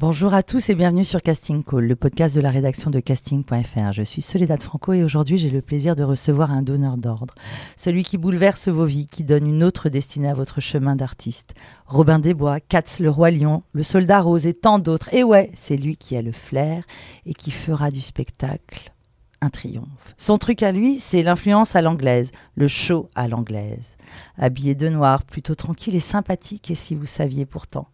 Bonjour 0.00 0.32
à 0.32 0.44
tous 0.44 0.70
et 0.70 0.76
bienvenue 0.76 1.04
sur 1.04 1.20
Casting 1.20 1.64
Call, 1.64 1.86
le 1.86 1.96
podcast 1.96 2.32
de 2.36 2.40
la 2.40 2.52
rédaction 2.52 2.88
de 2.88 3.00
casting.fr. 3.00 3.92
Je 3.92 4.04
suis 4.04 4.22
Soledad 4.22 4.62
Franco 4.62 4.92
et 4.92 5.02
aujourd'hui 5.02 5.38
j'ai 5.38 5.50
le 5.50 5.60
plaisir 5.60 5.96
de 5.96 6.04
recevoir 6.04 6.52
un 6.52 6.62
donneur 6.62 6.96
d'ordre, 6.98 7.34
celui 7.76 8.04
qui 8.04 8.16
bouleverse 8.16 8.68
vos 8.68 8.84
vies, 8.84 9.08
qui 9.08 9.24
donne 9.24 9.48
une 9.48 9.64
autre 9.64 9.88
destinée 9.88 10.28
à 10.28 10.34
votre 10.34 10.60
chemin 10.60 10.94
d'artiste. 10.94 11.54
Robin 11.86 12.20
Desbois, 12.20 12.60
Katz 12.60 13.00
le 13.00 13.10
roi 13.10 13.32
lion, 13.32 13.64
le 13.72 13.82
soldat 13.82 14.20
rose 14.20 14.46
et 14.46 14.54
tant 14.54 14.78
d'autres. 14.78 15.12
Et 15.12 15.24
ouais, 15.24 15.50
c'est 15.56 15.76
lui 15.76 15.96
qui 15.96 16.16
a 16.16 16.22
le 16.22 16.30
flair 16.30 16.84
et 17.26 17.34
qui 17.34 17.50
fera 17.50 17.90
du 17.90 18.00
spectacle 18.00 18.92
un 19.40 19.50
triomphe. 19.50 20.14
Son 20.16 20.38
truc 20.38 20.62
à 20.62 20.70
lui, 20.70 21.00
c'est 21.00 21.24
l'influence 21.24 21.74
à 21.74 21.82
l'anglaise, 21.82 22.30
le 22.54 22.68
show 22.68 23.10
à 23.16 23.26
l'anglaise. 23.26 23.88
Habillé 24.36 24.76
de 24.76 24.88
noir, 24.88 25.24
plutôt 25.24 25.56
tranquille 25.56 25.96
et 25.96 26.00
sympathique, 26.00 26.70
et 26.70 26.76
si 26.76 26.94
vous 26.94 27.04
saviez 27.04 27.46
pourtant. 27.46 27.88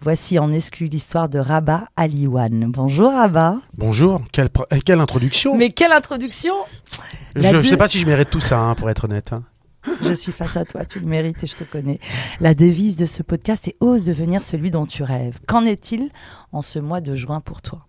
Voici 0.00 0.38
en 0.38 0.52
exclu 0.52 0.86
l'histoire 0.86 1.28
de 1.28 1.38
Rabat 1.38 1.84
Aliwan. 1.96 2.70
Bonjour 2.70 3.10
Rabat. 3.12 3.56
Bonjour, 3.76 4.20
quelle, 4.32 4.50
quelle 4.84 5.00
introduction 5.00 5.56
Mais 5.56 5.70
quelle 5.70 5.92
introduction 5.92 6.52
Je 7.34 7.56
ne 7.56 7.62
sais 7.62 7.76
pas 7.78 7.88
si 7.88 7.98
je 8.00 8.06
mérite 8.06 8.28
tout 8.30 8.40
ça, 8.40 8.60
hein, 8.60 8.74
pour 8.74 8.90
être 8.90 9.04
honnête. 9.04 9.32
hein. 9.32 9.44
Je 10.02 10.12
suis 10.12 10.32
face 10.32 10.56
à 10.56 10.64
toi, 10.64 10.84
tu 10.84 10.98
le 11.00 11.06
mérites 11.06 11.42
et 11.44 11.46
je 11.46 11.56
te 11.56 11.64
connais. 11.64 12.00
La 12.40 12.54
devise 12.54 12.96
de 12.96 13.06
ce 13.06 13.22
podcast 13.22 13.68
est 13.68 13.76
Ose 13.80 14.02
devenir 14.02 14.42
celui 14.42 14.70
dont 14.70 14.86
tu 14.86 15.02
rêves. 15.02 15.38
Qu'en 15.46 15.64
est-il 15.64 16.10
en 16.52 16.62
ce 16.62 16.78
mois 16.78 17.00
de 17.00 17.14
juin 17.14 17.40
pour 17.40 17.60
toi? 17.62 17.86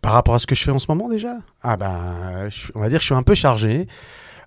Par 0.00 0.12
rapport 0.12 0.34
à 0.34 0.38
ce 0.38 0.46
que 0.46 0.54
je 0.54 0.62
fais 0.62 0.70
en 0.70 0.78
ce 0.78 0.86
moment 0.88 1.08
déjà? 1.08 1.36
Ah 1.62 1.76
ben, 1.76 2.48
je- 2.50 2.70
on 2.74 2.80
va 2.80 2.88
dire 2.88 2.98
que 2.98 3.02
je 3.02 3.06
suis 3.08 3.14
un 3.14 3.22
peu 3.22 3.34
chargé. 3.34 3.86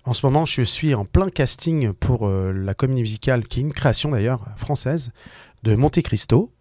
En 0.04 0.14
ce 0.14 0.26
moment, 0.26 0.44
je 0.44 0.62
suis 0.62 0.94
en 0.94 1.04
plein 1.04 1.28
casting 1.28 1.92
pour 1.92 2.26
euh, 2.26 2.52
la 2.52 2.74
comédie 2.74 3.02
musicale, 3.02 3.46
qui 3.46 3.60
est 3.60 3.62
une 3.62 3.72
création 3.72 4.10
d'ailleurs 4.10 4.40
française, 4.56 5.12
de 5.62 5.74
Monte 5.74 6.00
Cristo, 6.02 6.52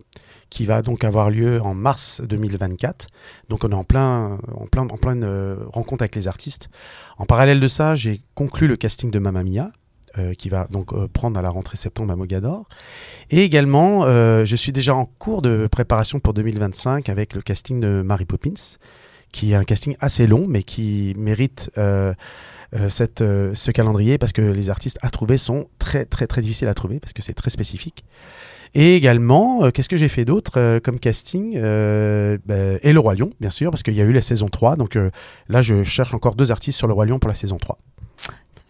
qui 0.51 0.65
va 0.65 0.83
donc 0.83 1.03
avoir 1.03 1.31
lieu 1.31 1.59
en 1.61 1.73
mars 1.73 2.21
2024. 2.23 3.07
Donc 3.49 3.63
on 3.63 3.71
est 3.71 3.73
en 3.73 3.85
plein, 3.85 4.37
en 4.53 4.67
plein, 4.67 4.83
en 4.83 4.97
pleine 4.97 5.23
euh, 5.23 5.55
rencontre 5.73 6.03
avec 6.03 6.15
les 6.15 6.27
artistes. 6.27 6.69
En 7.17 7.25
parallèle 7.25 7.59
de 7.59 7.67
ça, 7.67 7.95
j'ai 7.95 8.21
conclu 8.35 8.67
le 8.67 8.75
casting 8.75 9.09
de 9.09 9.17
Mamma 9.17 9.43
Mia, 9.43 9.71
euh, 10.17 10.33
qui 10.33 10.49
va 10.49 10.67
donc 10.67 10.91
euh, 10.91 11.07
prendre 11.07 11.39
à 11.39 11.41
la 11.41 11.49
rentrée 11.49 11.77
septembre 11.77 12.11
à 12.11 12.17
Mogador. 12.17 12.67
Et 13.31 13.43
également, 13.43 14.05
je 14.05 14.55
suis 14.55 14.73
déjà 14.73 14.93
en 14.93 15.05
cours 15.05 15.41
de 15.41 15.67
préparation 15.71 16.19
pour 16.19 16.33
2025 16.33 17.07
avec 17.07 17.33
le 17.33 17.41
casting 17.41 17.79
de 17.79 18.01
Mary 18.01 18.25
Poppins, 18.25 18.77
qui 19.31 19.53
est 19.53 19.55
un 19.55 19.63
casting 19.63 19.95
assez 20.01 20.27
long, 20.27 20.45
mais 20.47 20.63
qui 20.63 21.15
mérite 21.17 21.71
cette, 22.89 23.19
ce 23.19 23.71
calendrier 23.71 24.17
parce 24.17 24.33
que 24.33 24.41
les 24.41 24.69
artistes 24.69 24.99
à 25.01 25.09
trouver 25.09 25.37
sont 25.37 25.69
très 25.79 26.03
très 26.03 26.27
très 26.27 26.41
difficiles 26.41 26.67
à 26.67 26.73
trouver 26.73 26.99
parce 26.99 27.13
que 27.13 27.21
c'est 27.21 27.33
très 27.33 27.49
spécifique. 27.49 28.03
Et 28.73 28.95
également, 28.95 29.65
euh, 29.65 29.71
qu'est-ce 29.71 29.89
que 29.89 29.97
j'ai 29.97 30.07
fait 30.07 30.23
d'autre 30.23 30.53
euh, 30.57 30.79
comme 30.79 30.99
casting 30.99 31.53
euh, 31.57 32.37
ben, 32.45 32.79
Et 32.83 32.93
le 32.93 32.99
Roi 32.99 33.15
Lion, 33.15 33.31
bien 33.39 33.49
sûr, 33.49 33.69
parce 33.69 33.83
qu'il 33.83 33.95
y 33.95 34.01
a 34.01 34.05
eu 34.05 34.13
la 34.13 34.21
saison 34.21 34.47
3. 34.47 34.77
Donc 34.77 34.97
là, 35.49 35.61
je 35.61 35.83
cherche 35.83 36.13
encore 36.13 36.35
deux 36.35 36.51
artistes 36.51 36.77
sur 36.77 36.87
le 36.87 36.93
Roi 36.93 37.05
Lion 37.05 37.19
pour 37.19 37.29
la 37.29 37.35
saison 37.35 37.57
3. 37.57 37.77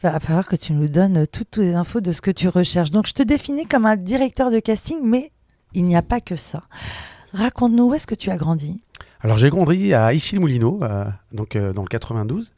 Il 0.04 0.10
va 0.10 0.20
falloir 0.20 0.48
que 0.48 0.56
tu 0.56 0.74
nous 0.74 0.88
donnes 0.88 1.28
toutes, 1.28 1.52
toutes 1.52 1.64
les 1.64 1.76
infos 1.76 2.02
de 2.02 2.12
ce 2.12 2.22
que 2.22 2.32
tu 2.32 2.48
recherches. 2.48 2.90
Donc 2.90 3.06
je 3.06 3.14
te 3.14 3.22
définis 3.22 3.68
comme 3.68 3.86
un 3.86 3.98
directeur 3.98 4.50
de 4.50 4.60
casting, 4.60 4.98
mais 5.04 5.32
il 5.74 5.86
n'y 5.86 5.96
a 5.96 6.02
pas 6.02 6.20
que 6.20 6.36
ça. 6.36 6.64
Raconte-nous 7.34 7.90
où 7.90 7.94
est-ce 7.94 8.08
que 8.08 8.16
tu 8.16 8.32
as 8.32 8.38
grandi? 8.38 8.82
Alors 9.22 9.38
j'ai 9.38 9.52
grandi 9.52 9.94
à 9.94 10.14
Issy-les-Moulineaux, 10.14 10.80
euh, 10.82 11.06
donc 11.32 11.56
dans 11.56 11.84
le 11.84 11.88
92. 11.88 12.54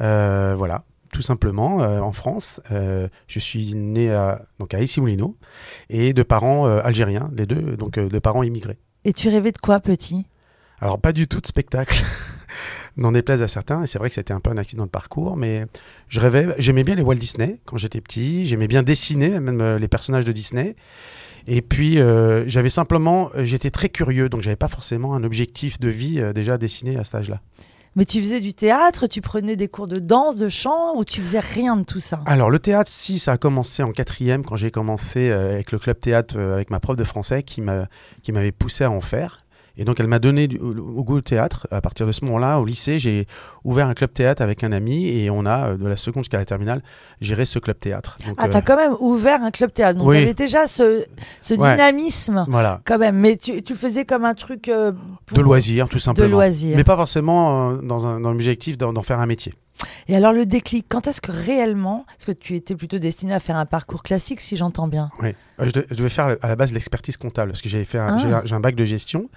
Euh, 0.00 0.54
voilà, 0.56 0.84
tout 1.16 1.22
simplement 1.22 1.82
euh, 1.82 2.00
en 2.00 2.12
France. 2.12 2.60
Euh, 2.70 3.08
je 3.26 3.38
suis 3.38 3.74
né 3.74 4.12
à, 4.12 4.42
donc 4.58 4.74
à 4.74 4.82
Issy-les-Moulineaux 4.82 5.34
et 5.88 6.12
de 6.12 6.22
parents 6.22 6.66
euh, 6.66 6.80
algériens, 6.82 7.30
les 7.34 7.46
deux, 7.46 7.74
donc 7.78 7.98
de 7.98 8.18
parents 8.18 8.42
immigrés. 8.42 8.76
Et 9.06 9.14
tu 9.14 9.30
rêvais 9.30 9.50
de 9.50 9.56
quoi 9.56 9.80
petit? 9.80 10.26
Alors 10.78 11.00
pas 11.00 11.12
du 11.12 11.26
tout 11.26 11.40
de 11.40 11.46
spectacle. 11.46 12.04
N'en 12.98 13.12
déplaise 13.12 13.40
à 13.42 13.48
certains, 13.48 13.82
et 13.82 13.86
c'est 13.86 13.98
vrai 13.98 14.08
que 14.08 14.14
c'était 14.14 14.34
un 14.34 14.40
peu 14.40 14.50
un 14.50 14.58
accident 14.58 14.84
de 14.84 14.90
parcours, 14.90 15.36
mais 15.36 15.66
je 16.08 16.20
rêvais, 16.20 16.48
j'aimais 16.58 16.84
bien 16.84 16.94
les 16.94 17.02
Walt 17.02 17.16
Disney 17.16 17.60
quand 17.66 17.76
j'étais 17.76 18.00
petit, 18.00 18.46
j'aimais 18.46 18.68
bien 18.68 18.82
dessiner, 18.82 19.38
même 19.38 19.76
les 19.76 19.88
personnages 19.88 20.24
de 20.24 20.32
Disney. 20.32 20.76
Et 21.46 21.60
puis 21.60 21.98
j'avais 22.46 22.70
simplement, 22.70 23.30
j'étais 23.36 23.70
très 23.70 23.90
curieux, 23.90 24.30
donc 24.30 24.40
j'avais 24.40 24.56
pas 24.56 24.68
forcément 24.68 25.14
un 25.14 25.24
objectif 25.24 25.78
de 25.78 25.88
vie 25.90 26.22
déjà 26.34 26.56
dessiné 26.56 26.96
à 26.96 27.04
cet 27.04 27.16
âge-là. 27.16 27.42
Mais 27.96 28.04
tu 28.04 28.20
faisais 28.20 28.40
du 28.40 28.52
théâtre, 28.52 29.06
tu 29.06 29.22
prenais 29.22 29.56
des 29.56 29.68
cours 29.68 29.86
de 29.86 29.98
danse, 29.98 30.36
de 30.36 30.50
chant, 30.50 30.94
ou 30.96 31.04
tu 31.06 31.22
faisais 31.22 31.40
rien 31.40 31.76
de 31.76 31.82
tout 31.82 31.98
ça? 31.98 32.20
Alors 32.26 32.50
le 32.50 32.58
théâtre, 32.58 32.90
si, 32.92 33.18
ça 33.18 33.32
a 33.32 33.36
commencé 33.38 33.82
en 33.82 33.90
quatrième 33.90 34.44
quand 34.44 34.56
j'ai 34.56 34.70
commencé 34.70 35.30
euh, 35.30 35.54
avec 35.54 35.72
le 35.72 35.78
club 35.78 35.98
théâtre 35.98 36.34
euh, 36.38 36.54
avec 36.54 36.68
ma 36.68 36.78
prof 36.78 36.94
de 36.94 37.04
français 37.04 37.42
qui 37.42 37.62
m'a 37.62 37.88
qui 38.22 38.32
m'avait 38.32 38.52
poussé 38.52 38.84
à 38.84 38.90
en 38.90 39.00
faire. 39.00 39.38
Et 39.78 39.84
donc 39.84 40.00
elle 40.00 40.06
m'a 40.06 40.18
donné 40.18 40.48
du- 40.48 40.58
au, 40.58 41.04
goût 41.04 41.16
au 41.16 41.20
théâtre. 41.20 41.66
À 41.70 41.80
partir 41.80 42.06
de 42.06 42.12
ce 42.12 42.24
moment-là, 42.24 42.58
au 42.60 42.64
lycée, 42.64 42.98
j'ai 42.98 43.26
ouvert 43.64 43.86
un 43.88 43.94
club 43.94 44.12
théâtre 44.12 44.40
avec 44.42 44.64
un 44.64 44.72
ami 44.72 45.06
et 45.08 45.28
on 45.30 45.44
a 45.44 45.68
euh, 45.70 45.76
de 45.76 45.86
la 45.86 45.96
seconde 45.96 46.24
jusqu'à 46.24 46.38
la 46.38 46.44
terminale 46.46 46.82
géré 47.20 47.44
ce 47.44 47.58
club 47.58 47.78
théâtre. 47.78 48.16
Donc, 48.26 48.36
Ah, 48.38 48.46
euh, 48.46 48.48
t'as 48.52 48.62
quand 48.62 48.76
même 48.76 48.94
ouvert 49.00 49.42
un 49.42 49.50
club 49.50 49.72
théâtre, 49.72 49.98
donc 49.98 50.08
Oui. 50.08 50.16
tu 50.18 50.22
avais 50.22 50.34
déjà 50.34 50.66
ce, 50.66 51.04
ce 51.42 51.54
Ouais. 51.54 51.72
dynamisme, 51.72 52.44
voilà, 52.48 52.80
quand 52.84 52.98
même. 52.98 53.16
Mais 53.16 53.36
tu, 53.36 53.62
faisais 53.74 54.04
comme 54.06 54.24
un 54.24 54.34
truc 54.34 54.68
euh, 54.68 54.92
pour- 55.26 55.36
de 55.36 55.42
loisirs 55.42 55.88
tout 55.88 55.98
simplement. 55.98 56.26
De 56.26 56.32
loisirs. 56.32 56.76
Mais 56.76 56.84
pas 56.84 56.96
forcément 56.96 57.72
euh, 57.72 57.76
dans 57.82 58.06
un 58.06 58.20
dans 58.20 58.30
l'objectif 58.32 58.78
d'en 58.78 59.02
faire 59.02 59.20
un 59.20 59.26
métier. 59.26 59.52
Et 60.08 60.16
alors 60.16 60.32
le 60.32 60.46
déclic, 60.46 60.86
quand 60.88 61.06
est-ce 61.06 61.20
que 61.20 61.30
réellement, 61.32 62.06
est-ce 62.18 62.26
que 62.26 62.32
tu 62.32 62.54
étais 62.54 62.74
plutôt 62.74 62.98
destiné 62.98 63.34
à 63.34 63.40
faire 63.40 63.56
un 63.56 63.66
parcours 63.66 64.02
classique, 64.02 64.40
si 64.40 64.56
j'entends 64.56 64.88
bien? 64.88 65.10
Oui, 65.20 65.34
Euh, 65.60 65.64
je, 65.66 65.70
de- 65.70 65.86
je 65.90 65.94
devais 65.96 66.08
faire 66.08 66.36
à 66.42 66.48
la 66.48 66.56
base 66.56 66.72
l'expertise 66.72 67.16
comptable 67.16 67.50
parce 67.52 67.62
que 67.62 67.68
j'avais 67.68 67.84
fait 67.84 67.98
un, 67.98 68.16
Ah. 68.16 68.18
j'ai 68.20 68.32
un- 68.32 68.42
j'ai 68.44 68.54
un 68.54 68.60
bac 68.60 68.74
de 68.74 68.84
gestion. 68.84 69.28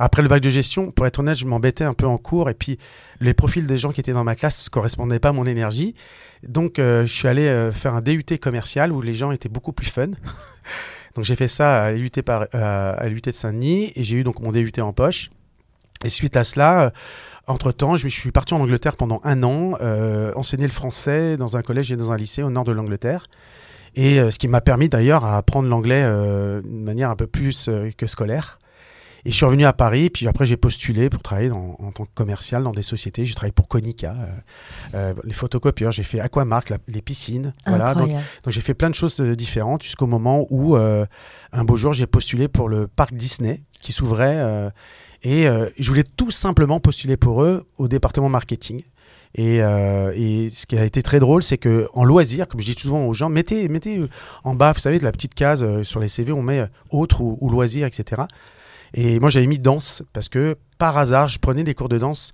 Après 0.00 0.22
le 0.22 0.28
bac 0.28 0.40
de 0.40 0.48
gestion, 0.50 0.92
pour 0.92 1.06
être 1.06 1.18
honnête, 1.18 1.36
je 1.36 1.44
m'embêtais 1.46 1.82
un 1.84 1.94
peu 1.94 2.06
en 2.06 2.18
cours 2.18 2.48
et 2.50 2.54
puis 2.54 2.78
les 3.20 3.34
profils 3.34 3.66
des 3.66 3.78
gens 3.78 3.90
qui 3.90 4.00
étaient 4.00 4.12
dans 4.12 4.22
ma 4.24 4.36
classe 4.36 4.64
ne 4.64 4.70
correspondaient 4.70 5.18
pas 5.18 5.30
à 5.30 5.32
mon 5.32 5.44
énergie. 5.46 5.94
Donc 6.46 6.78
euh, 6.78 7.02
je 7.06 7.12
suis 7.12 7.26
allé 7.28 7.46
euh, 7.46 7.72
faire 7.72 7.94
un 7.94 8.00
DUT 8.00 8.24
commercial 8.40 8.92
où 8.92 9.00
les 9.00 9.14
gens 9.14 9.32
étaient 9.32 9.48
beaucoup 9.48 9.72
plus 9.72 9.90
fun. 9.90 10.06
donc 11.16 11.24
j'ai 11.24 11.34
fait 11.34 11.48
ça 11.48 11.84
à 11.86 11.92
l'UT 11.92 12.10
par- 12.24 12.46
euh, 12.54 12.94
à 12.96 13.08
l'UT 13.08 13.20
de 13.20 13.32
Saint-Denis 13.32 13.92
et 13.96 14.04
j'ai 14.04 14.16
eu 14.16 14.22
donc 14.24 14.40
mon 14.40 14.52
DUT 14.52 14.72
en 14.80 14.92
poche. 14.92 15.30
Et 16.04 16.08
suite 16.08 16.36
à 16.36 16.44
cela, 16.44 16.92
entre-temps, 17.48 17.96
je, 17.96 18.08
je 18.08 18.14
suis 18.20 18.30
parti 18.32 18.54
en 18.54 18.60
Angleterre 18.60 18.96
pendant 18.96 19.20
un 19.24 19.42
an, 19.42 19.72
euh, 19.80 20.32
enseigner 20.36 20.66
le 20.66 20.72
français 20.72 21.36
dans 21.36 21.56
un 21.56 21.62
collège 21.62 21.90
et 21.92 21.96
dans 21.96 22.12
un 22.12 22.16
lycée 22.16 22.42
au 22.42 22.50
nord 22.50 22.64
de 22.64 22.72
l'Angleterre. 22.72 23.26
Et 23.94 24.20
euh, 24.20 24.30
ce 24.30 24.38
qui 24.38 24.48
m'a 24.48 24.60
permis 24.60 24.88
d'ailleurs 24.88 25.24
à 25.24 25.36
apprendre 25.36 25.68
l'anglais 25.68 26.02
euh, 26.04 26.60
d'une 26.62 26.84
manière 26.84 27.10
un 27.10 27.16
peu 27.16 27.26
plus 27.26 27.68
que 27.96 28.06
scolaire. 28.06 28.58
Et 29.24 29.30
je 29.32 29.36
suis 29.36 29.44
revenu 29.44 29.64
à 29.64 29.72
Paris, 29.72 30.10
puis 30.10 30.28
après 30.28 30.46
j'ai 30.46 30.56
postulé 30.56 31.10
pour 31.10 31.20
travailler 31.22 31.48
dans- 31.48 31.76
en 31.80 31.90
tant 31.90 32.04
que 32.04 32.10
commercial 32.14 32.62
dans 32.62 32.70
des 32.70 32.84
sociétés. 32.84 33.26
J'ai 33.26 33.34
travaillé 33.34 33.52
pour 33.52 33.66
Konica, 33.66 34.12
euh, 34.14 34.26
euh, 34.94 35.14
les 35.24 35.32
photocopieurs, 35.32 35.90
j'ai 35.90 36.04
fait 36.04 36.20
Aquamark, 36.20 36.68
la- 36.70 36.78
les 36.86 37.02
piscines. 37.02 37.52
Voilà, 37.66 37.94
donc 38.44 38.52
j'ai 38.52 38.60
fait 38.60 38.74
plein 38.74 38.88
de 38.90 38.94
choses 38.94 39.20
différentes 39.20 39.82
jusqu'au 39.82 40.06
moment 40.06 40.46
où 40.50 40.76
euh, 40.76 41.04
un 41.52 41.64
beau 41.64 41.76
jour 41.76 41.92
j'ai 41.92 42.06
postulé 42.06 42.46
pour 42.46 42.68
le 42.68 42.86
parc 42.86 43.12
Disney 43.12 43.62
qui 43.80 43.92
s'ouvrait 43.92 44.70
et 45.22 45.48
euh, 45.48 45.68
je 45.78 45.88
voulais 45.88 46.04
tout 46.16 46.30
simplement 46.30 46.80
postuler 46.80 47.16
pour 47.16 47.42
eux 47.42 47.66
au 47.76 47.88
département 47.88 48.28
marketing. 48.28 48.82
Et, 49.34 49.62
euh, 49.62 50.10
et 50.14 50.48
ce 50.50 50.66
qui 50.66 50.78
a 50.78 50.84
été 50.84 51.02
très 51.02 51.20
drôle, 51.20 51.42
c'est 51.42 51.58
que 51.58 51.88
en 51.92 52.04
loisir, 52.04 52.48
comme 52.48 52.60
je 52.60 52.64
dis 52.72 52.80
souvent 52.80 53.04
aux 53.04 53.12
gens, 53.12 53.28
mettez, 53.28 53.68
mettez 53.68 53.98
euh, 53.98 54.08
en 54.42 54.54
bas, 54.54 54.72
vous 54.72 54.80
savez, 54.80 54.98
de 54.98 55.04
la 55.04 55.12
petite 55.12 55.34
case 55.34 55.62
euh, 55.62 55.82
sur 55.82 56.00
les 56.00 56.08
CV, 56.08 56.32
on 56.32 56.40
met 56.42 56.60
euh, 56.60 56.66
autre 56.90 57.20
ou, 57.20 57.36
ou 57.40 57.50
loisir, 57.50 57.86
etc. 57.86 58.22
Et 58.94 59.20
moi 59.20 59.28
j'avais 59.28 59.46
mis 59.46 59.58
danse 59.58 60.02
parce 60.14 60.30
que 60.30 60.56
par 60.78 60.96
hasard, 60.96 61.28
je 61.28 61.38
prenais 61.38 61.62
des 61.62 61.74
cours 61.74 61.90
de 61.90 61.98
danse 61.98 62.30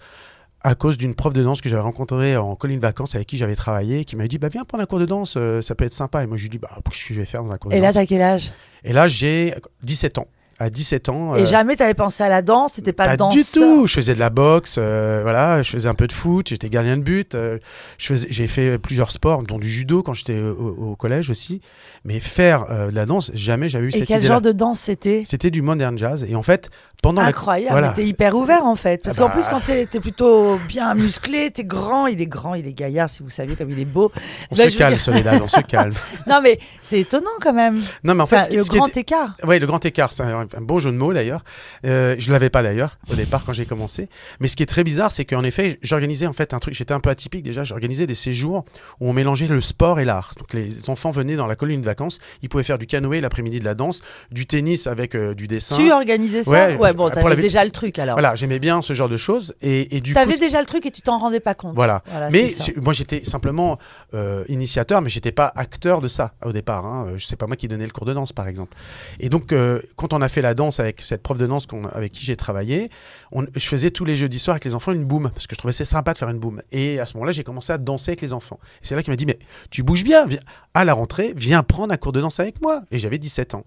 à 0.62 0.76
cause 0.76 0.96
d'une 0.96 1.14
prof 1.14 1.34
de 1.34 1.42
danse 1.42 1.60
que 1.60 1.68
j'avais 1.68 1.82
rencontrée 1.82 2.36
en 2.36 2.54
colline 2.54 2.76
de 2.78 2.82
vacances 2.82 3.16
avec 3.16 3.26
qui 3.26 3.36
j'avais 3.38 3.56
travaillé, 3.56 4.04
qui 4.04 4.14
m'a 4.14 4.28
dit 4.28 4.38
bah 4.38 4.48
viens 4.48 4.64
prendre 4.64 4.82
un 4.82 4.86
cours 4.86 5.00
de 5.00 5.04
danse, 5.04 5.36
ça 5.62 5.74
peut 5.74 5.84
être 5.84 5.92
sympa. 5.92 6.22
Et 6.22 6.26
moi 6.26 6.36
je 6.36 6.42
lui 6.44 6.48
dis 6.50 6.58
bah 6.58 6.70
qu'est-ce 6.90 7.06
que 7.08 7.12
je 7.14 7.18
vais 7.18 7.26
faire 7.26 7.42
dans 7.42 7.50
un 7.50 7.58
cours 7.58 7.70
de 7.72 7.76
Et 7.76 7.80
là, 7.80 7.88
danse? 7.88 7.94
t'as 7.96 8.06
quel 8.06 8.22
âge? 8.22 8.52
Et 8.84 8.92
là 8.92 9.08
j'ai 9.08 9.52
17 9.82 10.18
ans. 10.18 10.28
À 10.58 10.70
17 10.70 11.08
ans. 11.08 11.34
Et 11.34 11.42
euh, 11.42 11.46
jamais 11.46 11.74
t'avais 11.76 11.94
pensé 11.94 12.22
à 12.22 12.28
la 12.28 12.40
danse, 12.42 12.74
t'étais 12.74 12.92
pas, 12.92 13.06
pas 13.06 13.16
danseur. 13.16 13.42
du 13.42 13.44
tout. 13.50 13.86
Je 13.86 13.94
faisais 13.94 14.14
de 14.14 14.20
la 14.20 14.30
boxe, 14.30 14.76
euh, 14.78 15.20
voilà, 15.22 15.62
je 15.62 15.70
faisais 15.70 15.88
un 15.88 15.94
peu 15.94 16.06
de 16.06 16.12
foot, 16.12 16.48
j'étais 16.48 16.68
gardien 16.68 16.96
de 16.96 17.02
but. 17.02 17.34
euh, 17.34 17.58
j'ai 17.98 18.46
fait 18.46 18.78
plusieurs 18.78 19.10
sports, 19.10 19.42
dont 19.42 19.58
du 19.58 19.68
judo 19.68 20.02
quand 20.02 20.14
j'étais 20.14 20.38
au, 20.38 20.92
au 20.92 20.96
collège 20.96 21.28
aussi. 21.30 21.60
Mais 22.04 22.20
faire 22.20 22.66
euh, 22.70 22.90
de 22.90 22.94
la 22.94 23.06
danse, 23.06 23.30
jamais 23.34 23.68
j'avais 23.68 23.86
eu 23.86 23.88
Et 23.88 23.92
cette 23.92 24.06
quel 24.08 24.18
idée-là. 24.18 24.34
genre 24.34 24.40
de 24.42 24.52
danse 24.52 24.78
c'était? 24.80 25.22
C'était 25.26 25.50
du 25.50 25.62
modern 25.62 25.98
jazz. 25.98 26.24
Et 26.28 26.36
en 26.36 26.42
fait, 26.42 26.70
pendant 27.04 27.22
la- 27.22 27.28
Incroyable, 27.28 27.70
voilà. 27.72 27.88
mais 27.88 27.94
t'es 27.94 28.04
hyper 28.06 28.34
ouvert 28.34 28.64
en 28.64 28.76
fait. 28.76 29.02
Parce 29.02 29.18
Ah 29.18 29.22
qu'en 29.22 29.28
bah. 29.28 29.34
plus, 29.34 29.44
quand 29.48 29.60
t'es 29.60 29.82
es 29.92 30.00
plutôt 30.00 30.58
bien 30.66 30.94
musclé, 30.94 31.50
t'es 31.50 31.64
grand, 31.64 32.06
il 32.06 32.20
est 32.20 32.26
grand, 32.26 32.54
il 32.54 32.66
est 32.66 32.72
gaillard, 32.72 33.08
si 33.10 33.22
vous 33.22 33.30
saviez 33.30 33.54
comme 33.56 33.70
il 33.70 33.78
est 33.78 33.84
beau. 33.84 34.10
On 34.50 34.56
Là, 34.56 34.68
se 34.70 34.76
calme, 34.78 34.94
dire- 34.94 35.02
Soledad, 35.02 35.40
on 35.42 35.48
se 35.48 35.60
calme. 35.60 35.92
Non, 36.26 36.40
mais 36.42 36.58
c'est 36.82 37.00
étonnant 37.00 37.28
quand 37.40 37.52
même. 37.52 37.80
Non, 38.02 38.14
mais 38.14 38.22
en 38.22 38.26
fait, 38.26 38.42
ce 38.44 38.48
qui- 38.48 38.56
le 38.56 38.62
grand 38.64 38.86
était- 38.88 39.00
écart. 39.00 39.34
Oui, 39.46 39.58
le 39.58 39.66
grand 39.66 39.84
écart, 39.84 40.12
c'est 40.12 40.22
un, 40.22 40.46
beau 40.60 40.80
jeu 40.80 40.90
de 40.90 40.96
mots 40.96 41.12
d'ailleurs. 41.12 41.44
Euh, 41.86 42.14
je 42.18 42.32
l'avais 42.32 42.50
pas 42.50 42.62
d'ailleurs 42.62 42.98
au 43.10 43.14
départ 43.14 43.44
quand 43.44 43.52
j'ai 43.52 43.66
commencé. 43.66 44.08
Mais 44.40 44.48
ce 44.48 44.56
qui 44.56 44.62
est 44.62 44.66
très 44.66 44.84
bizarre, 44.84 45.12
c'est 45.12 45.24
qu'en 45.24 45.44
effet, 45.44 45.78
j'organisais 45.82 46.26
en 46.26 46.32
fait 46.32 46.54
un 46.54 46.58
truc. 46.58 46.74
J'étais 46.74 46.94
un 46.94 47.00
peu 47.00 47.10
atypique 47.10 47.42
déjà. 47.42 47.64
J'organisais 47.64 48.06
des 48.06 48.14
séjours 48.14 48.64
où 49.00 49.08
on 49.10 49.12
mélangeait 49.12 49.46
le 49.46 49.60
sport 49.60 50.00
et 50.00 50.04
l'art. 50.04 50.32
Donc 50.38 50.52
les 50.54 50.88
enfants 50.88 51.10
venaient 51.10 51.36
dans 51.36 51.46
la 51.46 51.56
colonie 51.56 51.78
de 51.78 51.84
vacances. 51.84 52.18
Ils 52.42 52.48
pouvaient 52.48 52.64
faire 52.64 52.78
du 52.78 52.86
canoë 52.86 53.20
l'après-midi 53.20 53.60
de 53.60 53.64
la 53.64 53.74
danse, 53.74 54.00
du 54.30 54.46
tennis 54.46 54.86
avec 54.86 55.14
euh, 55.14 55.34
du 55.34 55.46
dessin. 55.46 55.76
Tu 55.76 55.92
organisais 55.92 56.42
ça? 56.44 56.50
Ouais, 56.50 56.76
Ouais, 56.76 56.93
bon, 56.94 57.10
t'avais 57.10 57.28
la- 57.28 57.36
déjà 57.36 57.64
le 57.64 57.70
truc 57.70 57.98
alors. 57.98 58.14
Voilà, 58.14 58.34
j'aimais 58.34 58.58
bien 58.58 58.82
ce 58.82 58.92
genre 58.94 59.08
de 59.08 59.16
choses. 59.16 59.54
Et, 59.62 59.96
et 59.96 60.00
du 60.00 60.14
T'avais 60.14 60.36
déjà 60.38 60.60
le 60.60 60.66
truc 60.66 60.86
et 60.86 60.90
tu 60.90 61.02
t'en 61.02 61.18
rendais 61.18 61.40
pas 61.40 61.54
compte. 61.54 61.74
Voilà. 61.74 62.02
Voilà, 62.10 62.30
mais 62.30 62.54
moi 62.80 62.92
j'étais 62.92 63.24
simplement 63.24 63.78
euh, 64.14 64.44
initiateur, 64.48 65.02
mais 65.02 65.10
j'étais 65.10 65.32
pas 65.32 65.52
acteur 65.56 66.00
de 66.00 66.08
ça 66.08 66.32
au 66.44 66.52
départ. 66.52 66.86
Hein. 66.86 67.06
Euh, 67.10 67.18
C'est 67.18 67.36
pas 67.36 67.46
moi 67.46 67.56
qui 67.56 67.68
donnais 67.68 67.84
le 67.86 67.90
cours 67.92 68.06
de 68.06 68.12
danse 68.14 68.32
par 68.32 68.48
exemple. 68.48 68.76
Et 69.20 69.28
donc 69.28 69.52
euh, 69.52 69.80
quand 69.96 70.12
on 70.12 70.22
a 70.22 70.28
fait 70.28 70.42
la 70.42 70.54
danse 70.54 70.80
avec 70.80 71.00
cette 71.00 71.22
prof 71.22 71.38
de 71.38 71.46
danse 71.46 71.66
qu'on- 71.66 71.86
avec 71.86 72.12
qui 72.12 72.24
j'ai 72.24 72.36
travaillé, 72.36 72.90
on- 73.32 73.44
je 73.54 73.66
faisais 73.66 73.90
tous 73.90 74.04
les 74.04 74.16
jeudis 74.16 74.38
soirs 74.38 74.54
avec 74.54 74.64
les 74.64 74.74
enfants 74.74 74.92
une 74.92 75.04
boum 75.04 75.30
parce 75.30 75.46
que 75.46 75.54
je 75.54 75.58
trouvais 75.58 75.72
c'est 75.72 75.84
sympa 75.84 76.12
de 76.12 76.18
faire 76.18 76.28
une 76.30 76.38
boum. 76.38 76.60
Et 76.72 77.00
à 77.00 77.06
ce 77.06 77.14
moment-là 77.14 77.32
j'ai 77.32 77.44
commencé 77.44 77.72
à 77.72 77.78
danser 77.78 78.10
avec 78.12 78.20
les 78.20 78.32
enfants. 78.32 78.58
Et 78.82 78.86
c'est 78.86 78.94
là 78.94 79.02
qu'il 79.02 79.10
m'a 79.12 79.16
dit 79.16 79.26
mais 79.26 79.38
tu 79.70 79.82
bouges 79.82 80.04
bien, 80.04 80.26
viens 80.26 80.40
à 80.74 80.84
la 80.84 80.94
rentrée, 80.94 81.32
viens 81.36 81.62
prendre 81.62 81.92
un 81.92 81.96
cours 81.96 82.12
de 82.12 82.20
danse 82.20 82.40
avec 82.40 82.60
moi. 82.60 82.82
Et 82.90 82.98
j'avais 82.98 83.18
17 83.18 83.54
ans. 83.54 83.64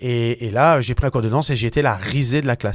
Et, 0.00 0.46
et 0.46 0.50
là 0.50 0.80
j'ai 0.80 0.94
pris 0.94 1.06
un 1.06 1.10
cours 1.10 1.22
de 1.22 1.28
danse 1.28 1.50
et 1.50 1.56
j'ai 1.56 1.66
été 1.66 1.80
la 1.82 1.94
risée 1.94 2.42
de 2.42 2.46
la 2.46 2.56
classe. 2.56 2.65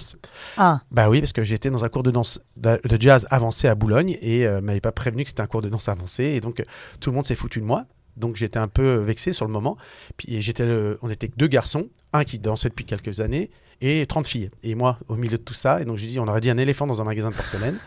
Ah, 0.58 0.82
Bah 0.92 1.10
oui, 1.10 1.20
parce 1.22 1.34
que 1.34 1.44
j'étais 1.44 1.70
dans 1.70 1.84
un 1.86 1.90
cours 1.90 2.04
de 2.04 2.12
danse 2.12 2.40
de 2.58 2.80
jazz 3.00 3.28
avancé 3.30 3.68
à 3.68 3.76
Boulogne 3.76 4.18
et 4.22 4.46
euh, 4.48 4.62
m'avait 4.62 4.82
pas 4.82 4.92
prévenu 4.92 5.24
que 5.24 5.30
c'était 5.30 5.42
un 5.42 5.48
cours 5.48 5.62
de 5.62 5.70
danse 5.70 5.88
avancé 5.90 6.24
et 6.24 6.42
donc 6.42 6.60
euh, 6.60 6.64
tout 7.00 7.10
le 7.12 7.16
monde 7.16 7.26
s'est 7.26 7.36
foutu 7.36 7.60
de 7.60 7.66
moi. 7.66 7.86
Donc 8.18 8.36
j'étais 8.36 8.60
un 8.60 8.68
peu 8.68 8.96
vexé 8.96 9.32
sur 9.34 9.46
le 9.46 9.52
moment. 9.54 9.78
Puis 10.18 10.42
j'étais, 10.42 10.66
le- 10.66 10.98
on 11.02 11.10
était 11.10 11.28
que 11.30 11.36
deux 11.38 11.48
garçons, 11.48 11.88
un 12.14 12.24
qui 12.26 12.40
dansait 12.40 12.68
depuis 12.70 12.84
quelques 12.86 13.22
années 13.22 13.50
et 13.80 14.06
30 14.06 14.28
filles. 14.28 14.50
Et 14.64 14.76
moi 14.76 14.98
au 15.08 15.16
milieu 15.16 15.38
de 15.38 15.44
tout 15.44 15.54
ça. 15.54 15.82
Et 15.82 15.86
donc 15.86 15.98
je 15.98 16.06
dis, 16.06 16.20
on 16.20 16.28
aurait 16.28 16.42
dit 16.42 16.50
un 16.50 16.58
éléphant 16.58 16.86
dans 16.88 17.02
un 17.02 17.06
magasin 17.06 17.32
de 17.32 17.36
porcelaine. 17.36 17.80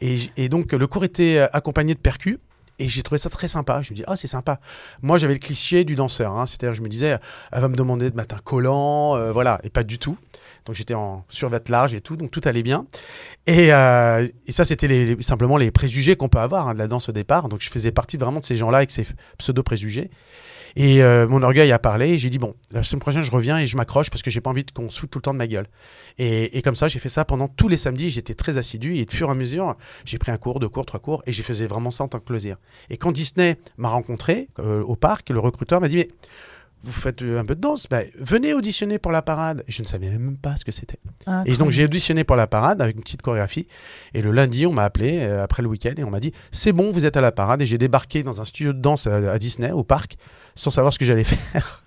Et 0.00 0.48
donc 0.48 0.72
le 0.72 0.86
cours 0.86 1.04
était 1.04 1.38
euh, 1.38 1.46
accompagné 1.52 1.94
de 1.94 1.98
percus. 2.00 2.38
Et 2.78 2.88
j'ai 2.88 3.02
trouvé 3.02 3.18
ça 3.18 3.30
très 3.30 3.48
sympa. 3.48 3.82
Je 3.82 3.92
me 3.92 3.96
dis, 3.96 4.04
ah, 4.06 4.16
c'est 4.16 4.26
sympa. 4.26 4.60
Moi, 5.02 5.18
j'avais 5.18 5.34
le 5.34 5.38
cliché 5.38 5.84
du 5.84 5.94
danseur. 5.94 6.32
hein. 6.32 6.46
C'est-à-dire, 6.46 6.74
je 6.74 6.82
me 6.82 6.88
disais, 6.88 7.18
elle 7.52 7.60
va 7.60 7.68
me 7.68 7.76
demander 7.76 8.10
de 8.10 8.16
mettre 8.16 8.34
un 8.34 8.38
collant, 8.38 9.16
euh, 9.16 9.32
voilà. 9.32 9.60
Et 9.62 9.70
pas 9.70 9.84
du 9.84 9.98
tout. 9.98 10.16
Donc, 10.66 10.74
j'étais 10.74 10.94
en 10.94 11.24
survêt 11.28 11.60
large 11.68 11.94
et 11.94 12.00
tout. 12.00 12.16
Donc, 12.16 12.30
tout 12.30 12.40
allait 12.44 12.62
bien. 12.62 12.86
Et, 13.46 13.72
euh, 13.72 14.26
et 14.46 14.52
ça, 14.52 14.64
c'était 14.64 15.16
simplement 15.20 15.56
les 15.56 15.70
préjugés 15.70 16.16
qu'on 16.16 16.28
peut 16.28 16.38
avoir 16.38 16.68
hein, 16.68 16.74
de 16.74 16.78
la 16.78 16.88
danse 16.88 17.08
au 17.08 17.12
départ. 17.12 17.48
Donc, 17.48 17.60
je 17.62 17.70
faisais 17.70 17.92
partie 17.92 18.16
vraiment 18.16 18.40
de 18.40 18.44
ces 18.44 18.56
gens-là 18.56 18.78
avec 18.78 18.90
ces 18.90 19.06
pseudo-préjugés. 19.38 20.10
Et 20.76 21.02
euh, 21.02 21.28
mon 21.28 21.42
orgueil 21.42 21.70
a 21.72 21.78
parlé. 21.78 22.10
Et 22.10 22.18
j'ai 22.18 22.30
dit, 22.30 22.38
bon, 22.38 22.54
la 22.70 22.82
semaine 22.82 23.00
prochaine, 23.00 23.22
je 23.22 23.30
reviens 23.30 23.58
et 23.58 23.66
je 23.66 23.76
m'accroche 23.76 24.10
parce 24.10 24.22
que 24.22 24.30
j'ai 24.30 24.40
pas 24.40 24.50
envie 24.50 24.64
qu'on 24.64 24.90
se 24.90 24.98
foute 24.98 25.10
tout 25.10 25.18
le 25.18 25.22
temps 25.22 25.32
de 25.32 25.38
ma 25.38 25.46
gueule. 25.46 25.66
Et, 26.18 26.58
et 26.58 26.62
comme 26.62 26.74
ça, 26.74 26.88
j'ai 26.88 26.98
fait 26.98 27.08
ça 27.08 27.24
pendant 27.24 27.48
tous 27.48 27.68
les 27.68 27.76
samedis. 27.76 28.10
J'étais 28.10 28.34
très 28.34 28.58
assidu. 28.58 28.96
Et 28.96 29.04
de 29.04 29.12
fur 29.12 29.28
et 29.28 29.30
à 29.30 29.34
mesure, 29.34 29.76
j'ai 30.04 30.18
pris 30.18 30.32
un 30.32 30.36
cours, 30.36 30.60
deux 30.60 30.68
cours, 30.68 30.86
trois 30.86 31.00
cours. 31.00 31.22
Et 31.26 31.32
j'ai 31.32 31.42
faisais 31.42 31.66
vraiment 31.66 31.90
ça 31.90 32.04
en 32.04 32.08
tant 32.08 32.18
que 32.18 32.32
loisir. 32.32 32.56
Et 32.90 32.96
quand 32.96 33.12
Disney 33.12 33.56
m'a 33.76 33.88
rencontré 33.88 34.48
euh, 34.58 34.82
au 34.82 34.96
parc, 34.96 35.30
le 35.30 35.38
recruteur 35.38 35.80
m'a 35.80 35.88
dit, 35.88 35.96
mais 35.96 36.08
vous 36.82 36.92
faites 36.92 37.22
euh, 37.22 37.40
un 37.40 37.44
peu 37.44 37.54
de 37.54 37.60
danse? 37.60 37.88
Ben, 37.88 38.06
Venez 38.18 38.52
auditionner 38.52 38.98
pour 38.98 39.10
la 39.10 39.22
parade. 39.22 39.64
Je 39.68 39.80
ne 39.80 39.86
savais 39.86 40.10
même 40.10 40.36
pas 40.36 40.56
ce 40.56 40.64
que 40.64 40.72
c'était. 40.72 40.98
Et 41.46 41.56
donc 41.56 41.70
j'ai 41.70 41.84
auditionné 41.84 42.24
pour 42.24 42.36
la 42.36 42.46
parade 42.46 42.82
avec 42.82 42.96
une 42.96 43.02
petite 43.02 43.22
chorégraphie. 43.22 43.68
Et 44.12 44.20
le 44.20 44.32
lundi, 44.32 44.66
on 44.66 44.72
m'a 44.72 44.84
appelé 44.84 45.20
euh, 45.20 45.42
après 45.42 45.62
le 45.62 45.68
week-end 45.68 45.94
et 45.96 46.04
on 46.04 46.10
m'a 46.10 46.20
dit 46.20 46.32
c'est 46.52 46.72
bon, 46.72 46.90
vous 46.90 47.06
êtes 47.06 47.16
à 47.16 47.20
la 47.22 47.32
parade. 47.32 47.62
Et 47.62 47.66
j'ai 47.66 47.78
débarqué 47.78 48.22
dans 48.22 48.42
un 48.42 48.44
studio 48.44 48.72
de 48.72 48.80
danse 48.80 49.06
à, 49.06 49.32
à 49.32 49.38
Disney, 49.38 49.70
au 49.70 49.82
parc, 49.82 50.18
sans 50.54 50.70
savoir 50.70 50.92
ce 50.92 50.98
que 50.98 51.04
j'allais 51.04 51.24
faire. 51.24 51.82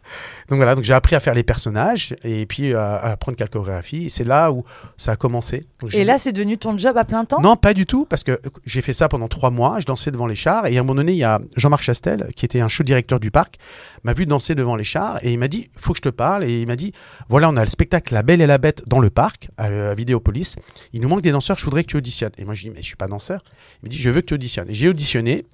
donc 0.50 0.58
voilà, 0.58 0.76
donc 0.76 0.84
j'ai 0.86 0.94
appris 0.94 1.16
à 1.16 1.20
faire 1.20 1.34
les 1.34 1.44
personnages 1.44 2.16
et 2.24 2.46
puis 2.46 2.74
à, 2.74 2.96
à 2.96 3.12
apprendre 3.12 3.38
quelques 3.38 3.52
chorégraphies. 3.54 4.06
Et 4.06 4.10
c'est 4.10 4.24
là 4.24 4.52
où 4.52 4.64
ça 4.98 5.14
a 5.14 5.16
commencé. 5.16 5.64
Donc, 5.82 5.94
Et 5.94 6.04
là, 6.06 6.18
c'est 6.20 6.32
devenu 6.32 6.58
ton 6.58 6.78
job 6.78 6.98
à 6.98 7.04
plein 7.04 7.26
temps? 7.26 7.42
Non, 7.42 7.56
pas 7.58 7.74
du 7.74 7.86
tout, 7.86 8.06
parce 8.06 8.24
que 8.24 8.40
j'ai 8.66 8.82
fait 8.82 8.94
ça 8.94 9.10
pendant 9.10 9.28
trois 9.28 9.50
mois. 9.50 9.80
Je 9.80 9.86
dansais 9.86 10.12
devant 10.12 10.28
les 10.28 10.36
chars, 10.36 10.66
et 10.68 10.78
à 10.78 10.80
un 10.80 10.84
moment 10.84 10.96
donné, 10.96 11.12
il 11.14 11.18
y 11.18 11.24
a 11.24 11.40
Jean-Marc 11.56 11.84
Chastel, 11.84 12.30
qui 12.36 12.46
était 12.46 12.62
un 12.62 12.68
show 12.70 12.84
directeur 12.84 13.20
du 13.20 13.32
parc, 13.32 13.58
m'a 14.04 14.14
vu 14.14 14.26
danser 14.26 14.56
devant 14.56 14.76
les 14.76 14.84
chars, 14.86 15.20
et 15.24 15.34
il 15.34 15.40
m'a 15.40 15.48
dit, 15.50 15.70
faut 15.78 15.92
que 15.94 15.98
je 15.98 16.04
te 16.04 16.10
parle, 16.10 16.44
et 16.46 16.62
il 16.62 16.68
m'a 16.68 16.76
dit, 16.78 16.94
voilà, 17.30 17.50
on 17.50 17.58
a 17.58 17.64
le 17.64 17.70
spectacle 17.70 18.14
La 18.14 18.24
Belle 18.24 18.42
et 18.42 18.48
la 18.48 18.58
Bête 18.58 18.84
dans 18.88 19.00
le 19.00 19.10
parc, 19.10 19.50
à, 19.58 19.66
à 19.66 19.96
Vidéopolis. 19.96 20.56
Il 20.94 21.02
nous 21.02 21.10
manque 21.10 21.22
des 21.22 21.32
danseurs, 21.32 21.58
je 21.58 21.66
voudrais 21.66 21.84
que 21.84 21.90
tu 21.90 21.98
auditionnes. 21.98 22.32
Et 22.38 22.46
moi, 22.46 22.54
je 22.54 22.64
dis, 22.64 22.70
mais 22.70 22.82
je 22.82 22.86
suis 22.88 22.96
pas 22.96 23.08
danseur. 23.08 23.44
Il 23.84 23.88
me 23.88 23.90
dit, 23.90 24.00
je 24.00 24.10
veux 24.10 24.22
que 24.22 24.28
tu 24.28 24.34
auditionnes. 24.36 24.70
Et 24.70 24.74
j'ai 24.74 24.88
auditionné. 24.88 25.46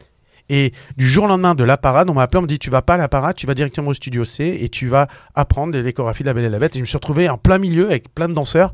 Et 0.56 0.72
du 0.98 1.10
jour 1.10 1.24
au 1.24 1.28
lendemain 1.28 1.56
de 1.56 1.64
la 1.64 1.78
parade, 1.78 2.10
on 2.12 2.14
m'a 2.14 2.22
appelé, 2.24 2.38
on 2.40 2.42
me 2.44 2.48
dit 2.48 2.60
tu 2.60 2.70
vas 2.70 2.84
pas 2.84 2.94
à 2.94 2.98
la 2.98 3.08
parade, 3.10 3.36
tu 3.36 3.48
vas 3.48 3.56
directement 3.56 3.88
au 3.90 3.94
studio 3.96 4.24
C 4.24 4.56
et 4.62 4.70
tu 4.70 4.88
vas 4.88 5.08
apprendre 5.34 5.76
les 5.76 5.94
chorégraphies 5.94 6.22
de 6.24 6.28
la 6.28 6.34
Belle 6.36 6.46
et 6.46 6.50
la 6.50 6.60
Bête. 6.60 6.76
Et 6.76 6.80
je 6.80 6.84
me 6.84 6.86
suis 6.86 6.98
retrouvé 6.98 7.28
en 7.28 7.38
plein 7.40 7.58
milieu 7.58 7.88
avec 7.88 8.14
plein 8.14 8.28
de 8.28 8.34
danseurs 8.34 8.72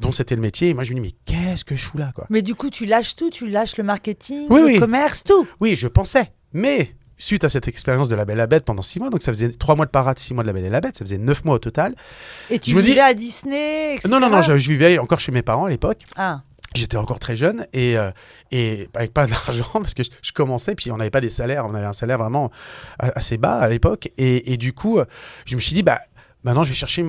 dont 0.00 0.10
c'était 0.10 0.34
le 0.34 0.40
métier. 0.40 0.70
Et 0.70 0.74
moi 0.74 0.82
je 0.82 0.90
me 0.94 0.96
dis 0.96 1.02
mais 1.02 1.12
qu'est-ce 1.24 1.64
que 1.64 1.76
je 1.76 1.84
fous 1.84 1.98
là 1.98 2.10
quoi? 2.14 2.26
Mais 2.28 2.42
du 2.42 2.54
coup, 2.56 2.70
tu 2.70 2.86
lâches 2.86 3.14
tout, 3.14 3.30
tu 3.30 3.46
lâches 3.48 3.76
le 3.76 3.84
marketing, 3.84 4.48
Oui, 4.50 4.60
le 4.62 4.66
oui. 4.66 4.78
commerce, 4.80 5.22
tout. 5.22 5.46
Oui, 5.60 5.76
je 5.76 5.86
pensais. 5.86 6.32
Mais 6.52 6.94
suite 7.18 7.44
à 7.44 7.48
cette 7.48 7.68
expérience 7.68 8.08
de 8.08 8.16
la 8.16 8.24
Belle 8.24 8.36
et 8.36 8.38
la 8.38 8.46
Bête 8.48 8.64
pendant 8.64 8.82
six 8.82 8.98
mois, 8.98 9.08
donc 9.10 9.22
ça 9.22 9.32
faisait 9.32 9.50
trois 9.52 9.76
mois 9.76 9.86
de 9.86 9.92
parade, 9.92 10.18
six 10.18 10.34
mois 10.34 10.42
de 10.42 10.48
la 10.48 10.52
Belle 10.52 10.64
et 10.64 10.70
la 10.70 10.80
Bête, 10.80 10.96
ça 10.96 11.04
faisait 11.04 11.18
neuf 11.18 11.44
mois 11.44 11.54
au 11.54 11.58
total. 11.60 11.94
Et 12.50 12.58
tu 12.58 12.70
Je 12.72 12.76
me 12.76 12.82
dis- 12.82 12.88
vivais 12.88 13.00
à 13.00 13.14
Disney, 13.14 13.94
etc. 13.94 14.08
Non, 14.10 14.18
non, 14.18 14.28
non, 14.28 14.42
je, 14.42 14.58
je 14.58 14.68
vivais 14.68 14.98
encore 14.98 15.20
chez 15.20 15.30
mes 15.30 15.42
parents 15.42 15.66
à 15.66 15.70
l'époque. 15.70 16.00
Ah, 16.16 16.42
J'étais 16.74 16.96
encore 16.96 17.18
très 17.18 17.36
jeune 17.36 17.66
et, 17.72 17.98
euh, 17.98 18.10
et 18.50 18.88
avec 18.94 19.12
pas 19.12 19.26
d'argent 19.28 19.68
parce 19.74 19.94
que 19.94 20.02
je, 20.02 20.32
commençais, 20.32 20.74
puis 20.74 20.90
on 20.90 20.96
n'avait 20.96 21.10
pas 21.10 21.20
des 21.20 21.28
salaires, 21.30 21.66
on 21.66 21.74
avait 21.74 21.86
un 21.86 21.92
salaire 21.92 22.18
vraiment 22.18 22.50
a- 22.98 23.12
assez 23.18 23.36
bas 23.36 23.58
à 23.58 23.68
l'époque. 23.68 24.10
Et, 24.18 24.52
et 24.52 24.56
du 24.56 24.72
coup, 24.72 24.98
euh, 24.98 25.04
je 25.44 25.54
me 25.56 25.60
suis 25.60 25.74
dit, 25.74 25.82
bah, 25.82 25.98
maintenant 26.44 26.62
je 26.62 26.70
vais 26.70 26.74
chercher, 26.74 27.04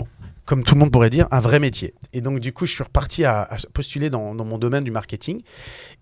comme 0.46 0.64
tout 0.64 0.76
le 0.76 0.80
monde 0.80 0.92
pourrait 0.92 1.10
dire, 1.10 1.28
un 1.32 1.40
vrai 1.40 1.60
métier. 1.60 1.94
Et 2.12 2.22
donc, 2.22 2.40
du 2.40 2.52
coup, 2.52 2.66
je 2.66 2.72
suis 2.74 2.84
reparti 2.84 3.24
à, 3.26 3.42
à 3.44 3.58
postuler 3.74 4.10
dans, 4.10 4.36
dans 4.36 4.46
mon 4.46 4.58
domaine 4.58 4.84
du 4.84 4.92
marketing. 4.92 5.42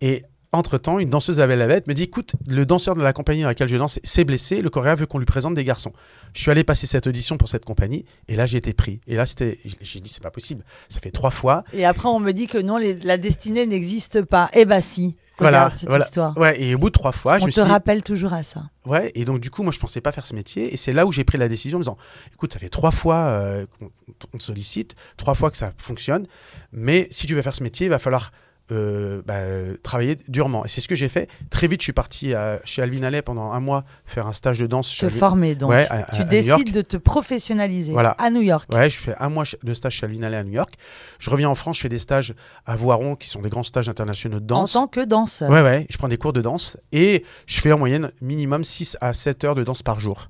Et 0.01 0.23
entre-temps, 0.53 0.99
une 0.99 1.09
danseuse 1.09 1.39
à 1.39 1.47
la 1.47 1.65
bête 1.67 1.87
me 1.87 1.93
dit 1.93 2.03
Écoute, 2.03 2.33
le 2.47 2.65
danseur 2.65 2.95
de 2.95 3.01
la 3.01 3.13
compagnie 3.13 3.41
dans 3.41 3.47
laquelle 3.47 3.69
je 3.69 3.77
danse 3.77 3.99
s'est 4.03 4.25
blessé, 4.25 4.61
le 4.61 4.69
chorégraphe 4.69 4.99
veut 4.99 5.05
qu'on 5.05 5.17
lui 5.19 5.25
présente 5.25 5.53
des 5.53 5.63
garçons. 5.63 5.93
Je 6.33 6.41
suis 6.41 6.51
allé 6.51 6.63
passer 6.65 6.87
cette 6.87 7.07
audition 7.07 7.37
pour 7.37 7.47
cette 7.47 7.63
compagnie, 7.63 8.05
et 8.27 8.35
là, 8.35 8.45
j'ai 8.45 8.57
été 8.57 8.73
pris. 8.73 8.99
Et 9.07 9.15
là, 9.15 9.25
c'était, 9.25 9.59
j'ai 9.81 9.99
dit 10.01 10.09
C'est 10.09 10.21
pas 10.23 10.31
possible. 10.31 10.65
Ça 10.89 10.99
fait 10.99 11.11
trois 11.11 11.31
fois. 11.31 11.63
et 11.71 11.85
après, 11.85 12.09
on 12.09 12.19
me 12.19 12.31
dit 12.33 12.47
que 12.47 12.57
non, 12.57 12.77
les- 12.77 12.99
la 13.01 13.17
destinée 13.17 13.65
n'existe 13.65 14.23
pas. 14.23 14.49
Eh 14.53 14.65
bah 14.65 14.81
si, 14.81 15.15
Voilà, 15.39 15.65
regarde 15.65 15.79
cette 15.79 15.89
voilà. 15.89 16.05
histoire. 16.05 16.37
Ouais, 16.37 16.61
et 16.61 16.75
au 16.75 16.77
bout 16.77 16.89
de 16.89 16.93
trois 16.93 17.13
fois, 17.13 17.37
je 17.39 17.43
on 17.43 17.45
me 17.47 17.51
te 17.51 17.55
suis 17.55 17.63
dit, 17.63 17.69
rappelle 17.71 18.03
toujours 18.03 18.33
à 18.33 18.43
ça. 18.43 18.63
Ouais, 18.85 19.11
et 19.15 19.23
donc 19.25 19.39
du 19.39 19.51
coup, 19.51 19.63
moi, 19.63 19.71
je 19.71 19.79
pensais 19.79 20.01
pas 20.01 20.11
faire 20.11 20.25
ce 20.25 20.35
métier, 20.35 20.73
et 20.73 20.77
c'est 20.77 20.91
là 20.91 21.05
où 21.05 21.11
j'ai 21.13 21.23
pris 21.23 21.37
la 21.37 21.47
décision 21.47 21.77
en 21.77 21.79
me 21.79 21.83
disant, 21.83 21.97
écoute, 22.33 22.51
ça 22.51 22.59
fait 22.59 22.69
trois 22.69 22.91
fois 22.91 23.15
euh, 23.17 23.65
qu'on 23.79 23.89
on 24.33 24.37
te 24.37 24.43
sollicite, 24.43 24.95
trois 25.17 25.33
fois 25.33 25.49
que 25.49 25.57
ça 25.57 25.71
fonctionne, 25.77 26.27
mais 26.73 27.07
si 27.09 27.25
tu 27.25 27.35
veux 27.35 27.41
faire 27.41 27.55
ce 27.55 27.63
métier, 27.63 27.85
il 27.85 27.89
va 27.89 27.99
falloir 27.99 28.31
euh, 28.71 29.21
bah, 29.25 29.39
travailler 29.83 30.17
durement. 30.29 30.63
Et 30.65 30.67
c'est 30.69 30.79
ce 30.81 30.87
que 30.87 30.95
j'ai 30.95 31.09
fait. 31.09 31.29
Très 31.49 31.67
vite, 31.67 31.81
je 31.81 31.85
suis 31.85 31.93
parti 31.93 32.33
à- 32.33 32.59
chez 32.63 32.81
Alvin 32.81 33.03
Allais 33.03 33.21
pendant 33.21 33.51
un 33.51 33.59
mois 33.59 33.83
faire 34.05 34.27
un 34.27 34.33
stage 34.33 34.59
de 34.59 34.67
danse. 34.67 34.89
chez 34.89 35.07
Te 35.07 35.11
former 35.11 35.55
donc. 35.55 35.71
Ouais, 35.71 35.87
à- 35.89 35.95
à- 35.95 36.03
tu 36.15 36.21
à 36.21 36.25
New 36.25 36.31
York. 36.31 36.59
décides 36.63 36.73
de 36.73 36.81
te 36.81 36.95
professionnaliser 36.97 37.91
Voilà. 37.91 38.11
à 38.11 38.29
New 38.29 38.41
York. 38.41 38.69
Ouais, 38.73 38.89
je 38.89 38.97
fais 38.97 39.15
un 39.19 39.29
mois 39.29 39.43
de 39.63 39.73
stage 39.73 39.93
chez 39.95 40.05
Alvin 40.05 40.23
Allais 40.23 40.37
à 40.37 40.43
New 40.43 40.53
York. 40.53 40.73
Je 41.19 41.29
reviens 41.29 41.49
en 41.49 41.55
France, 41.55 41.77
je 41.77 41.81
fais 41.81 41.89
des 41.89 41.99
stages 41.99 42.33
à 42.65 42.75
Voiron, 42.75 43.15
qui 43.15 43.27
sont 43.29 43.41
des 43.41 43.49
grands 43.49 43.63
stages 43.63 43.89
internationaux 43.89 44.39
de 44.39 44.45
danse. 44.45 44.75
En 44.75 44.81
tant 44.83 44.87
que 44.87 45.03
danseur. 45.05 45.49
Ouais, 45.49 45.61
ouais, 45.61 45.85
je 45.89 45.97
prends 45.97 46.07
des 46.07 46.17
cours 46.17 46.33
de 46.33 46.41
danse 46.41 46.77
et 46.91 47.25
je 47.47 47.59
fais 47.59 47.71
en 47.71 47.77
moyenne 47.77 48.11
minimum 48.21 48.63
6 48.63 48.97
à 49.01 49.13
7 49.13 49.43
heures 49.43 49.55
de 49.55 49.63
danse 49.63 49.83
par 49.83 49.99
jour. 49.99 50.29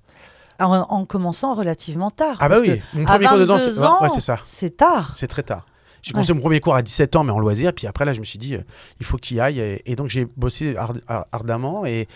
En, 0.60 0.72
en 0.90 1.06
commençant 1.06 1.56
relativement 1.56 2.12
tard. 2.12 2.38
Ah 2.40 2.48
bah 2.48 2.56
parce 2.56 2.62
oui, 2.62 2.80
que 2.80 2.98
mon 3.00 3.06
premier 3.06 3.26
cours 3.26 3.38
de 3.40 3.46
danse, 3.46 3.68
22 3.68 4.04
ouais, 4.04 4.10
c'est 4.10 4.22
ça. 4.22 4.40
C'est 4.44 4.78
tard. 4.78 5.12
C'est 5.16 5.28
très 5.28 5.42
tard. 5.44 5.66
J'ai 6.02 6.14
commencé 6.14 6.34
mon 6.34 6.40
premier 6.42 6.60
cours 6.60 6.76
à 6.76 6.82
17 6.82 7.16
ans, 7.16 7.24
mais 7.24 7.32
en 7.32 7.40
loisir. 7.40 7.74
Puis 7.74 7.86
après, 7.88 8.06
là, 8.06 8.14
je 8.14 8.20
me 8.20 8.26
suis 8.26 8.40
dit, 8.40 8.56
euh, 8.56 8.62
il 9.00 9.06
faut 9.06 9.18
que 9.18 9.22
tu 9.22 9.36
y 9.36 9.40
ailles. 9.40 9.60
Et, 9.60 9.82
et 9.92 9.96
donc, 9.96 10.10
j'ai 10.10 10.26
bossé 10.38 10.76
ard- 10.76 10.94
ar- 11.08 11.28
ardemment. 11.32 11.86
Et 11.86 12.08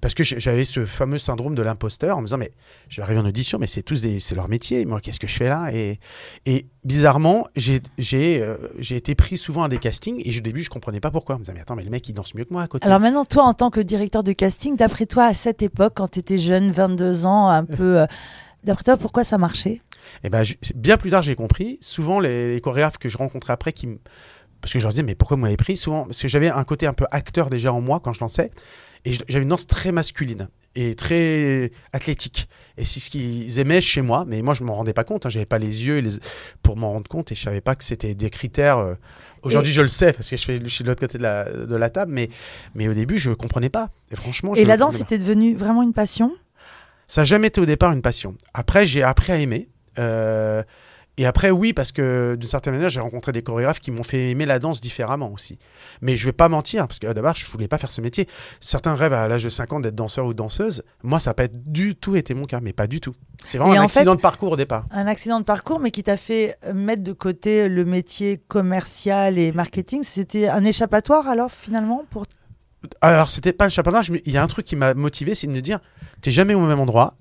parce 0.00 0.14
que 0.14 0.22
j'avais 0.24 0.64
ce 0.64 0.84
fameux 0.84 1.18
syndrome 1.18 1.54
de 1.54 1.62
l'imposteur 1.62 2.16
en 2.16 2.20
me 2.20 2.26
disant, 2.26 2.36
mais 2.38 2.52
je 2.88 2.96
vais 2.96 3.02
arriver 3.02 3.20
en 3.20 3.26
audition, 3.26 3.58
mais 3.58 3.66
c'est 3.66 3.82
tous 3.82 4.02
des, 4.02 4.18
c'est 4.20 4.34
leur 4.34 4.48
métier. 4.48 4.84
Moi, 4.86 5.00
qu'est-ce 5.00 5.20
que 5.20 5.26
je 5.26 5.34
fais 5.36 5.48
là? 5.48 5.70
Et, 5.72 5.98
et 6.46 6.66
bizarrement, 6.84 7.46
j'ai, 7.56 7.80
euh, 8.40 8.56
j'ai 8.78 8.96
été 8.96 9.14
pris 9.14 9.36
souvent 9.36 9.62
à 9.64 9.68
des 9.68 9.78
castings. 9.78 10.20
Et 10.24 10.36
au 10.36 10.40
début, 10.40 10.62
je 10.62 10.70
comprenais 10.70 11.00
pas 11.00 11.10
pourquoi. 11.10 11.34
Je 11.36 11.40
me 11.40 11.44
disais, 11.44 11.54
mais 11.54 11.60
attends, 11.60 11.76
mais 11.76 11.84
le 11.84 11.90
mec, 11.90 12.08
il 12.08 12.12
danse 12.14 12.34
mieux 12.34 12.44
que 12.44 12.52
moi 12.52 12.62
à 12.62 12.66
côté. 12.66 12.86
Alors 12.86 13.00
maintenant, 13.00 13.24
toi, 13.24 13.44
en 13.44 13.54
tant 13.54 13.70
que 13.70 13.80
directeur 13.80 14.22
de 14.22 14.32
casting, 14.32 14.76
d'après 14.76 15.06
toi, 15.06 15.24
à 15.26 15.34
cette 15.34 15.62
époque, 15.62 15.92
quand 15.96 16.08
tu 16.08 16.18
étais 16.20 16.38
jeune, 16.38 16.70
22 16.70 17.26
ans, 17.26 17.48
un 17.48 17.64
peu... 17.64 18.00
euh, 18.00 18.06
D'après 18.64 18.84
toi, 18.84 18.96
pourquoi 18.96 19.24
ça 19.24 19.38
marchait? 19.38 19.80
Et 20.22 20.30
ben, 20.30 20.42
je- 20.44 20.54
bien 20.74 20.96
plus 20.96 21.10
tard, 21.10 21.22
j'ai 21.22 21.34
compris. 21.34 21.78
Souvent, 21.80 22.18
les, 22.20 22.54
les 22.54 22.60
chorégraphes 22.60 22.98
que 22.98 23.08
je 23.08 23.18
rencontrais 23.18 23.52
après, 23.52 23.72
qui 23.72 23.86
parce 24.60 24.72
que 24.72 24.78
je 24.78 24.84
leur 24.84 24.92
disais, 24.92 25.02
mais 25.02 25.14
pourquoi 25.14 25.36
vous 25.36 25.42
m'avez 25.42 25.58
pris? 25.58 25.76
Souvent, 25.76 26.04
parce 26.04 26.22
que 26.22 26.26
j'avais 26.28 26.48
un 26.48 26.64
côté 26.64 26.86
un 26.86 26.94
peu 26.94 27.04
acteur 27.10 27.50
déjà 27.50 27.70
en 27.70 27.82
moi 27.82 28.00
quand 28.02 28.14
je 28.14 28.20
lançais. 28.20 28.50
Et 29.04 29.12
j'avais 29.28 29.42
une 29.42 29.50
danse 29.50 29.66
très 29.66 29.92
masculine 29.92 30.48
et 30.74 30.94
très 30.94 31.70
athlétique. 31.92 32.48
Et 32.78 32.86
c'est 32.86 32.98
ce 32.98 33.10
qu'ils 33.10 33.58
aimaient 33.58 33.82
chez 33.82 34.00
moi, 34.00 34.24
mais 34.26 34.40
moi 34.40 34.54
je 34.54 34.64
m'en 34.64 34.72
rendais 34.72 34.94
pas 34.94 35.04
compte. 35.04 35.26
Hein. 35.26 35.28
J'avais 35.28 35.44
pas 35.44 35.58
les 35.58 35.84
yeux 35.86 35.98
et 35.98 36.00
les- 36.00 36.16
pour 36.62 36.78
m'en 36.78 36.90
rendre 36.90 37.08
compte 37.10 37.30
et 37.30 37.34
je 37.34 37.42
savais 37.42 37.60
pas 37.60 37.74
que 37.74 37.84
c'était 37.84 38.14
des 38.14 38.30
critères. 38.30 38.78
euh, 38.78 38.94
Aujourd'hui, 39.42 39.74
je 39.74 39.82
le 39.82 39.88
sais 39.88 40.14
parce 40.14 40.30
que 40.30 40.38
je, 40.38 40.44
fais, 40.46 40.58
je 40.62 40.68
suis 40.68 40.82
de 40.82 40.88
l'autre 40.88 41.00
côté 41.00 41.18
de 41.18 41.22
la, 41.22 41.44
de 41.52 41.76
la 41.76 41.90
table, 41.90 42.12
mais, 42.12 42.30
mais 42.74 42.88
au 42.88 42.94
début, 42.94 43.18
je 43.18 43.32
comprenais 43.32 43.68
pas. 43.68 43.90
Et 44.10 44.16
franchement, 44.16 44.54
Et 44.54 44.64
la 44.64 44.78
danse 44.78 44.98
était 44.98 45.18
devenue 45.18 45.54
vraiment 45.54 45.82
une 45.82 45.92
passion? 45.92 46.34
Ça 47.08 47.20
n'a 47.22 47.24
jamais 47.24 47.48
été 47.48 47.60
au 47.60 47.66
départ 47.66 47.92
une 47.92 48.02
passion. 48.02 48.34
Après, 48.54 48.86
j'ai 48.86 49.02
appris 49.02 49.32
à 49.32 49.36
aimer. 49.36 49.68
Euh, 49.98 50.62
et 51.16 51.26
après, 51.26 51.52
oui, 51.52 51.72
parce 51.72 51.92
que 51.92 52.34
d'une 52.36 52.48
certaine 52.48 52.72
manière, 52.74 52.90
j'ai 52.90 52.98
rencontré 52.98 53.30
des 53.30 53.42
chorégraphes 53.42 53.78
qui 53.78 53.92
m'ont 53.92 54.02
fait 54.02 54.30
aimer 54.30 54.46
la 54.46 54.58
danse 54.58 54.80
différemment 54.80 55.30
aussi. 55.32 55.60
Mais 56.02 56.16
je 56.16 56.24
vais 56.24 56.32
pas 56.32 56.48
mentir, 56.48 56.88
parce 56.88 56.98
que 56.98 57.06
d'abord, 57.12 57.36
je 57.36 57.46
voulais 57.46 57.68
pas 57.68 57.78
faire 57.78 57.92
ce 57.92 58.00
métier. 58.00 58.26
Certains 58.58 58.96
rêvent 58.96 59.12
à 59.12 59.28
l'âge 59.28 59.44
de 59.44 59.48
5 59.48 59.74
ans 59.74 59.78
d'être 59.80 59.94
danseur 59.94 60.26
ou 60.26 60.34
danseuse. 60.34 60.82
Moi, 61.04 61.20
ça 61.20 61.30
n'a 61.30 61.34
pas 61.34 61.46
du 61.48 61.94
tout 61.94 62.16
été 62.16 62.34
mon 62.34 62.46
cas, 62.46 62.58
mais 62.60 62.72
pas 62.72 62.88
du 62.88 63.00
tout. 63.00 63.14
C'est 63.44 63.58
vraiment 63.58 63.74
Et 63.74 63.78
un 63.78 63.82
en 63.82 63.84
accident 63.84 64.10
fait- 64.12 64.16
de 64.16 64.22
parcours 64.22 64.50
au 64.52 64.56
départ. 64.56 64.86
Un 64.90 65.06
accident 65.06 65.38
de 65.38 65.44
parcours, 65.44 65.78
mais 65.78 65.92
qui 65.92 66.02
t'a 66.02 66.16
fait 66.16 66.56
euh, 66.66 66.74
mettre 66.74 67.04
de 67.04 67.12
côté 67.12 67.68
le 67.68 67.84
métier 67.84 68.40
commercial 68.48 69.38
et 69.38 69.52
marketing. 69.52 70.02
C'était 70.02 70.48
un 70.48 70.64
échappatoire 70.64 71.28
alors 71.28 71.52
finalement 71.52 72.04
pour 72.10 72.24
Alors, 73.00 73.30
c'était 73.30 73.52
pas 73.52 73.66
un 73.66 73.68
je 74.02 74.12
me- 74.12 74.20
Il 74.26 74.32
y 74.32 74.36
a 74.36 74.42
un 74.42 74.48
truc 74.48 74.66
qui 74.66 74.74
m'a 74.74 74.94
motivé, 74.94 75.36
c'est 75.36 75.46
de 75.46 75.52
me 75.52 75.60
dire 75.60 75.78
t'es 76.24 76.30
jamais 76.30 76.54
au 76.54 76.60
même 76.60 76.80
endroit. 76.80 77.14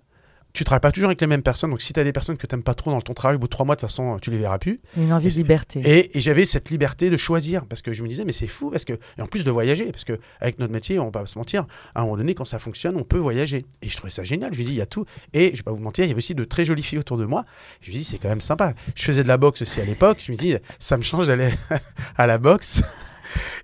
Tu 0.53 0.63
travailles 0.63 0.81
pas 0.81 0.91
toujours 0.91 1.09
avec 1.09 1.19
les 1.19 1.25
mêmes 1.25 1.41
personnes. 1.41 1.71
Donc, 1.71 1.81
si 1.81 1.93
tu 1.93 1.99
as 1.99 2.03
des 2.03 2.13
personnes 2.13 2.37
que 2.37 2.45
tu 2.45 2.57
pas 2.59 2.75
trop 2.75 2.91
dans 2.91 3.01
ton 3.01 3.15
travail, 3.15 3.37
au 3.37 3.39
bout 3.39 3.47
de 3.47 3.49
trois 3.49 3.65
mois, 3.65 3.75
de 3.75 3.81
toute 3.81 3.89
façon, 3.89 4.19
tu 4.21 4.29
les 4.29 4.37
verras 4.37 4.59
plus. 4.59 4.79
une 4.95 5.11
envie 5.11 5.27
Et 5.27 5.31
de 5.31 5.35
liberté. 5.35 5.81
Et, 5.83 6.15
et 6.17 6.21
j'avais 6.21 6.45
cette 6.45 6.69
liberté 6.69 7.09
de 7.09 7.17
choisir 7.17 7.65
parce 7.65 7.81
que 7.81 7.91
je 7.91 8.01
me 8.03 8.07
disais 8.07 8.23
mais 8.23 8.31
c'est 8.31 8.47
fou 8.47 8.69
parce 8.69 8.85
que 8.85 8.93
et 8.93 9.21
en 9.21 9.27
plus 9.27 9.43
de 9.43 9.51
voyager 9.51 9.91
parce 9.91 10.05
que 10.05 10.19
avec 10.39 10.59
notre 10.59 10.71
métier 10.71 10.99
on 10.99 11.05
va 11.05 11.11
pas 11.11 11.25
se 11.25 11.37
mentir 11.37 11.65
à 11.95 12.01
un 12.01 12.03
moment 12.03 12.17
donné 12.17 12.33
quand 12.35 12.45
ça 12.45 12.59
fonctionne 12.59 12.95
on 12.97 13.03
peut 13.03 13.17
voyager 13.17 13.65
et 13.81 13.89
je 13.89 13.97
trouvais 13.97 14.11
ça 14.11 14.23
génial 14.23 14.53
je 14.53 14.57
lui 14.59 14.65
dis 14.65 14.71
il 14.71 14.77
y 14.77 14.81
a 14.81 14.85
tout 14.85 15.05
et 15.33 15.51
je 15.51 15.57
vais 15.57 15.63
pas 15.63 15.71
vous 15.71 15.79
mentir 15.79 16.05
il 16.05 16.09
y 16.09 16.11
avait 16.11 16.19
aussi 16.19 16.35
de 16.35 16.43
très 16.43 16.65
jolies 16.65 16.83
filles 16.83 16.99
autour 16.99 17.17
de 17.17 17.25
moi 17.25 17.45
je 17.81 17.87
lui 17.87 17.97
dis 17.97 18.03
c'est 18.03 18.19
quand 18.19 18.29
même 18.29 18.41
sympa 18.41 18.73
je 18.95 19.03
faisais 19.03 19.23
de 19.23 19.27
la 19.27 19.37
boxe 19.37 19.63
aussi 19.63 19.81
à 19.81 19.85
l'époque 19.85 20.21
je 20.23 20.31
me 20.31 20.37
dis 20.37 20.55
ça 20.79 20.97
me 20.97 21.03
change 21.03 21.27
d'aller 21.27 21.49
à 22.17 22.27
la 22.27 22.37
boxe 22.37 22.83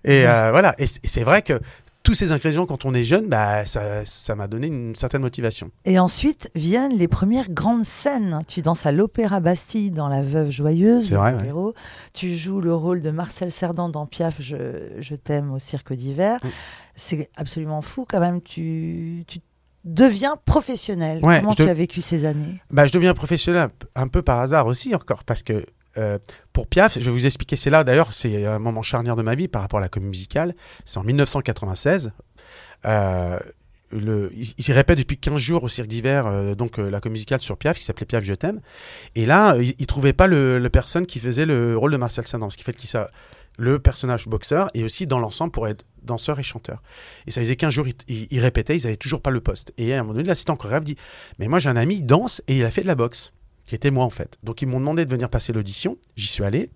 et 0.03 0.27
euh, 0.27 0.49
voilà 0.51 0.73
et 0.79 0.87
c'est 0.87 1.23
vrai 1.23 1.43
que 1.43 1.59
tous 2.03 2.13
ces 2.13 2.31
ingrédients 2.31 2.65
quand 2.65 2.85
on 2.85 2.93
est 2.93 3.03
jeune 3.03 3.27
bah 3.27 3.65
ça 3.65 4.05
ça 4.05 4.33
m'a 4.35 4.47
donné 4.47 4.67
une 4.67 4.95
certaine 4.95 5.21
motivation 5.21 5.69
Et 5.85 5.99
ensuite 5.99 6.49
viennent 6.55 6.97
les 6.97 7.07
premières 7.07 7.49
grandes 7.51 7.83
scènes. 7.85 8.41
Tu 8.47 8.61
danses 8.61 8.85
à 8.85 8.91
l'Opéra 8.91 9.39
Bastille 9.41 9.91
dans 9.91 10.07
La 10.07 10.23
Veuve 10.23 10.49
Joyeuse, 10.49 11.09
C'est 11.09 11.15
vrai, 11.15 11.33
ouais. 11.33 11.73
Tu 12.13 12.35
joues 12.37 12.61
le 12.61 12.73
rôle 12.73 13.01
de 13.01 13.11
Marcel 13.11 13.51
Cerdan 13.51 13.89
dans 13.89 14.05
Piaf, 14.05 14.35
Je, 14.39 14.55
je 14.99 15.15
t'aime 15.15 15.51
au 15.51 15.59
Cirque 15.59 15.93
d'hiver. 15.93 16.39
Mm. 16.43 16.47
C'est 16.95 17.29
absolument 17.35 17.81
fou 17.81 18.05
quand 18.09 18.19
même. 18.19 18.41
Tu, 18.41 19.23
tu 19.27 19.39
deviens 19.85 20.35
professionnel. 20.45 21.23
Ouais, 21.23 21.39
Comment 21.39 21.53
tu 21.53 21.63
de- 21.63 21.69
as 21.69 21.73
vécu 21.73 22.01
ces 22.01 22.25
années? 22.25 22.61
Bah, 22.71 22.87
je 22.87 22.93
deviens 22.93 23.13
professionnel 23.13 23.69
un 23.95 24.07
peu 24.07 24.21
par 24.21 24.39
hasard 24.39 24.67
aussi 24.67 24.95
encore 24.95 25.23
parce 25.25 25.43
que 25.43 25.65
euh, 25.97 26.19
pour 26.53 26.67
Piaf, 26.67 26.99
je 26.99 27.05
vais 27.05 27.11
vous 27.11 27.25
expliquer, 27.25 27.55
c'est 27.55 27.69
là 27.69 27.83
d'ailleurs, 27.83 28.13
c'est 28.13 28.45
un 28.45 28.59
moment 28.59 28.81
charnière 28.81 29.15
de 29.15 29.21
ma 29.23 29.35
vie 29.35 29.47
par 29.47 29.61
rapport 29.61 29.79
à 29.79 29.81
la 29.81 29.89
comédie 29.89 30.09
musicale. 30.09 30.55
C'est 30.85 30.97
en 30.97 31.03
1996. 31.03 32.11
Euh, 32.85 33.39
il, 33.91 34.53
il 34.57 34.71
répète 34.71 34.99
depuis 34.99 35.17
15 35.17 35.37
jours 35.37 35.63
au 35.63 35.67
Cirque 35.67 35.87
d'hiver 35.87 36.27
euh, 36.27 36.53
donc 36.53 36.77
la 36.77 37.01
comédie 37.01 37.21
musicale 37.21 37.41
sur 37.41 37.57
Piaf 37.57 37.75
qui 37.77 37.83
s'appelait 37.83 38.05
Piaf 38.05 38.23
je 38.23 38.35
t'aime 38.35 38.61
et 39.15 39.25
là 39.25 39.57
il, 39.59 39.73
il 39.79 39.87
trouvait 39.87 40.13
pas 40.13 40.27
le, 40.27 40.59
le 40.59 40.69
personne 40.69 41.07
qui 41.07 41.17
faisait 41.17 41.47
le 41.47 41.75
rôle 41.75 41.91
de 41.91 41.97
Marcel 41.97 42.27
Saint-Denis, 42.27 42.51
ce 42.51 42.57
qui 42.57 42.63
fait 42.63 42.73
qu'il 42.73 42.87
ça 42.87 43.09
le 43.57 43.79
personnage 43.79 44.27
boxeur 44.27 44.69
et 44.75 44.83
aussi 44.83 45.07
dans 45.07 45.17
l'ensemble 45.17 45.51
pour 45.51 45.67
être 45.67 45.85
danseur 46.03 46.39
et 46.39 46.43
chanteur 46.43 46.83
et 47.25 47.31
ça 47.31 47.41
faisait 47.41 47.55
15 47.55 47.73
jours 47.73 47.87
il 48.07 48.39
répétait 48.39 48.77
ils 48.77 48.85
avaient 48.85 48.95
toujours 48.95 49.21
pas 49.21 49.31
le 49.31 49.41
poste 49.41 49.73
et 49.79 49.93
à 49.93 49.99
un 49.99 50.03
moment 50.03 50.13
donné 50.13 50.27
l'assistant 50.27 50.55
chorégraphe 50.55 50.85
dit 50.85 50.95
mais 51.39 51.47
moi 51.47 51.57
j'ai 51.57 51.69
un 51.69 51.75
ami 51.75 51.95
il 51.95 52.05
danse 52.05 52.43
et 52.47 52.59
il 52.59 52.65
a 52.65 52.71
fait 52.71 52.83
de 52.83 52.87
la 52.87 52.95
boxe 52.95 53.33
qui 53.69 53.75
était 53.75 53.91
moi 53.91 54.03
en 54.03 54.09
fait. 54.09 54.39
Donc 54.41 54.63
ils 54.63 54.65
m'ont 54.67 54.79
demandé 54.79 55.05
de 55.05 55.11
venir 55.11 55.29
passer 55.29 55.53
l'audition, 55.53 55.99
j'y 56.15 56.25
suis 56.25 56.43
allé. 56.43 56.71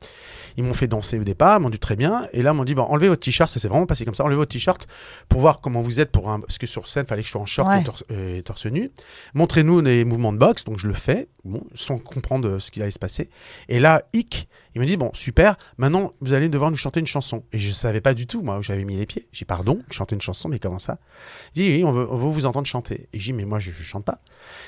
Ils 0.57 0.63
m'ont 0.63 0.75
fait 0.75 0.85
danser 0.87 1.17
au 1.17 1.23
départ, 1.23 1.57
ils 1.57 1.63
m'ont 1.63 1.71
dit 1.71 1.79
très 1.79 1.95
bien. 1.95 2.27
Et 2.33 2.43
là, 2.43 2.51
ils 2.51 2.53
m'ont 2.55 2.63
dit, 2.63 2.75
bon, 2.75 2.83
enlevez 2.83 3.07
votre 3.09 3.23
t-shirt, 3.23 3.49
ça 3.49 3.59
s'est 3.59 3.67
vraiment 3.67 3.87
passé 3.87 4.05
comme 4.05 4.13
ça, 4.13 4.23
enlevez 4.23 4.35
votre 4.37 4.51
t-shirt 4.51 4.85
pour 5.27 5.41
voir 5.41 5.59
comment 5.59 5.81
vous 5.81 5.99
êtes 5.99 6.11
pour 6.11 6.29
un. 6.29 6.39
Parce 6.39 6.59
que 6.59 6.67
sur 6.67 6.87
scène, 6.87 7.05
il 7.07 7.09
fallait 7.09 7.23
que 7.23 7.25
je 7.25 7.31
sois 7.31 7.41
en 7.41 7.47
short 7.47 7.67
Ouais. 7.67 7.81
et, 7.81 7.83
torse, 7.83 8.03
euh, 8.11 8.37
et 8.37 8.43
torse 8.43 8.67
nu. 8.67 8.91
Montrez-nous 9.33 9.81
les 9.81 10.05
mouvements 10.05 10.31
de 10.31 10.37
boxe, 10.37 10.65
donc 10.65 10.77
je 10.77 10.87
le 10.87 10.93
fais, 10.93 11.29
bon, 11.43 11.63
sans 11.73 11.97
comprendre 11.97 12.47
euh, 12.47 12.59
ce 12.59 12.69
qui 12.69 12.79
allait 12.83 12.91
se 12.91 12.99
passer. 12.99 13.31
Et 13.69 13.79
là, 13.79 14.03
hic, 14.13 14.47
il 14.75 14.81
me 14.81 14.85
dit, 14.85 14.97
bon, 14.97 15.11
super, 15.13 15.55
maintenant 15.77 16.13
vous 16.21 16.33
allez 16.33 16.49
devoir 16.49 16.71
nous 16.71 16.77
chanter 16.77 16.99
une 16.99 17.07
chanson. 17.07 17.43
Et 17.51 17.59
je 17.59 17.71
savais 17.71 18.01
pas 18.01 18.13
du 18.13 18.27
tout, 18.27 18.41
moi, 18.41 18.57
où 18.57 18.63
j'avais 18.63 18.83
mis 18.83 18.97
les 18.97 19.05
pieds. 19.05 19.27
J'ai 19.31 19.45
pardon, 19.45 19.81
chanter 19.91 20.15
une 20.15 20.21
chanson, 20.21 20.49
mais 20.49 20.59
comment 20.59 20.79
ça? 20.79 20.99
Il 21.55 21.63
dit, 21.63 21.69
oui, 21.69 21.83
on 21.83 21.91
veut, 21.91 22.05
vous 22.05 22.45
entendre 22.45 22.67
chanter. 22.67 23.07
Et 23.13 23.19
j'ai 23.19 23.31
dit, 23.31 23.33
mais 23.33 23.45
moi, 23.45 23.59
je, 23.59 23.71
je 23.71 23.83
chante 23.83 24.05
pas. 24.05 24.19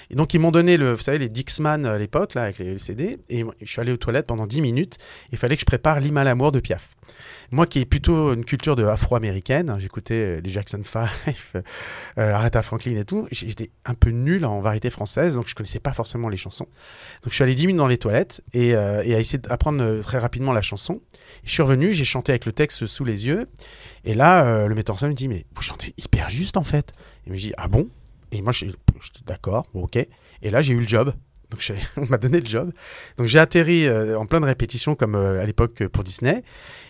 Et 0.09 0.15
donc, 0.15 0.33
ils 0.33 0.39
m'ont 0.39 0.51
donné, 0.51 0.77
le, 0.77 0.93
vous 0.93 1.01
savez, 1.01 1.17
les 1.17 1.29
Dixman 1.29 1.85
à 1.85 1.97
l'époque, 1.97 2.33
là, 2.35 2.43
avec 2.43 2.59
les 2.59 2.73
LCD. 2.73 3.19
Et 3.29 3.43
je 3.61 3.65
suis 3.65 3.81
allé 3.81 3.91
aux 3.91 3.97
toilettes 3.97 4.27
pendant 4.27 4.47
10 4.47 4.61
minutes. 4.61 4.97
Il 5.31 5.37
fallait 5.37 5.55
que 5.55 5.61
je 5.61 5.65
prépare 5.65 5.99
l'hymne 5.99 6.17
à 6.17 6.23
l'amour 6.23 6.51
de 6.51 6.59
Piaf. 6.59 6.95
Moi 7.51 7.65
qui 7.65 7.79
ai 7.79 7.85
plutôt 7.85 8.33
une 8.33 8.45
culture 8.45 8.75
de 8.75 8.85
afro-américaine, 8.85 9.69
hein, 9.69 9.77
j'écoutais 9.79 10.37
euh, 10.37 10.41
les 10.41 10.49
Jackson 10.49 10.81
5, 10.83 11.09
euh, 11.55 11.61
Aretha 12.33 12.61
Franklin 12.61 12.97
et 12.97 13.05
tout, 13.05 13.27
j'étais 13.31 13.71
un 13.85 13.93
peu 13.93 14.09
nul 14.09 14.45
en 14.45 14.61
variété 14.61 14.89
française, 14.89 15.35
donc 15.35 15.47
je 15.47 15.55
connaissais 15.55 15.79
pas 15.79 15.93
forcément 15.93 16.29
les 16.29 16.37
chansons. 16.37 16.67
Donc 17.23 17.31
je 17.31 17.35
suis 17.35 17.43
allé 17.43 17.55
10 17.55 17.67
minutes 17.67 17.79
dans 17.79 17.87
les 17.87 17.97
toilettes 17.97 18.43
et, 18.53 18.75
euh, 18.75 19.03
et 19.03 19.15
à 19.15 19.19
essayer 19.19 19.39
d'apprendre 19.39 19.81
euh, 19.83 20.01
très 20.01 20.17
rapidement 20.17 20.53
la 20.53 20.61
chanson. 20.61 21.01
Je 21.43 21.51
suis 21.51 21.61
revenu, 21.61 21.91
j'ai 21.91 22.05
chanté 22.05 22.31
avec 22.31 22.45
le 22.45 22.51
texte 22.51 22.85
sous 22.85 23.05
les 23.05 23.25
yeux. 23.25 23.47
Et 24.03 24.13
là, 24.13 24.45
euh, 24.45 24.67
le 24.67 24.75
metteur 24.75 24.95
en 24.95 24.97
scène 24.97 25.09
me 25.09 25.13
dit, 25.13 25.27
mais 25.27 25.45
vous 25.55 25.61
chantez 25.61 25.93
hyper 25.97 26.29
juste 26.29 26.57
en 26.57 26.63
fait. 26.63 26.93
Il 27.25 27.33
me 27.33 27.37
dit, 27.37 27.53
ah 27.57 27.67
bon? 27.67 27.87
Et 28.31 28.41
moi, 28.41 28.51
je 28.51 28.65
j'étais 28.65 29.25
d'accord, 29.25 29.67
ok. 29.73 29.97
Et 29.97 30.49
là, 30.49 30.61
j'ai 30.61 30.73
eu 30.73 30.79
le 30.79 30.87
job. 30.87 31.13
Donc 31.51 31.71
on 31.97 32.05
m'a 32.09 32.17
donné 32.17 32.39
le 32.39 32.45
job. 32.45 32.71
Donc 33.17 33.27
j'ai 33.27 33.39
atterri 33.39 33.87
euh, 33.87 34.17
en 34.17 34.25
plein 34.25 34.39
de 34.41 34.45
répétitions 34.45 34.95
comme 34.95 35.15
euh, 35.15 35.41
à 35.41 35.45
l'époque 35.45 35.81
euh, 35.81 35.89
pour 35.89 36.03
Disney. 36.03 36.43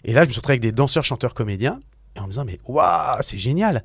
Et 0.03 0.13
là, 0.13 0.24
je 0.24 0.27
me 0.27 0.31
suis 0.31 0.39
retrouvé 0.39 0.53
avec 0.53 0.62
des 0.62 0.71
danseurs, 0.71 1.03
chanteurs, 1.03 1.33
comédiens. 1.33 1.79
Et 2.17 2.19
en 2.21 2.24
me 2.24 2.29
disant, 2.29 2.45
mais 2.45 2.59
waouh, 2.65 3.17
c'est 3.19 3.38
génial. 3.38 3.83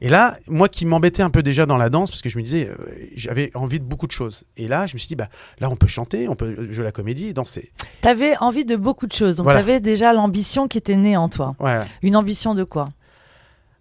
Et 0.00 0.08
là, 0.08 0.36
moi 0.48 0.68
qui 0.68 0.84
m'embêtais 0.84 1.22
un 1.22 1.30
peu 1.30 1.44
déjà 1.44 1.64
dans 1.64 1.76
la 1.76 1.90
danse, 1.90 2.10
parce 2.10 2.22
que 2.22 2.28
je 2.28 2.36
me 2.36 2.42
disais, 2.42 2.68
j'avais 3.14 3.52
envie 3.54 3.78
de 3.78 3.84
beaucoup 3.84 4.08
de 4.08 4.12
choses. 4.12 4.42
Et 4.56 4.66
là, 4.66 4.88
je 4.88 4.94
me 4.94 4.98
suis 4.98 5.06
dit, 5.06 5.14
bah, 5.14 5.28
là, 5.60 5.70
on 5.70 5.76
peut 5.76 5.86
chanter, 5.86 6.26
on 6.28 6.34
peut 6.34 6.72
jouer 6.72 6.82
la 6.82 6.90
comédie 6.90 7.26
et 7.26 7.32
danser. 7.32 7.70
Tu 8.02 8.08
avais 8.08 8.36
envie 8.38 8.64
de 8.64 8.74
beaucoup 8.74 9.06
de 9.06 9.12
choses. 9.12 9.36
Donc 9.36 9.44
Voilà. 9.44 9.60
tu 9.60 9.70
avais 9.70 9.78
déjà 9.78 10.12
l'ambition 10.12 10.66
qui 10.66 10.76
était 10.76 10.96
née 10.96 11.16
en 11.16 11.28
toi. 11.28 11.54
Ouais. 11.60 11.78
Une 12.02 12.16
ambition 12.16 12.56
de 12.56 12.64
quoi? 12.64 12.88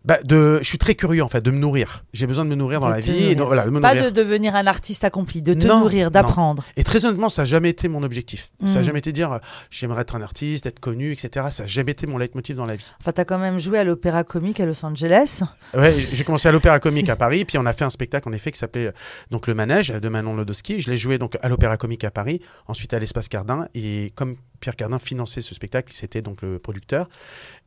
Bah, 0.07 0.19
de, 0.23 0.59
je 0.61 0.63
suis 0.67 0.77
très 0.77 0.95
curieux, 0.95 1.21
en 1.21 1.27
fait, 1.27 1.41
de 1.41 1.51
me 1.51 1.57
nourrir. 1.57 2.05
J'ai 2.13 2.27
besoin 2.27 2.45
de 2.45 2.49
me 2.49 2.55
nourrir 2.55 2.79
dans 2.79 2.87
De 2.87 2.93
la 2.93 2.99
vie. 3.01 3.11
Et 3.11 3.13
nourrir. 3.21 3.37
donc, 3.37 3.47
voilà, 3.47 3.65
de 3.65 3.69
me 3.71 3.81
Pas 3.81 3.93
nourrir. 3.93 4.11
de 4.11 4.15
devenir 4.15 4.55
un 4.55 4.65
artiste 4.65 5.03
accompli, 5.03 5.41
de 5.43 5.53
te 5.53 5.67
Non, 5.67 5.81
nourrir, 5.81 6.11
d'apprendre. 6.11 6.63
Et 6.77 6.83
très 6.85 7.03
honnêtement, 7.05 7.27
ça 7.27 7.41
n'a 7.41 7.45
jamais 7.45 7.69
été 7.69 7.89
mon 7.89 8.01
objectif. 8.03 8.49
Ça 8.65 8.75
n'a 8.75 8.79
Mm. 8.79 8.83
jamais 8.83 8.99
été 8.99 9.11
dire, 9.11 9.33
euh, 9.33 9.37
j'aimerais 9.69 10.03
être 10.03 10.15
un 10.15 10.21
artiste, 10.21 10.65
être 10.65 10.79
connu, 10.79 11.11
etc. 11.11 11.47
Ça 11.49 11.63
n'a 11.63 11.67
jamais 11.67 11.91
été 11.91 12.07
mon 12.07 12.17
leitmotiv 12.17 12.55
dans 12.55 12.65
la 12.65 12.75
vie. 12.77 12.89
Enfin, 13.01 13.11
tu 13.11 13.19
as 13.19 13.25
quand 13.25 13.37
même 13.37 13.59
joué 13.59 13.79
à 13.79 13.83
l'Opéra 13.83 14.23
Comique 14.23 14.61
à 14.61 14.65
Los 14.65 14.85
Angeles. 14.85 15.41
Ouais, 15.75 15.93
j'ai 16.13 16.23
commencé 16.23 16.47
à 16.47 16.53
l'Opéra 16.53 16.79
Comique 16.79 17.09
à 17.09 17.17
Paris, 17.17 17.43
puis 17.43 17.57
on 17.57 17.65
a 17.65 17.73
fait 17.73 17.83
un 17.83 17.89
spectacle 17.89 18.29
en 18.29 18.31
effet 18.31 18.51
qui 18.51 18.59
s'appelait 18.59 18.87
euh, 18.87 18.91
donc 19.29 19.47
Le 19.47 19.55
Manège 19.55 19.89
de 19.89 20.07
Manon 20.09 20.35
Lodowski. 20.35 20.79
Je 20.79 20.89
l'ai 20.89 20.97
joué 20.97 21.17
donc 21.17 21.37
à 21.41 21.49
l'Opéra 21.49 21.75
Comique 21.75 22.05
à 22.05 22.11
Paris, 22.11 22.41
ensuite 22.67 22.93
à 22.93 22.99
l'Espace 22.99 23.27
Cardin, 23.27 23.67
et 23.75 24.13
comme 24.15 24.37
Pierre 24.59 24.75
Cardin 24.75 24.99
finançait 24.99 25.41
ce 25.41 25.53
spectacle, 25.55 25.91
c'était 25.93 26.21
donc 26.21 26.41
le 26.41 26.59
producteur. 26.59 27.07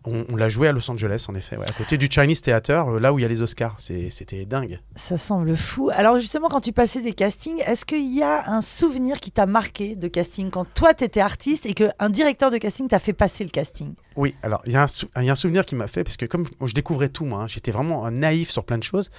On, 0.05 0.25
on 0.31 0.37
l'a 0.37 0.49
joué 0.49 0.67
à 0.67 0.73
Los 0.73 0.91
Angeles 0.91 1.27
en 1.29 1.35
effet, 1.35 1.57
ouais, 1.59 1.69
à 1.69 1.73
côté 1.73 1.99
du 1.99 2.09
Chinese 2.11 2.41
Theater, 2.41 2.89
euh, 2.89 2.99
là 3.01 3.13
où 3.13 3.19
il 3.19 3.23
y 3.23 3.25
a 3.25 3.29
les 3.29 3.43
Oscars. 3.43 3.77
C'était 3.79 4.47
dingue. 4.47 4.81
Ça 4.95 5.19
semble 5.19 5.57
fou. 5.57 5.91
Alors 5.93 6.17
justement, 6.17 6.49
quand 6.49 6.61
tu 6.63 6.73
passais 6.73 7.03
des 7.03 7.13
castings, 7.13 7.61
est-ce 7.67 7.85
qu'il 7.85 8.11
y 8.15 8.23
a 8.23 8.51
un 8.51 8.63
souvenir 8.63 9.21
qui 9.21 9.31
t'a 9.31 9.45
marqué 9.47 9.97
de 9.97 10.09
casting 10.09 10.51
quand 10.51 10.65
toi, 10.75 10.95
tu 10.95 11.05
étais 11.05 11.21
artiste 11.21 11.67
et 11.67 11.75
qu'un 11.75 12.09
directeur 12.09 12.51
de 12.51 12.57
casting 12.59 12.89
t'a 12.89 12.99
fait 12.99 13.13
passer 13.13 13.45
le 13.45 13.51
casting? 13.51 13.93
Oui, 14.17 14.35
alors 14.43 14.63
il 14.67 14.73
y, 14.73 14.77
a 14.77 14.83
un 14.85 14.89
sou- 14.89 15.09
il 15.19 15.25
y 15.25 15.29
a 15.29 15.33
un 15.33 15.37
souvenir 15.37 15.65
qui 15.67 15.75
m'a 15.75 15.87
fait, 15.87 16.03
parce 16.03 16.17
que 16.17 16.25
comme 16.27 16.47
je 16.65 16.73
découvrais 16.73 17.11
tout, 17.11 17.25
moi, 17.27 17.43
hein, 17.43 17.47
j'étais 17.47 17.71
vraiment 17.71 18.11
naïf 18.11 18.51
sur 18.51 18.65
plein 18.65 18.79
de 18.79 18.83
choses. 18.83 19.11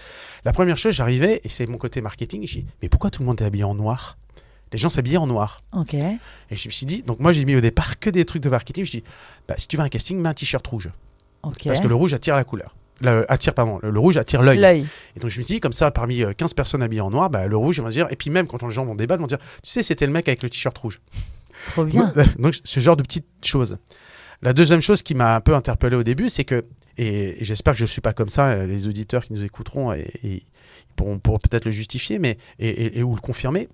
La 0.45 0.51
première 0.51 0.77
chose, 0.77 0.93
j'arrivais, 0.93 1.41
et 1.43 1.49
c'est 1.49 1.67
mon 1.67 1.77
côté 1.77 2.01
marketing, 2.01 2.45
j'ai 2.47 2.61
dit, 2.61 2.67
mais 2.81 2.89
pourquoi 2.89 3.11
tout 3.11 3.21
le 3.21 3.27
monde 3.27 3.39
est 3.39 3.45
habillé 3.45 3.63
en 3.63 3.75
noir? 3.75 4.17
Les 4.71 4.77
gens 4.77 4.89
s'habillaient 4.89 5.17
en 5.17 5.27
noir. 5.27 5.61
Ok. 5.73 5.93
Et 5.93 6.55
je 6.55 6.67
me 6.67 6.71
suis 6.71 6.85
dit, 6.85 7.03
donc 7.03 7.19
moi 7.19 7.31
j'ai 7.31 7.45
mis 7.45 7.55
au 7.55 7.61
départ 7.61 7.99
que 7.99 8.09
des 8.09 8.25
trucs 8.25 8.41
de 8.41 8.49
marketing. 8.49 8.85
Je 8.85 8.91
dis, 8.91 9.03
bah, 9.47 9.55
si 9.57 9.67
tu 9.67 9.77
veux 9.77 9.83
un 9.83 9.89
casting, 9.89 10.17
mets 10.17 10.29
un 10.29 10.33
t-shirt 10.33 10.65
rouge. 10.65 10.89
Parce 11.41 11.79
que 11.79 11.87
le 11.87 11.95
rouge 11.95 12.13
attire 12.13 12.35
la 12.35 12.43
couleur. 12.43 12.75
Le, 13.01 13.29
attire, 13.31 13.55
pardon, 13.55 13.79
le, 13.81 13.89
le 13.89 13.99
rouge 13.99 14.17
attire 14.17 14.43
l'œil. 14.43 14.59
L'œil. 14.59 14.87
Et 15.15 15.19
donc 15.19 15.31
je 15.31 15.39
me 15.39 15.43
suis 15.43 15.55
dit, 15.55 15.59
comme 15.59 15.73
ça, 15.73 15.89
parmi 15.89 16.23
euh, 16.23 16.33
15 16.33 16.53
personnes 16.53 16.83
habillées 16.83 17.01
en 17.01 17.09
noir, 17.09 17.29
bah, 17.29 17.47
le 17.47 17.57
rouge, 17.57 17.77
ils 17.77 17.81
vont 17.81 17.89
dire, 17.89 18.07
et 18.11 18.15
puis 18.15 18.29
même 18.29 18.45
quand 18.47 18.61
les 18.63 18.71
gens 18.71 18.85
vont 18.85 18.95
débattre, 18.95 19.19
ils 19.19 19.23
vont 19.23 19.27
dire, 19.27 19.39
tu 19.63 19.69
sais, 19.71 19.81
c'était 19.81 20.05
le 20.05 20.11
mec 20.11 20.27
avec 20.27 20.43
le 20.43 20.49
t-shirt 20.49 20.77
rouge. 20.77 21.01
Trop 21.71 21.83
bien. 21.83 22.13
Donc 22.39 22.59
ce 22.63 22.79
genre 22.79 22.95
de 22.95 23.03
petites 23.03 23.25
choses. 23.43 23.77
La 24.43 24.53
deuxième 24.53 24.81
chose 24.81 25.03
qui 25.03 25.15
m'a 25.15 25.35
un 25.35 25.41
peu 25.41 25.55
interpellé 25.55 25.95
au 25.95 26.03
début, 26.03 26.29
c'est 26.29 26.45
que, 26.45 26.65
et, 26.97 27.41
et 27.41 27.43
j'espère 27.43 27.73
que 27.73 27.79
je 27.79 27.83
ne 27.83 27.87
suis 27.87 28.01
pas 28.01 28.13
comme 28.13 28.29
ça, 28.29 28.49
euh, 28.49 28.67
les 28.67 28.87
auditeurs 28.87 29.25
qui 29.25 29.33
nous 29.33 29.43
écouteront, 29.43 29.93
et, 29.93 30.45
pourront, 30.95 31.19
pourront 31.19 31.39
peut-être 31.39 31.65
le 31.65 31.71
justifier 31.71 32.19
mais, 32.19 32.37
et 32.59 33.01
ou 33.03 33.15
le 33.15 33.21
confirmer, 33.21 33.67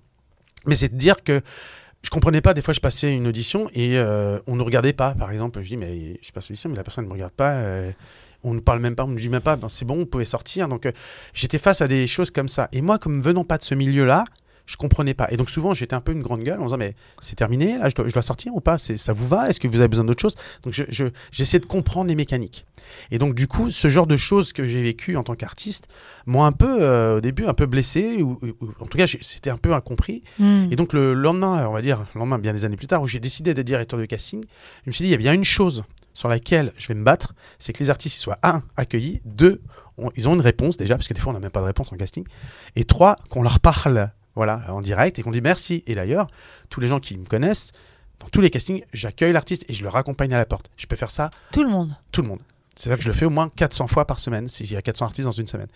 mais 0.66 0.74
c'est 0.74 0.88
de 0.88 0.96
dire 0.96 1.22
que 1.22 1.40
je 2.02 2.10
comprenais 2.10 2.40
pas. 2.40 2.54
Des 2.54 2.62
fois, 2.62 2.74
je 2.74 2.80
passais 2.80 3.12
une 3.12 3.26
audition 3.26 3.68
et 3.72 3.98
euh, 3.98 4.38
on 4.46 4.56
ne 4.56 4.62
regardait 4.62 4.92
pas. 4.92 5.14
Par 5.14 5.30
exemple, 5.30 5.60
je 5.62 5.68
dis 5.68 5.76
mais 5.76 6.18
je 6.22 6.32
passe 6.32 6.48
l'audition, 6.48 6.70
mais 6.70 6.76
la 6.76 6.84
personne 6.84 7.04
ne 7.04 7.08
me 7.08 7.14
regarde 7.14 7.32
pas. 7.32 7.52
euh, 7.52 7.92
on 8.44 8.54
ne 8.54 8.60
parle 8.60 8.80
même 8.80 8.94
pas, 8.94 9.04
on 9.04 9.08
ne 9.08 9.16
dit 9.16 9.28
même 9.28 9.40
pas. 9.40 9.56
Ben, 9.56 9.68
c'est 9.68 9.84
bon, 9.84 9.96
vous 9.96 10.06
pouvez 10.06 10.24
sortir. 10.24 10.68
Donc, 10.68 10.86
euh, 10.86 10.92
j'étais 11.34 11.58
face 11.58 11.80
à 11.80 11.88
des 11.88 12.06
choses 12.06 12.30
comme 12.30 12.48
ça. 12.48 12.68
Et 12.72 12.82
moi, 12.82 12.98
comme 12.98 13.20
venant 13.20 13.44
pas 13.44 13.58
de 13.58 13.64
ce 13.64 13.74
milieu-là, 13.74 14.24
je 14.68 14.76
comprenais 14.76 15.14
pas. 15.14 15.26
Et 15.30 15.38
donc 15.38 15.48
souvent, 15.48 15.72
j'étais 15.72 15.94
un 15.94 16.00
peu 16.02 16.12
une 16.12 16.20
grande 16.22 16.42
gueule 16.42 16.60
en 16.60 16.64
disant 16.64 16.76
mais 16.76 16.94
c'est 17.20 17.34
terminé, 17.34 17.78
là, 17.78 17.88
je 17.88 17.94
dois, 17.94 18.06
je 18.06 18.12
dois 18.12 18.22
sortir 18.22 18.54
ou 18.54 18.60
pas? 18.60 18.76
Ça 18.76 19.12
vous 19.14 19.26
va? 19.26 19.48
Est-ce 19.48 19.58
que 19.58 19.66
vous 19.66 19.78
avez 19.80 19.88
besoin 19.88 20.04
d'autre 20.04 20.20
chose? 20.20 20.34
Donc, 20.62 20.74
je- 20.74 20.84
je- 20.90 21.06
j'essaie 21.32 21.58
de 21.58 21.64
comprendre 21.66 22.08
les 22.08 22.14
mécaniques. 22.14 22.66
Et 23.10 23.18
donc, 23.18 23.34
du 23.34 23.46
coup, 23.48 23.70
ce 23.70 23.88
genre 23.88 24.06
de 24.06 24.16
choses 24.18 24.52
que 24.52 24.68
j'ai 24.68 24.82
vécu 24.82 25.16
en 25.16 25.22
tant 25.22 25.34
qu'artiste 25.34 25.88
m'ont 26.26 26.44
un 26.44 26.52
peu, 26.52 26.82
euh, 26.82 27.16
au 27.16 27.20
début, 27.22 27.46
un 27.46 27.54
peu 27.54 27.64
blessé, 27.66 28.22
ou, 28.22 28.38
en 28.80 28.86
tout 28.86 28.98
cas, 28.98 29.06
c'était 29.22 29.50
un 29.50 29.56
peu 29.56 29.72
incompris. 29.72 30.22
Hmm. 30.38 30.68
Et 30.70 30.76
donc 30.76 30.92
le 30.92 31.14
lendemain, 31.14 31.66
on 31.66 31.72
va 31.72 31.80
dire, 31.80 32.04
le 32.14 32.18
lendemain, 32.20 32.38
bien 32.38 32.52
des 32.52 32.66
années 32.66 32.76
plus 32.76 32.86
tard, 32.88 33.00
où 33.02 33.06
j'ai 33.06 33.20
décidé 33.20 33.54
d'être 33.54 33.66
directeur 33.66 33.98
de 33.98 34.04
casting, 34.04 34.44
je 34.84 34.90
me 34.90 34.92
suis 34.92 35.02
dit, 35.04 35.08
il 35.08 35.12
y 35.12 35.14
a 35.14 35.18
bien 35.18 35.32
une 35.32 35.44
chose 35.44 35.84
sur 36.12 36.28
laquelle 36.28 36.72
je 36.76 36.88
vais 36.88 36.94
me 36.94 37.04
battre, 37.04 37.34
c'est 37.58 37.72
que 37.72 37.78
les 37.82 37.88
artistes 37.90 38.20
soient, 38.20 38.38
un, 38.42 38.62
accueillis, 38.76 39.20
deux, 39.24 39.62
on- 39.96 40.10
ils 40.16 40.28
ont 40.28 40.34
une 40.34 40.40
réponse 40.40 40.76
déjà, 40.76 40.96
parce 40.96 41.08
que 41.08 41.14
des 41.14 41.20
fois 41.20 41.30
on 41.30 41.34
n'a 41.34 41.40
même 41.40 41.50
pas 41.50 41.60
de 41.60 41.66
réponse 41.66 41.92
en 41.92 41.96
casting, 41.96 42.24
et 42.76 42.84
trois, 42.84 43.16
qu'on 43.30 43.42
leur 43.42 43.60
parle 43.60 44.10
voilà, 44.38 44.62
en 44.68 44.80
direct 44.80 45.18
et 45.18 45.22
qu'on 45.22 45.32
dit 45.32 45.40
merci. 45.42 45.82
Et 45.86 45.94
d'ailleurs, 45.94 46.28
tous 46.70 46.80
les 46.80 46.88
gens 46.88 47.00
qui 47.00 47.18
me 47.18 47.26
connaissent, 47.26 47.72
dans 48.20 48.28
tous 48.28 48.40
les 48.40 48.50
castings, 48.50 48.82
j'accueille 48.92 49.32
l'artiste 49.32 49.64
et 49.68 49.74
je 49.74 49.82
le 49.82 49.88
raccompagne 49.88 50.32
à 50.32 50.36
la 50.36 50.46
porte. 50.46 50.70
Je 50.76 50.86
peux 50.86 50.96
faire 50.96 51.10
ça 51.10 51.30
Tout 51.52 51.62
le 51.64 51.68
monde. 51.70 51.94
tout 52.12 52.22
le 52.22 52.28
monde. 52.28 52.38
C'est-à-dire 52.78 52.98
que 52.98 53.02
je 53.02 53.08
le 53.08 53.14
fais 53.14 53.24
au 53.24 53.30
moins 53.30 53.50
400 53.56 53.88
fois 53.88 54.06
par 54.06 54.20
semaine, 54.20 54.46
s'il 54.46 54.70
y 54.70 54.76
a 54.76 54.82
400 54.82 55.06
artistes 55.06 55.24
dans 55.26 55.32
une 55.32 55.48
semaine. 55.48 55.66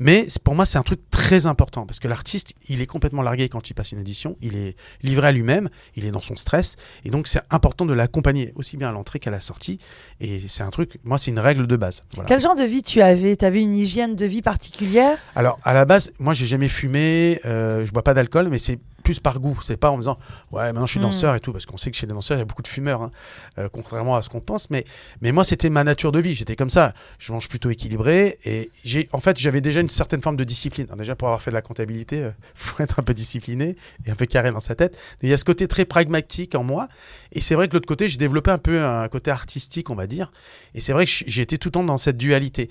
Mais 0.00 0.26
pour 0.42 0.56
moi, 0.56 0.66
c'est 0.66 0.76
un 0.76 0.82
truc 0.82 1.00
très 1.10 1.46
important, 1.46 1.86
parce 1.86 2.00
que 2.00 2.08
l'artiste, 2.08 2.54
il 2.68 2.82
est 2.82 2.86
complètement 2.86 3.22
largué 3.22 3.48
quand 3.48 3.70
il 3.70 3.74
passe 3.74 3.92
une 3.92 4.00
audition, 4.00 4.36
il 4.40 4.56
est 4.56 4.74
livré 5.02 5.28
à 5.28 5.32
lui-même, 5.32 5.68
il 5.94 6.04
est 6.04 6.10
dans 6.10 6.20
son 6.20 6.34
stress, 6.34 6.74
et 7.04 7.10
donc 7.10 7.28
c'est 7.28 7.40
important 7.50 7.86
de 7.86 7.92
l'accompagner, 7.92 8.52
aussi 8.56 8.76
bien 8.76 8.88
à 8.88 8.92
l'entrée 8.92 9.20
qu'à 9.20 9.30
la 9.30 9.38
sortie. 9.38 9.78
Et 10.20 10.42
c'est 10.48 10.64
un 10.64 10.70
truc, 10.70 10.98
moi, 11.04 11.16
c'est 11.16 11.30
une 11.30 11.38
règle 11.38 11.68
de 11.68 11.76
base. 11.76 12.02
Voilà. 12.14 12.26
Quel 12.26 12.40
genre 12.40 12.56
de 12.56 12.64
vie 12.64 12.82
tu 12.82 13.00
avais? 13.02 13.36
Tu 13.36 13.44
avais 13.44 13.62
une 13.62 13.76
hygiène 13.76 14.16
de 14.16 14.26
vie 14.26 14.42
particulière? 14.42 15.16
Alors, 15.36 15.60
à 15.62 15.72
la 15.72 15.84
base, 15.84 16.10
moi, 16.18 16.34
j'ai 16.34 16.46
jamais 16.46 16.68
fumé, 16.68 17.40
euh, 17.44 17.86
je 17.86 17.92
bois 17.92 18.02
pas 18.02 18.14
d'alcool, 18.14 18.48
mais 18.48 18.58
c'est 18.58 18.80
plus 19.02 19.20
par 19.20 19.40
goût. 19.40 19.58
C'est 19.62 19.76
pas 19.76 19.90
en 19.90 19.96
me 19.96 20.02
disant, 20.02 20.18
ouais, 20.52 20.64
maintenant 20.72 20.86
je 20.86 20.92
suis 20.92 21.00
Mm. 21.00 21.02
danseur 21.04 21.34
et 21.34 21.40
tout, 21.40 21.52
parce 21.52 21.66
qu'on 21.66 21.76
sait 21.76 21.90
que 21.90 21.96
chez 21.96 22.06
les 22.06 22.12
danseurs, 22.12 22.36
il 22.36 22.40
y 22.40 22.42
a 22.42 22.44
beaucoup 22.44 22.62
de 22.62 22.68
fumeurs, 22.68 23.02
hein, 23.02 23.10
euh, 23.58 23.68
contrairement 23.72 24.16
à 24.16 24.22
ce 24.22 24.28
qu'on 24.28 24.40
pense. 24.40 24.70
Mais, 24.70 24.84
mais 25.20 25.32
moi, 25.32 25.44
c'était 25.44 25.70
ma 25.70 25.84
nature 25.84 26.12
de 26.12 26.18
vie. 26.18 26.34
J'étais 26.34 26.56
comme 26.56 26.70
ça. 26.70 26.94
Je 27.18 27.32
mange 27.32 27.48
plutôt 27.48 27.70
équilibré 27.70 28.38
et 28.44 28.70
j'ai, 28.84 29.08
en 29.12 29.20
fait, 29.20 29.38
j'avais 29.38 29.60
déjà 29.60 29.80
une 29.80 29.88
certaine 29.88 30.22
forme 30.22 30.36
de 30.36 30.44
discipline. 30.44 30.86
Alors, 30.86 30.98
déjà, 30.98 31.14
pour 31.16 31.28
avoir 31.28 31.42
fait 31.42 31.50
de 31.50 31.54
la 31.54 31.62
comptabilité, 31.62 32.18
il 32.18 32.32
faut 32.54 32.82
être 32.82 32.98
un 32.98 33.02
peu 33.02 33.14
discipliné 33.14 33.76
et 34.06 34.10
un 34.10 34.14
peu 34.14 34.26
carré 34.26 34.50
dans 34.52 34.60
sa 34.60 34.74
tête. 34.74 34.96
Il 35.22 35.28
y 35.28 35.32
a 35.32 35.36
ce 35.38 35.44
côté 35.44 35.68
très 35.68 35.84
pragmatique 35.84 36.54
en 36.54 36.64
moi. 36.64 36.88
Et 37.32 37.40
c'est 37.40 37.54
vrai 37.54 37.66
que 37.66 37.72
de 37.72 37.76
l'autre 37.76 37.88
côté, 37.88 38.08
j'ai 38.08 38.18
développé 38.18 38.50
un 38.50 38.58
peu 38.58 38.82
un 38.82 39.06
côté 39.08 39.30
artistique, 39.30 39.90
on 39.90 39.94
va 39.94 40.06
dire. 40.06 40.32
Et 40.74 40.80
c'est 40.80 40.92
vrai 40.92 41.04
que 41.04 41.10
j'ai 41.26 41.42
été 41.42 41.58
tout 41.58 41.68
le 41.68 41.72
temps 41.72 41.84
dans 41.84 41.98
cette 41.98 42.16
dualité. 42.16 42.70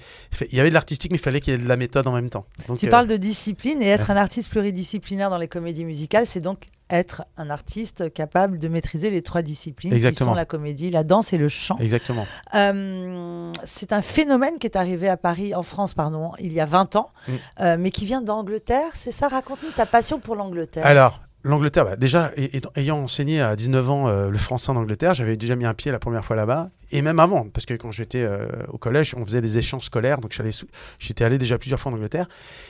Il 0.52 0.58
y 0.58 0.60
avait 0.60 0.70
de 0.70 0.74
l'artistique, 0.74 1.12
mais 1.12 1.18
il 1.18 1.22
fallait 1.22 1.40
qu'il 1.42 1.54
y 1.54 1.56
ait 1.56 1.60
de 1.60 1.68
la 1.68 1.78
méthode 1.78 2.08
en 2.08 2.12
même 2.12 2.30
temps. 2.30 2.46
Donc, 2.68 2.78
Tu 2.80 2.88
euh, 2.88 2.90
parles 2.90 3.08
de 3.08 3.18
discipline 3.18 3.82
et 3.82 3.88
être 3.88 4.10
un 4.12 4.18
artiste 4.18 4.50
pluridisciplinaire 4.50 5.30
dans 5.30 5.38
les 5.38 5.48
comédies 5.48 5.86
musicales, 5.86 6.17
c'est 6.26 6.40
donc 6.42 6.70
être 6.90 7.26
un 7.36 7.50
artiste 7.50 8.14
capable 8.14 8.60
de 8.60 8.68
maîtriser 8.70 9.10
les 9.10 9.22
trois 9.22 9.42
disciplines 9.42 9.92
Exactement. 9.92 10.28
qui 10.28 10.32
sont 10.32 10.36
la 10.36 10.46
comédie, 10.46 10.90
la 10.90 11.04
danse 11.04 11.34
et 11.34 11.38
le 11.38 11.50
chant. 11.50 11.78
Exactement. 11.80 12.26
Euh, 12.56 13.52
c'est 13.66 13.92
un 13.92 14.02
phénomène 14.02 14.58
qui 14.60 14.68
est 14.68 14.78
arrivé 14.78 15.10
à 15.10 15.18
Paris, 15.18 15.54
en 15.54 15.64
France, 15.64 15.94
pardon, 15.94 16.32
il 16.40 16.54
y 16.54 16.60
a 16.62 16.66
20 16.66 16.96
ans, 16.96 17.12
Mm. 17.28 17.32
euh, 17.62 17.78
mais 17.80 17.92
qui 17.92 18.06
vient 18.06 18.22
d'Angleterre. 18.22 18.92
C'est 18.96 19.12
ça? 19.12 19.28
Raconte-nous 19.28 19.72
ta 19.72 19.86
passion 19.86 20.20
pour 20.20 20.36
l'Angleterre. 20.38 20.86
Alors, 20.86 21.20
l'Angleterre, 21.44 21.84
bah, 21.86 21.96
déjà, 21.98 22.32
ayant 22.76 23.00
enseigné 23.04 23.42
à 23.42 23.56
19 23.56 23.90
ans 23.90 24.08
euh, 24.08 24.30
le 24.30 24.38
français 24.38 24.70
en 24.72 24.78
Angleterre, 24.78 25.14
j'avais 25.14 25.36
déjà 25.36 25.56
mis 25.58 25.66
un 25.66 25.74
pied 25.74 25.92
la 25.92 26.00
première 26.00 26.24
fois 26.24 26.36
là-bas, 26.38 26.70
et 26.92 27.02
même 27.02 27.20
avant, 27.20 27.50
parce 27.50 27.66
que 27.66 27.74
quand 27.74 27.92
j'étais 27.92 28.22
euh, 28.22 28.48
au 28.70 28.78
collège, 28.78 29.14
on 29.18 29.26
faisait 29.26 29.42
des 29.42 29.58
échanges 29.58 29.86
scolaires, 29.86 30.20
donc 30.20 30.38
j'étais 31.00 31.24
allé 31.24 31.38
déjà 31.38 31.58
plusieurs 31.58 31.80
fois 31.80 31.92
en 31.92 31.96
Angleterre. 31.96 32.28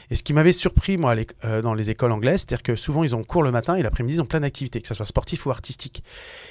Et 0.10 0.16
ce 0.16 0.24
qui 0.24 0.34
m'avait 0.34 0.54
surpris, 0.54 0.98
moi, 0.98 1.16
euh, 1.46 1.62
dans 1.62 1.74
les 1.74 1.90
écoles 1.90 2.12
anglaises, 2.12 2.42
c'est-à-dire 2.42 2.64
que 2.64 2.76
souvent, 2.76 3.04
ils 3.04 3.16
ont 3.16 3.24
cours 3.24 3.44
le 3.44 3.52
matin 3.52 3.76
et 3.76 3.84
l'après-midi, 3.84 4.16
ils 4.16 4.22
ont 4.22 4.26
plein 4.26 4.40
d'activités, 4.40 4.82
que 4.82 4.88
ce 4.88 4.96
soit 4.96 5.06
sportif 5.06 5.46
ou 5.46 5.52
artistique. 5.52 6.04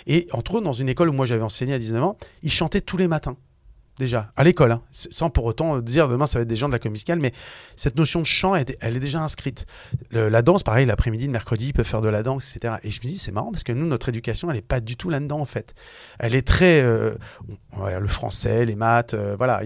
Et 0.06 0.28
entre 0.32 0.54
autres, 0.54 0.64
dans 0.64 0.73
une 0.73 0.88
école 0.88 1.08
où 1.08 1.12
moi 1.12 1.26
j'avais 1.26 1.42
enseigné 1.42 1.75
à 1.75 1.78
19 1.78 2.02
ans, 2.02 2.16
ils 2.42 2.52
chantaient 2.52 2.80
tous 2.80 2.96
les 2.96 3.08
matins. 3.08 3.37
Déjà, 3.99 4.31
à 4.37 4.45
l'école, 4.45 4.73
hein, 4.73 4.83
sans 4.91 5.31
pour 5.31 5.45
autant 5.45 5.79
dire 5.79 6.09
demain 6.09 6.26
ça 6.26 6.38
va 6.38 6.43
être 6.43 6.49
des 6.49 6.57
gens 6.57 6.69
de 6.69 6.73
la 6.73 6.78
comédie 6.78 6.97
musicale, 6.97 7.19
mais 7.19 7.32
cette 7.76 7.97
notion 7.97 8.21
de 8.21 8.26
chant, 8.26 8.54
elle, 8.54 8.67
elle 8.80 8.97
est 8.97 9.00
déjà 9.00 9.21
inscrite. 9.21 9.67
La 10.11 10.43
danse, 10.43 10.63
pareil, 10.63 10.87
l'après-midi, 10.87 11.26
le 11.26 11.32
mercredi, 11.32 11.69
ils 11.69 11.73
peuvent 11.73 11.87
faire 11.87 12.02
de 12.02 12.09
la 12.09 12.23
danse, 12.23 12.54
etc. 12.54 12.75
Et 12.82 12.91
je 12.91 13.00
me 13.00 13.06
dis, 13.06 13.19
c'est 13.19 13.32
marrant 13.32 13.50
parce 13.50 13.65
que 13.65 13.73
nous, 13.73 13.87
notre 13.87 14.09
éducation, 14.09 14.50
elle 14.50 14.56
n'est 14.56 14.63
pas 14.63 14.80
du 14.80 14.97
tout 14.97 15.09
là-dedans, 15.09 15.41
en 15.41 15.47
fait. 15.47 15.75
Elle 16.19 16.35
est 16.35 16.47
très. 16.47 16.82
euh, 16.82 17.17
le 18.00 18.09
français, 18.09 18.65
les 18.65 18.76
maths, 18.76 19.15
euh, 19.15 19.37
voilà, 19.37 19.61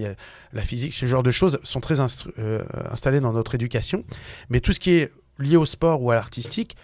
la 0.53 0.63
physique, 0.63 0.95
ce 0.95 1.07
genre 1.07 1.23
de 1.23 1.31
choses 1.31 1.59
sont 1.63 1.81
très 1.81 2.01
euh, 2.01 2.63
installées 2.91 3.21
dans 3.21 3.33
notre 3.33 3.55
éducation. 3.55 4.05
Mais 4.49 4.61
tout 4.61 4.73
ce 4.73 4.81
qui 4.81 4.93
est 4.93 5.13
lié 5.39 5.57
au 5.57 5.67
sport 5.67 6.03
ou 6.03 6.11
à 6.11 6.15
l'artistique, 6.15 6.77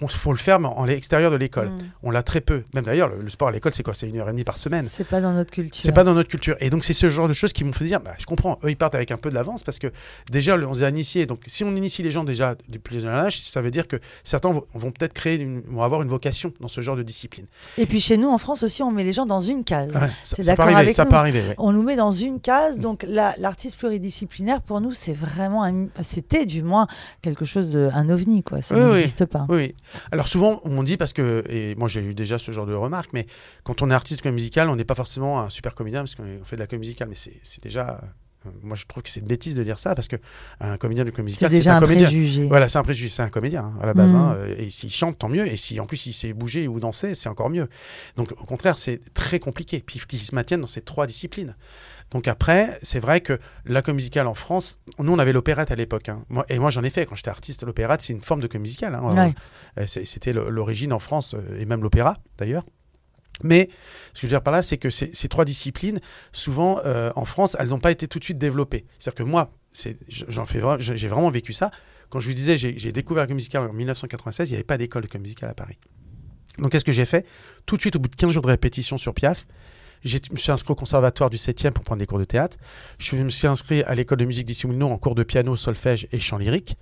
il 0.00 0.08
faut 0.08 0.32
le 0.32 0.38
faire 0.38 0.60
mais 0.60 0.68
en 0.68 0.84
l'extérieur 0.84 1.30
de 1.30 1.36
l'école. 1.36 1.68
Mm. 1.70 1.78
On 2.02 2.10
l'a 2.10 2.22
très 2.22 2.40
peu. 2.40 2.62
Même 2.74 2.84
d'ailleurs, 2.84 3.08
le, 3.08 3.20
le 3.22 3.30
sport 3.30 3.48
à 3.48 3.50
l'école, 3.50 3.72
c'est 3.74 3.82
quoi? 3.82 3.94
C'est 3.94 4.08
une 4.08 4.18
heure 4.18 4.28
et 4.28 4.32
demie 4.32 4.44
par 4.44 4.56
semaine. 4.58 4.86
C'est 4.90 5.06
pas 5.06 5.20
dans 5.20 5.32
notre 5.32 5.50
culture. 5.50 5.82
C'est 5.82 5.92
pas 5.92 6.04
dans 6.04 6.14
notre 6.14 6.28
culture. 6.28 6.56
Et 6.60 6.70
donc, 6.70 6.84
c'est 6.84 6.92
ce 6.92 7.08
genre 7.10 7.28
de 7.28 7.32
choses 7.32 7.52
qui 7.52 7.64
m'ont 7.64 7.72
fait 7.72 7.84
dire, 7.84 8.00
bah, 8.00 8.12
je 8.18 8.26
comprends, 8.26 8.58
eux, 8.64 8.70
ils 8.70 8.76
partent 8.76 8.94
avec 8.94 9.10
un 9.10 9.16
peu 9.16 9.30
de 9.30 9.34
l'avance 9.34 9.62
parce 9.64 9.78
que 9.78 9.88
déjà, 10.30 10.54
on 10.56 10.72
les 10.72 10.82
a 10.84 10.88
initiés. 10.88 11.26
Donc, 11.26 11.40
si 11.46 11.64
on 11.64 11.74
initie 11.74 12.02
les 12.02 12.10
gens 12.10 12.24
déjà 12.24 12.54
du 12.68 12.78
plus 12.78 13.00
jeune 13.00 13.10
âge, 13.10 13.40
ça 13.42 13.60
veut 13.60 13.70
dire 13.70 13.88
que 13.88 13.96
certains 14.24 14.52
vont, 14.52 14.64
vont 14.74 14.90
peut-être 14.92 15.12
créer, 15.12 15.38
une- 15.40 15.62
vont 15.68 15.82
avoir 15.82 16.02
une 16.02 16.08
vocation 16.08 16.52
dans 16.60 16.68
ce 16.68 16.80
genre 16.80 16.96
de 16.96 17.02
discipline. 17.02 17.46
Et 17.76 17.86
puis 17.86 18.00
chez 18.00 18.16
nous, 18.16 18.28
en 18.28 18.38
France 18.38 18.62
aussi, 18.62 18.82
on 18.82 18.90
met 18.92 19.04
les 19.04 19.12
gens 19.12 19.26
dans 19.26 19.40
une 19.40 19.64
case. 19.64 19.94
Ouais, 19.96 20.08
peut 20.36 20.42
d'accord 20.44 20.64
arriver. 20.66 20.80
avec 20.80 20.94
Ça 20.94 21.04
nous? 21.04 21.10
peut 21.10 21.16
arriver, 21.16 21.40
ouais. 21.42 21.54
On 21.58 21.72
nous 21.72 21.82
met 21.82 21.96
dans 21.96 22.12
une 22.12 22.40
case, 22.40 22.78
donc 22.78 23.04
la- 23.08 23.34
l'artiste 23.38 23.76
pluridisciplinaire, 23.78 24.60
pour 24.62 24.80
nous, 24.80 24.92
c'est 24.92 25.12
vraiment, 25.12 25.70
c'était 26.02 26.46
du 26.46 26.62
moins 26.62 26.86
quelque 27.22 27.44
chose 27.44 27.70
de 27.70 27.88
un 27.94 28.08
ovni, 28.10 28.42
quoi. 28.42 28.62
Ça 28.62 28.74
Oui, 28.74 28.80
oui. 28.82 28.96
n'existe 28.96 29.24
pas. 29.26 29.46
Oui. 29.48 29.74
Alors 30.12 30.28
souvent, 30.28 30.60
on 30.64 30.82
dit 30.82 30.96
parce 30.96 31.12
que, 31.12 31.44
et 31.48 31.74
moi 31.76 31.88
j'ai 31.88 32.00
eu 32.00 32.14
déjà 32.14 32.38
ce 32.38 32.52
genre 32.52 32.66
de 32.66 32.74
remarques, 32.74 33.12
mais 33.12 33.26
quand 33.64 33.82
on 33.82 33.90
est 33.90 33.94
artiste 33.94 34.22
comédie 34.22 34.42
musicale, 34.42 34.68
on 34.68 34.76
n'est 34.76 34.84
pas 34.84 34.94
forcément 34.94 35.40
un 35.40 35.50
super 35.50 35.74
comédien 35.74 36.00
parce 36.00 36.14
qu'on 36.14 36.44
fait 36.44 36.56
de 36.56 36.60
la 36.60 36.66
comédie 36.66 36.88
musicale, 36.88 37.08
mais 37.08 37.14
c'est 37.14 37.62
déjà. 37.62 38.00
Moi 38.62 38.76
je 38.76 38.84
trouve 38.86 39.02
que 39.02 39.10
c'est 39.10 39.20
une 39.20 39.26
bêtise 39.26 39.54
de 39.56 39.62
dire 39.64 39.78
ça 39.78 39.94
parce 39.94 40.06
que 40.08 40.16
un 40.60 40.76
comédien 40.76 41.04
de 41.04 41.10
comédie 41.10 41.36
C'est 41.36 41.46
un 41.68 41.76
un 41.76 41.80
comédien. 41.80 42.06
préjugé. 42.06 42.46
Voilà, 42.46 42.68
c'est 42.68 42.78
un 42.78 42.82
préjugé, 42.82 43.08
c'est 43.08 43.22
un 43.22 43.30
comédien 43.30 43.64
hein, 43.64 43.78
à 43.82 43.86
la 43.86 43.94
base. 43.94 44.12
Mhm. 44.12 44.18
hein, 44.20 44.36
euh, 44.38 44.54
et 44.58 44.70
s'il 44.70 44.90
chante, 44.90 45.18
tant 45.18 45.28
mieux. 45.28 45.46
Et 45.46 45.56
si 45.56 45.78
en 45.80 45.86
plus 45.86 46.06
il 46.06 46.12
sait 46.12 46.32
bouger 46.32 46.68
ou 46.68 46.78
danser, 46.80 47.14
c'est 47.14 47.28
encore 47.28 47.50
mieux. 47.50 47.68
Donc 48.16 48.32
au 48.32 48.44
contraire, 48.44 48.78
c'est 48.78 49.00
très 49.12 49.38
compliqué. 49.40 49.82
Puis 49.84 50.00
qu'ils 50.08 50.20
se 50.20 50.34
maintiennent 50.34 50.60
dans 50.60 50.66
ces 50.68 50.80
trois 50.82 51.06
disciplines. 51.06 51.56
Donc 52.10 52.26
après, 52.28 52.78
c'est 52.82 53.00
vrai 53.00 53.20
que 53.20 53.38
la 53.66 53.82
comédie 53.82 54.04
musicale 54.04 54.26
en 54.28 54.34
France, 54.34 54.78
nous 54.98 55.12
on 55.12 55.18
avait 55.18 55.32
l'opérette 55.32 55.70
à 55.72 55.74
l'époque. 55.74 56.08
hein. 56.08 56.24
Moi, 56.30 56.46
et 56.48 56.58
moi 56.58 56.70
j'en 56.70 56.82
ai 56.84 56.90
fait 56.90 57.04
quand 57.06 57.16
j'étais 57.16 57.28
artiste. 57.30 57.64
L'opérette, 57.64 58.00
c'est 58.00 58.12
une 58.12 58.22
forme 58.22 58.40
de 58.40 58.46
comédie 58.46 58.70
musicale. 58.70 58.98
Ouais. 59.02 59.34
Euh, 59.78 59.86
C'était 59.86 60.32
l'origine 60.32 60.92
en 60.92 60.98
France 61.00 61.34
euh, 61.34 61.60
et 61.60 61.64
même 61.66 61.82
l'opéra 61.82 62.16
d'ailleurs. 62.38 62.64
Mais 63.42 63.68
ce 64.14 64.20
que 64.20 64.20
je 64.22 64.26
veux 64.26 64.30
dire 64.30 64.42
par 64.42 64.52
là, 64.52 64.62
c'est 64.62 64.78
que 64.78 64.90
ces, 64.90 65.28
trois 65.28 65.44
disciplines, 65.44 66.00
souvent 66.32 66.80
euh, 66.84 67.12
en 67.16 67.24
France, 67.24 67.56
elles 67.58 67.68
n'ont 67.68 67.80
pas 67.80 67.90
été 67.90 68.08
tout 68.08 68.18
de 68.18 68.24
suite 68.24 68.38
développées. 68.38 68.84
C'est-à-dire 68.98 69.24
que 69.24 69.30
moi, 69.30 69.52
j'en 70.08 70.46
fais 70.46 70.60
j'ai 70.78 71.08
vraiment 71.08 71.30
vécu 71.30 71.52
ça. 71.52 71.70
Quand 72.10 72.20
je 72.20 72.28
vous 72.28 72.34
disais, 72.34 72.56
j'ai 72.56 72.92
découvert 72.92 73.26
la 73.26 73.34
musicale 73.34 73.68
en 73.68 73.72
1996, 73.72 74.48
il 74.48 74.52
n'y 74.52 74.56
avait 74.56 74.64
pas 74.64 74.78
d'école 74.78 75.06
de 75.06 75.18
musicale 75.18 75.50
à 75.50 75.54
Paris. 75.54 75.78
Donc 76.58 76.72
qu'est-ce 76.72 76.84
que 76.84 76.92
j'ai 76.92 77.04
fait? 77.04 77.26
Tout 77.66 77.76
de 77.76 77.82
suite, 77.82 77.96
au 77.96 77.98
bout 77.98 78.08
de 78.08 78.16
15 78.16 78.32
jours 78.32 78.42
de 78.42 78.48
répétition 78.48 78.98
sur 78.98 79.14
Piaf, 79.14 79.46
je 80.04 80.18
me 80.30 80.36
suis 80.36 80.52
inscrit 80.52 80.72
au 80.72 80.76
conservatoire 80.76 81.30
du 81.30 81.36
7e 81.36 81.72
pour 81.72 81.84
prendre 81.84 82.00
des 82.00 82.06
cours 82.06 82.18
de 82.18 82.24
théâtre. 82.24 82.56
Je 82.98 83.16
me 83.16 83.28
suis 83.28 83.46
inscrit 83.46 83.82
à 83.82 83.94
l'école 83.94 84.18
de 84.18 84.24
musique 84.24 84.46
d'Issy 84.46 84.66
Moulineau 84.66 84.88
en 84.88 84.98
cours 84.98 85.14
de 85.14 85.22
piano, 85.22 85.56
solfège 85.56 86.08
et 86.12 86.20
chant 86.20 86.38
lyrique. 86.38 86.76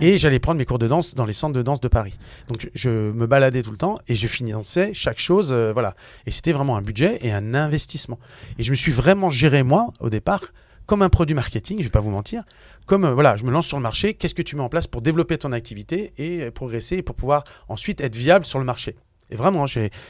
Et 0.00 0.18
j'allais 0.18 0.38
prendre 0.38 0.58
mes 0.58 0.64
cours 0.64 0.78
de 0.78 0.88
danse 0.88 1.14
dans 1.14 1.24
les 1.24 1.32
centres 1.32 1.54
de 1.54 1.62
danse 1.62 1.80
de 1.80 1.88
Paris. 1.88 2.18
Donc 2.48 2.68
je, 2.74 3.10
me 3.12 3.26
baladais 3.26 3.62
tout 3.62 3.70
le 3.70 3.76
temps 3.76 3.98
et 4.08 4.14
je 4.14 4.26
finançais 4.26 4.92
chaque 4.94 5.18
chose, 5.18 5.50
euh, 5.52 5.72
voilà. 5.72 5.94
Et 6.26 6.30
c'était 6.30 6.52
vraiment 6.52 6.76
un 6.76 6.82
budget 6.82 7.18
et 7.22 7.32
un 7.32 7.54
investissement. 7.54 8.18
Et 8.58 8.62
je 8.62 8.70
me 8.70 8.76
suis 8.76 8.92
vraiment 8.92 9.30
géré 9.30 9.62
moi 9.62 9.92
au 10.00 10.10
départ 10.10 10.42
comme 10.86 11.02
un 11.02 11.08
produit 11.08 11.34
marketing, 11.34 11.78
je 11.78 11.84
vais 11.84 11.90
pas 11.90 12.00
vous 12.00 12.10
mentir, 12.10 12.44
comme 12.86 13.04
euh, 13.04 13.12
voilà, 13.12 13.36
je 13.36 13.44
me 13.44 13.50
lance 13.50 13.66
sur 13.66 13.76
le 13.76 13.82
marché, 13.82 14.14
qu'est-ce 14.14 14.34
que 14.34 14.42
tu 14.42 14.54
mets 14.54 14.62
en 14.62 14.68
place 14.68 14.86
pour 14.86 15.02
développer 15.02 15.36
ton 15.36 15.50
activité 15.50 16.12
et 16.16 16.42
euh, 16.42 16.50
progresser 16.52 17.02
pour 17.02 17.16
pouvoir 17.16 17.42
ensuite 17.68 18.00
être 18.00 18.14
viable 18.14 18.44
sur 18.44 18.60
le 18.60 18.64
marché? 18.64 18.94
Et 19.30 19.36
vraiment, 19.36 19.66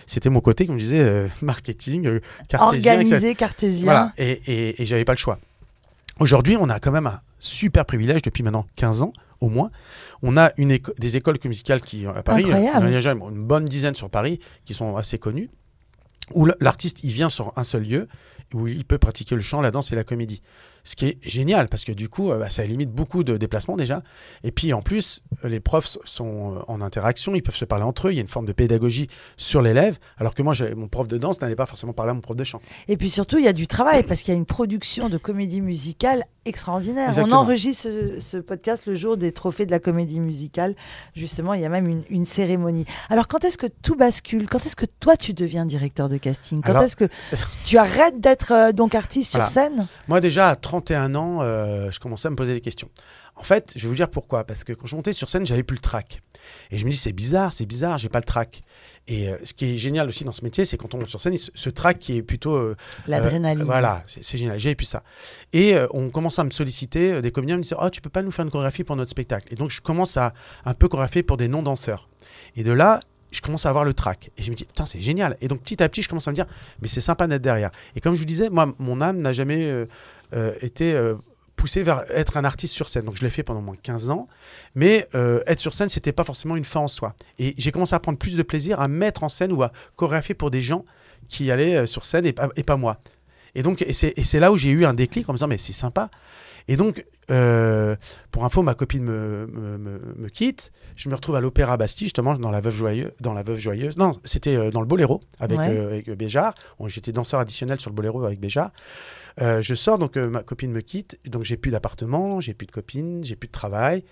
c'était 0.07 0.29
mon 0.29 0.41
côté, 0.41 0.67
comme 0.67 0.79
je 0.79 0.85
disais, 0.85 1.01
euh, 1.01 1.29
marketing, 1.43 2.07
euh, 2.07 2.21
cartésien. 2.49 2.93
Organisé, 2.93 3.35
cartésien. 3.35 3.85
Voilà, 3.85 4.13
et, 4.19 4.31
et, 4.47 4.83
et 4.83 4.87
j'avais 4.87 5.05
pas 5.05 5.15
le 5.15 5.19
choix. 5.19 5.39
Aujourd'hui, 6.19 6.57
on 6.59 6.69
a 6.71 6.81
quand 6.81 6.93
même 6.93 7.07
un 7.07 7.21
super 7.39 7.85
privilège 7.85 8.23
depuis 8.23 8.43
maintenant 8.43 8.67
15 8.77 9.03
ans 9.03 9.13
au 9.41 9.49
moins. 9.51 9.71
On 10.23 10.37
a 10.37 10.51
une 10.57 10.71
éco- 10.71 10.93
des 10.99 11.17
écoles 11.17 11.37
musicales 11.45 11.81
qui 11.83 12.07
à 12.07 12.23
Paris, 12.23 12.45
Incroyable. 12.45 12.79
il 12.79 12.81
y 12.81 12.85
en 12.85 12.87
a 12.87 12.91
déjà 12.91 13.13
une 13.13 13.45
bonne 13.45 13.67
dizaine 13.67 13.95
sur 13.95 14.09
Paris 14.09 14.41
qui 14.65 14.73
sont 14.73 14.97
assez 14.97 15.19
connues, 15.19 15.51
où 16.35 16.47
l'artiste 16.61 17.05
il 17.05 17.13
vient 17.13 17.29
sur 17.29 17.53
un 17.57 17.65
seul 17.65 17.83
lieu 17.83 18.09
où 18.55 18.67
il 18.67 18.85
peut 18.85 18.99
pratiquer 18.99 19.35
le 19.35 19.41
chant, 19.43 19.61
la 19.61 19.71
danse 19.71 19.93
et 19.93 19.95
la 19.95 20.05
comédie. 20.05 20.41
Ce 20.87 20.95
qui 20.95 21.07
est 21.07 21.19
génial 21.21 21.69
parce 21.69 21.85
que 21.85 21.91
du 21.91 22.09
coup, 22.09 22.31
euh, 22.31 22.39
bah, 22.39 22.49
ça 22.49 22.65
limite 22.65 22.93
beaucoup 22.93 23.25
de 23.25 23.37
déplacements 23.37 23.77
déjà. 23.77 24.03
Et 24.45 24.53
puis 24.53 24.73
en 24.73 24.83
plus, 24.83 25.21
euh, 25.45 25.49
les 25.49 25.59
profs 25.59 25.99
sont 26.05 26.55
euh, 26.55 26.59
en 26.69 26.81
interaction, 26.81 27.35
ils 27.35 27.43
peuvent 27.43 27.57
se 27.57 27.65
parler 27.65 27.85
entre 27.85 28.07
eux, 28.07 28.13
il 28.13 28.15
y 28.15 28.19
a 28.19 28.23
une 28.23 28.29
forme 28.29 28.47
de 28.47 28.53
pédagogie 28.53 29.09
sur 29.37 29.63
l'élève, 29.63 29.99
alors 30.17 30.33
que 30.33 30.43
moi, 30.43 30.55
mon 30.77 30.87
prof 30.87 31.09
de 31.09 31.19
danse 31.19 31.41
n'allait 31.41 31.57
pas 31.57 31.67
forcément 31.67 31.93
parler 31.93 32.13
à 32.13 32.15
mon 32.15 32.21
prof 32.21 32.37
de 32.37 32.45
chant. 32.45 32.61
Et 32.87 32.97
puis 32.97 33.11
surtout, 33.11 33.39
il 33.39 33.45
y 33.45 33.49
a 33.49 33.53
du 33.53 33.67
travail 33.67 34.05
parce 34.05 34.23
qu'il 34.23 34.33
y 34.33 34.37
a 34.37 34.39
une 34.39 34.47
production 34.47 35.09
de 35.09 35.19
comédie 35.19 35.61
musicale 35.61 36.25
extraordinaire. 36.47 37.13
On 37.19 37.33
enregistre 37.33 37.89
ce, 38.21 38.37
podcast 38.39 38.87
le 38.87 38.95
jour 38.95 39.17
des 39.17 39.33
trophées 39.33 39.67
de 39.67 39.71
la 39.71 39.81
comédie 39.81 40.21
musicale. 40.21 40.75
Justement, 41.15 41.55
il 41.55 41.61
y 41.61 41.65
a 41.65 41.69
même 41.69 42.03
une, 42.09 42.25
cérémonie. 42.27 42.87
Alors, 43.11 43.29
quand 43.29 43.45
est-ce 43.45 43.59
que 43.59 43.67
tout 43.67 43.97
bascule? 43.97 44.49
Quand 44.49 44.65
est-ce 44.65 44.77
que 44.77 44.87
toi, 45.01 45.17
tu 45.17 45.35
deviens 45.35 45.67
directeur 45.67 46.09
de 46.09 46.17
casting? 46.17 46.63
Quand 46.63 46.81
est-ce 46.81 46.97
que 46.97 47.09
tu 47.65 47.77
arrêtes 47.79 48.21
d'être 48.21 48.73
donc 48.73 48.95
artiste 48.95 49.33
sur 49.33 49.47
scène? 49.47 49.87
Moi, 50.09 50.21
déjà, 50.21 50.51
à 50.51 50.57
30 50.57 50.77
31 50.87 51.15
ans, 51.15 51.39
euh, 51.41 51.91
je 51.91 51.99
commençais 51.99 52.29
à 52.29 52.31
me 52.31 52.37
poser 52.37 52.55
des 52.55 52.61
questions. 52.61 52.89
En 53.37 53.43
fait, 53.43 53.73
je 53.77 53.83
vais 53.83 53.89
vous 53.89 53.95
dire 53.95 54.11
pourquoi. 54.11 54.45
Parce 54.45 54.65
que 54.65 54.73
quand 54.73 54.87
je 54.87 54.97
montais 54.97 55.13
sur 55.13 55.29
scène, 55.29 55.47
j'avais 55.47 55.63
plus 55.63 55.77
le 55.77 55.83
track. 55.83 56.23
Et 56.71 56.79
je 56.79 56.87
me 56.87 56.91
dis, 56.91 56.97
c'est 56.97 57.13
bizarre, 57.13 57.53
c'est 57.53 57.67
bizarre, 57.67 57.99
j'ai 57.99 58.09
pas 58.09 58.19
le 58.19 58.25
track. 58.25 58.63
Et 59.09 59.29
euh, 59.29 59.37
ce 59.45 59.53
qui 59.53 59.75
est 59.75 59.77
génial 59.77 60.09
aussi 60.09 60.25
dans 60.25 60.33
ce 60.33 60.43
métier, 60.43 60.65
c'est 60.65 60.77
quand 60.77 60.95
on 60.95 60.99
monte 60.99 61.09
sur 61.09 61.21
scène, 61.21 61.37
ce, 61.37 61.71
track 61.71 61.99
qui 61.99 62.17
est 62.17 62.23
plutôt. 62.23 62.55
Euh, 62.55 62.77
L'adrénaline. 63.07 63.63
voilà, 63.65 64.03
c'est 64.07 64.37
génial. 64.37 64.59
J'ai 64.59 64.75
plus 64.75 64.87
ça. 64.87 65.03
Et 65.53 65.77
on 65.93 66.11
commence 66.11 66.39
à 66.39 66.45
me 66.45 66.51
solliciter, 66.51 67.21
des 67.21 67.31
comédiens 67.31 67.59
me 67.59 67.63
disent, 67.63 67.77
oh, 67.79 67.91
tu 67.91 68.01
peux 68.01 68.11
pas 68.11 68.23
nous 68.23 68.31
faire 68.31 68.45
une 68.45 68.51
chorégraphie 68.51 68.85
pour 68.85 68.97
notre 68.97 69.11
spectacle. 69.11 69.53
Et 69.53 69.57
donc, 69.57 69.71
je 69.71 69.81
commence 69.81 70.17
à 70.17 70.33
un 70.65 70.75
peu 70.75 70.89
chorégraphier 70.89 71.23
pour 71.23 71.37
des 71.37 71.49
non-danseurs. 71.49 72.09
Et 72.57 72.65
de 72.65 72.73
là, 72.73 73.01
je 73.31 73.41
commence 73.43 73.67
à 73.67 73.69
avoir 73.69 73.85
le 73.85 73.93
track. 73.93 74.31
Et 74.39 74.43
je 74.43 74.51
me 74.51 74.57
dis, 74.57 74.65
putain, 74.65 74.87
c'est 74.87 75.01
génial. 75.01 75.37
Et 75.41 75.49
donc, 75.49 75.61
petit 75.63 75.83
à 75.83 75.89
petit, 75.89 76.03
je 76.03 76.09
commence 76.09 76.27
à 76.27 76.31
me 76.31 76.37
dire, 76.37 76.47
mais 76.81 76.89
c'est 76.89 77.01
sympa 77.01 77.27
d'être 77.27 77.43
derrière. 77.43 77.71
Et 77.95 78.01
comme 78.01 78.15
je 78.15 78.21
vous 78.21 78.27
disais, 78.27 78.49
moi, 78.51 78.75
mon 78.79 79.01
âme 79.01 79.21
n'a 79.21 79.33
jamais 79.33 79.87
euh, 80.33 80.55
été 80.61 80.95
euh, 80.95 81.15
poussé 81.57 81.83
vers 81.83 82.05
être 82.11 82.37
un 82.37 82.45
artiste 82.45 82.75
sur 82.75 82.89
scène. 82.89 83.05
Donc 83.05 83.17
je 83.17 83.25
l'ai 83.25 83.31
fait 83.31 83.43
pendant 83.43 83.63
moins 83.63 83.77
15 83.83 84.11
ans. 84.11 84.27
Mais 84.75 85.09
euh, 85.15 85.43
être 85.47 85.61
sur 85.61 85.75
scène, 85.75 85.89
c'était 85.89 86.13
pas 86.13 86.25
forcément 86.25 86.57
une 86.57 86.65
fin 86.65 86.81
en 86.81 86.89
soi. 86.89 87.15
Et 87.39 87.55
j'ai 87.59 87.73
commencé 87.73 87.95
à 87.95 88.01
prendre 88.01 88.19
plus 88.19 88.37
de 88.37 88.43
plaisir 88.43 88.81
à 88.81 88.89
mettre 88.89 89.25
en 89.25 89.29
scène 89.29 89.53
ou 89.53 89.63
à 89.63 89.73
chorégraphier 89.97 90.35
pour 90.35 90.51
des 90.51 90.63
gens 90.63 90.85
qui 91.29 91.51
allaient 91.51 91.87
sur 91.87 92.05
scène 92.05 92.27
et 92.27 92.33
pas, 92.33 92.49
et 92.57 92.63
pas 92.63 92.77
moi. 92.77 93.01
Et 93.57 93.63
donc, 93.63 93.83
et 93.83 93.93
c'est 93.93 94.39
là 94.39 94.53
où 94.53 94.59
j'ai 94.59 94.69
eu 94.69 94.85
un 94.85 94.93
déclic 94.93 95.29
en 95.29 95.33
me 95.33 95.39
disant, 95.39 95.49
mais 95.49 95.57
c'est 95.57 95.73
sympa. 95.73 96.11
Et 96.69 96.77
donc, 96.77 97.05
pour 97.27 98.45
info, 98.45 98.63
ma 98.63 98.75
copine 98.75 99.05
me, 99.05 99.47
me, 99.47 99.79
me, 100.17 100.29
quitte. 100.29 100.73
Je 100.97 101.09
me 101.09 101.15
retrouve 101.15 101.37
à 101.37 101.41
l'Opéra 101.41 101.77
Bastille, 101.77 102.07
justement, 102.07 102.37
dans 102.37 102.51
La 102.51 102.61
Veuve 102.61 102.75
Joyeuse. 102.75 103.13
Dans 103.21 103.33
la 103.35 103.43
Veuve 103.43 103.59
Joyeuse. 103.59 103.97
Non, 103.97 104.19
c'était 104.25 104.71
dans 104.71 104.81
le 104.81 104.87
Boléro 104.87 105.21
avec, 105.39 105.59
avec 105.59 106.11
Béjart. 106.11 106.55
J'étais 106.87 107.13
danseur 107.13 107.41
additionnel 107.41 107.81
sur 107.81 107.91
le 107.91 107.95
Boléro 107.95 108.25
avec 108.25 108.41
Béjart. 108.41 108.73
Euh, 109.43 109.61
je 109.61 109.75
sors, 109.75 109.99
donc 109.99 110.17
euh, 110.17 110.29
ma 110.29 110.43
copine 110.43 110.73
me 110.73 110.81
quitte, 110.81 111.19
donc 111.27 111.45
j'ai 111.45 111.57
plus 111.57 111.71
d'appartement, 111.71 112.41
j'ai 112.41 112.55
plus 112.55 112.67
de 112.67 112.73
copine, 112.73 113.23
j'ai 113.23 113.37
plus 113.37 113.49
de 113.49 113.53
travail. 113.53 114.05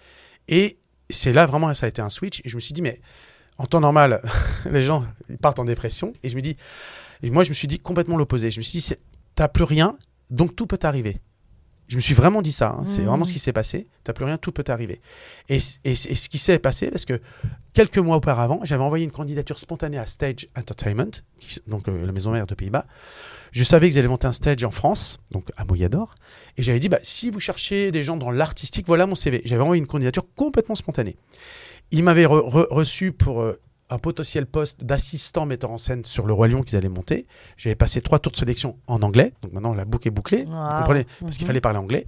Et 0.49 0.79
c'est 1.09 1.33
là 1.33 1.47
vraiment, 1.47 1.73
ça 1.73 1.87
a 1.87 1.89
été 1.89 2.03
un 2.03 2.11
switch. 2.11 2.41
Et 2.45 2.49
je 2.49 2.57
me 2.57 2.61
suis 2.61 2.75
dit, 2.75 2.83
mais 2.83 3.01
en 3.57 3.67
temps 3.67 3.81
normal, 3.81 4.21
les 4.71 4.83
gens 4.83 5.05
ils 5.31 5.39
partent 5.39 5.59
en 5.59 5.65
dépression. 5.65 6.13
Et 6.23 6.29
je 6.29 6.37
me 6.37 6.43
dis, 6.43 6.57
et 7.23 7.31
moi 7.31 7.45
je 7.45 7.49
me 7.49 7.55
suis 7.55 7.69
dit 7.69 7.79
complètement 7.79 8.17
l'opposé. 8.17 8.51
Je 8.51 8.61
me 8.61 8.63
suis 8.63 8.81
dit, 8.81 8.95
t'as 9.35 9.49
plus 9.49 9.65
rien, 9.65 9.97
donc 10.31 10.55
tout 10.55 10.67
peut 10.67 10.79
t'arriver. 10.79 11.21
Je 11.87 11.97
me 11.97 12.01
suis 12.01 12.15
vraiment 12.15 12.41
dit 12.41 12.53
ça, 12.53 12.77
hein. 12.79 12.85
c'est 12.87 13.03
mmh. 13.03 13.07
vraiment 13.07 13.25
ce 13.25 13.33
qui 13.33 13.39
s'est 13.39 13.53
passé. 13.53 13.87
T'as 14.05 14.15
plus 14.15 14.25
rien, 14.25 14.39
tout 14.39 14.53
peut 14.53 14.63
t'arriver. 14.63 15.01
Et, 15.49 15.59
et, 15.85 15.95
ce 15.95 16.29
qui 16.29 16.39
s'est 16.39 16.59
passé, 16.59 16.91
parce 16.91 17.05
que 17.05 17.21
quelques 17.75 17.99
mois 17.99 18.17
auparavant, 18.17 18.61
j'avais 18.63 18.83
envoyé 18.83 19.05
une 19.05 19.11
candidature 19.11 19.59
spontanée 19.59 19.99
à 19.99 20.07
Stage 20.07 20.49
Entertainment, 20.57 21.11
donc 21.67 21.89
euh, 21.89 22.07
la 22.07 22.13
maison 22.13 22.31
mère 22.31 22.47
de 22.47 22.55
Pays-Bas, 22.55 22.87
je 23.53 23.63
savais 23.63 23.89
qu'ils 23.89 23.99
allaient 23.99 24.09
monter 24.09 24.27
un 24.27 24.33
stage 24.33 24.65
en 24.65 24.73
France, 24.73 25.21
donc 25.31 25.51
à 25.57 25.65
Moyador. 25.65 26.15
Et 26.57 26.63
j'avais 26.63 26.81
dit, 26.81 26.89
bah, 26.89 26.99
si 27.03 27.31
vous 27.31 27.39
cherchez 27.39 27.93
des 27.93 28.03
gens 28.03 28.17
dans 28.17 28.33
l'artistique, 28.33 28.87
voilà 28.87 29.07
mon 29.07 29.15
CV. 29.15 29.43
J'avais 29.45 29.63
envoyé 29.63 29.81
une 29.81 29.87
candidature 29.87 30.25
complètement 30.35 30.75
spontanée. 30.75 31.17
Il 31.93 32.03
m'avait 32.03 32.27
reçu 32.27 33.13
pour 33.13 33.43
euh, 33.43 33.61
un 33.91 33.99
potentiel 33.99 34.47
poste 34.47 34.85
d'assistant 34.85 35.47
metteur 35.47 35.71
en 35.71 35.79
scène 35.79 36.05
sur 36.05 36.27
le 36.27 36.33
Roi 36.33 36.49
Lion 36.49 36.63
qu'ils 36.63 36.77
allaient 36.77 36.89
monter. 36.89 37.27
J'avais 37.57 37.75
passé 37.75 38.01
trois 38.01 38.19
tours 38.19 38.33
de 38.33 38.37
sélection 38.37 38.77
en 38.87 39.03
anglais. 39.03 39.33
Donc 39.43 39.53
maintenant, 39.53 39.75
la 39.75 39.85
boucle 39.85 40.09
est 40.09 40.11
bouclée. 40.11 40.45
Vous 40.45 40.79
comprenez 40.79 41.07
Parce 41.21 41.37
qu'il 41.37 41.45
mhm. 41.45 41.49
fallait 41.49 41.61
parler 41.61 41.79
anglais. 41.79 42.07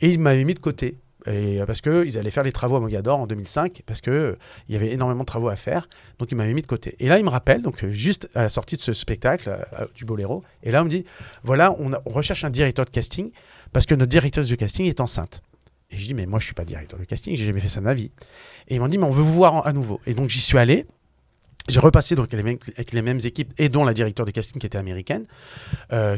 Et 0.00 0.10
il 0.10 0.20
m'avait 0.20 0.44
mis 0.44 0.54
de 0.54 0.60
côté. 0.60 0.98
Et 1.26 1.60
euh, 1.60 1.66
parce 1.66 1.80
qu'ils 1.80 2.18
allaient 2.18 2.30
faire 2.30 2.42
les 2.42 2.52
travaux 2.52 2.76
à 2.76 2.80
Mogador 2.80 3.18
en 3.18 3.26
2005, 3.26 3.82
parce 3.84 4.00
qu'il 4.00 4.12
euh, 4.12 4.36
il 4.68 4.72
y 4.72 4.76
avait 4.76 4.92
énormément 4.92 5.20
de 5.20 5.26
travaux 5.26 5.48
à 5.48 5.56
faire. 5.56 5.88
Donc, 6.18 6.30
il 6.30 6.34
m'avait 6.34 6.54
mis 6.54 6.62
de 6.62 6.66
côté. 6.66 6.96
Et 6.98 7.08
là, 7.08 7.18
il 7.18 7.24
me 7.24 7.30
rappelle, 7.30 7.62
donc 7.62 7.84
euh, 7.84 7.90
juste 7.90 8.28
à 8.34 8.42
la 8.42 8.48
sortie 8.48 8.76
de 8.76 8.80
ce 8.80 8.92
spectacle 8.92 9.54
du 9.94 10.04
Boléro, 10.04 10.42
et 10.62 10.70
là, 10.70 10.82
on 10.82 10.84
me 10.84 10.90
dit 10.90 11.04
voilà, 11.42 11.76
on, 11.78 11.90
recherche 12.10 12.44
un 12.44 12.50
directeur 12.50 12.84
de 12.84 12.90
casting, 12.90 13.30
parce 13.72 13.86
que 13.86 13.94
notre 13.94 14.10
directrice 14.10 14.48
de 14.48 14.54
casting 14.54 14.86
est 14.86 15.00
enceinte. 15.00 15.42
Et 15.90 15.98
je 15.98 16.06
dis 16.06 16.14
mais 16.14 16.26
moi, 16.26 16.38
je 16.38 16.44
suis 16.46 16.54
pas 16.54 16.64
directeur 16.64 16.98
de 16.98 17.04
casting, 17.04 17.36
j'ai 17.36 17.44
jamais 17.44 17.60
fait 17.60 17.68
ça 17.68 17.80
de 17.80 17.84
ma 17.84 17.94
vie. 17.94 18.12
Et 18.68 18.76
ils 18.76 18.80
m'ont 18.80 18.88
dit 18.88 18.98
mais 18.98 19.06
on 19.06 19.10
veut 19.10 19.22
vous 19.22 19.34
voir 19.34 19.66
à 19.66 19.72
nouveau. 19.72 20.00
Et 20.06 20.14
donc, 20.14 20.30
j'y 20.30 20.40
suis 20.40 20.58
allé. 20.58 20.86
J'ai 21.68 21.80
repassé 21.80 22.16
avec 22.18 22.32
les, 22.32 23.02
mêmes, 23.02 23.20
équipes 23.22 23.52
et 23.58 23.68
dont 23.68 23.84
la 23.84 23.94
directeur 23.94 24.26
de 24.26 24.30
casting 24.30 24.60
qui 24.60 24.66
était 24.66 24.78
américaine, 24.78 25.26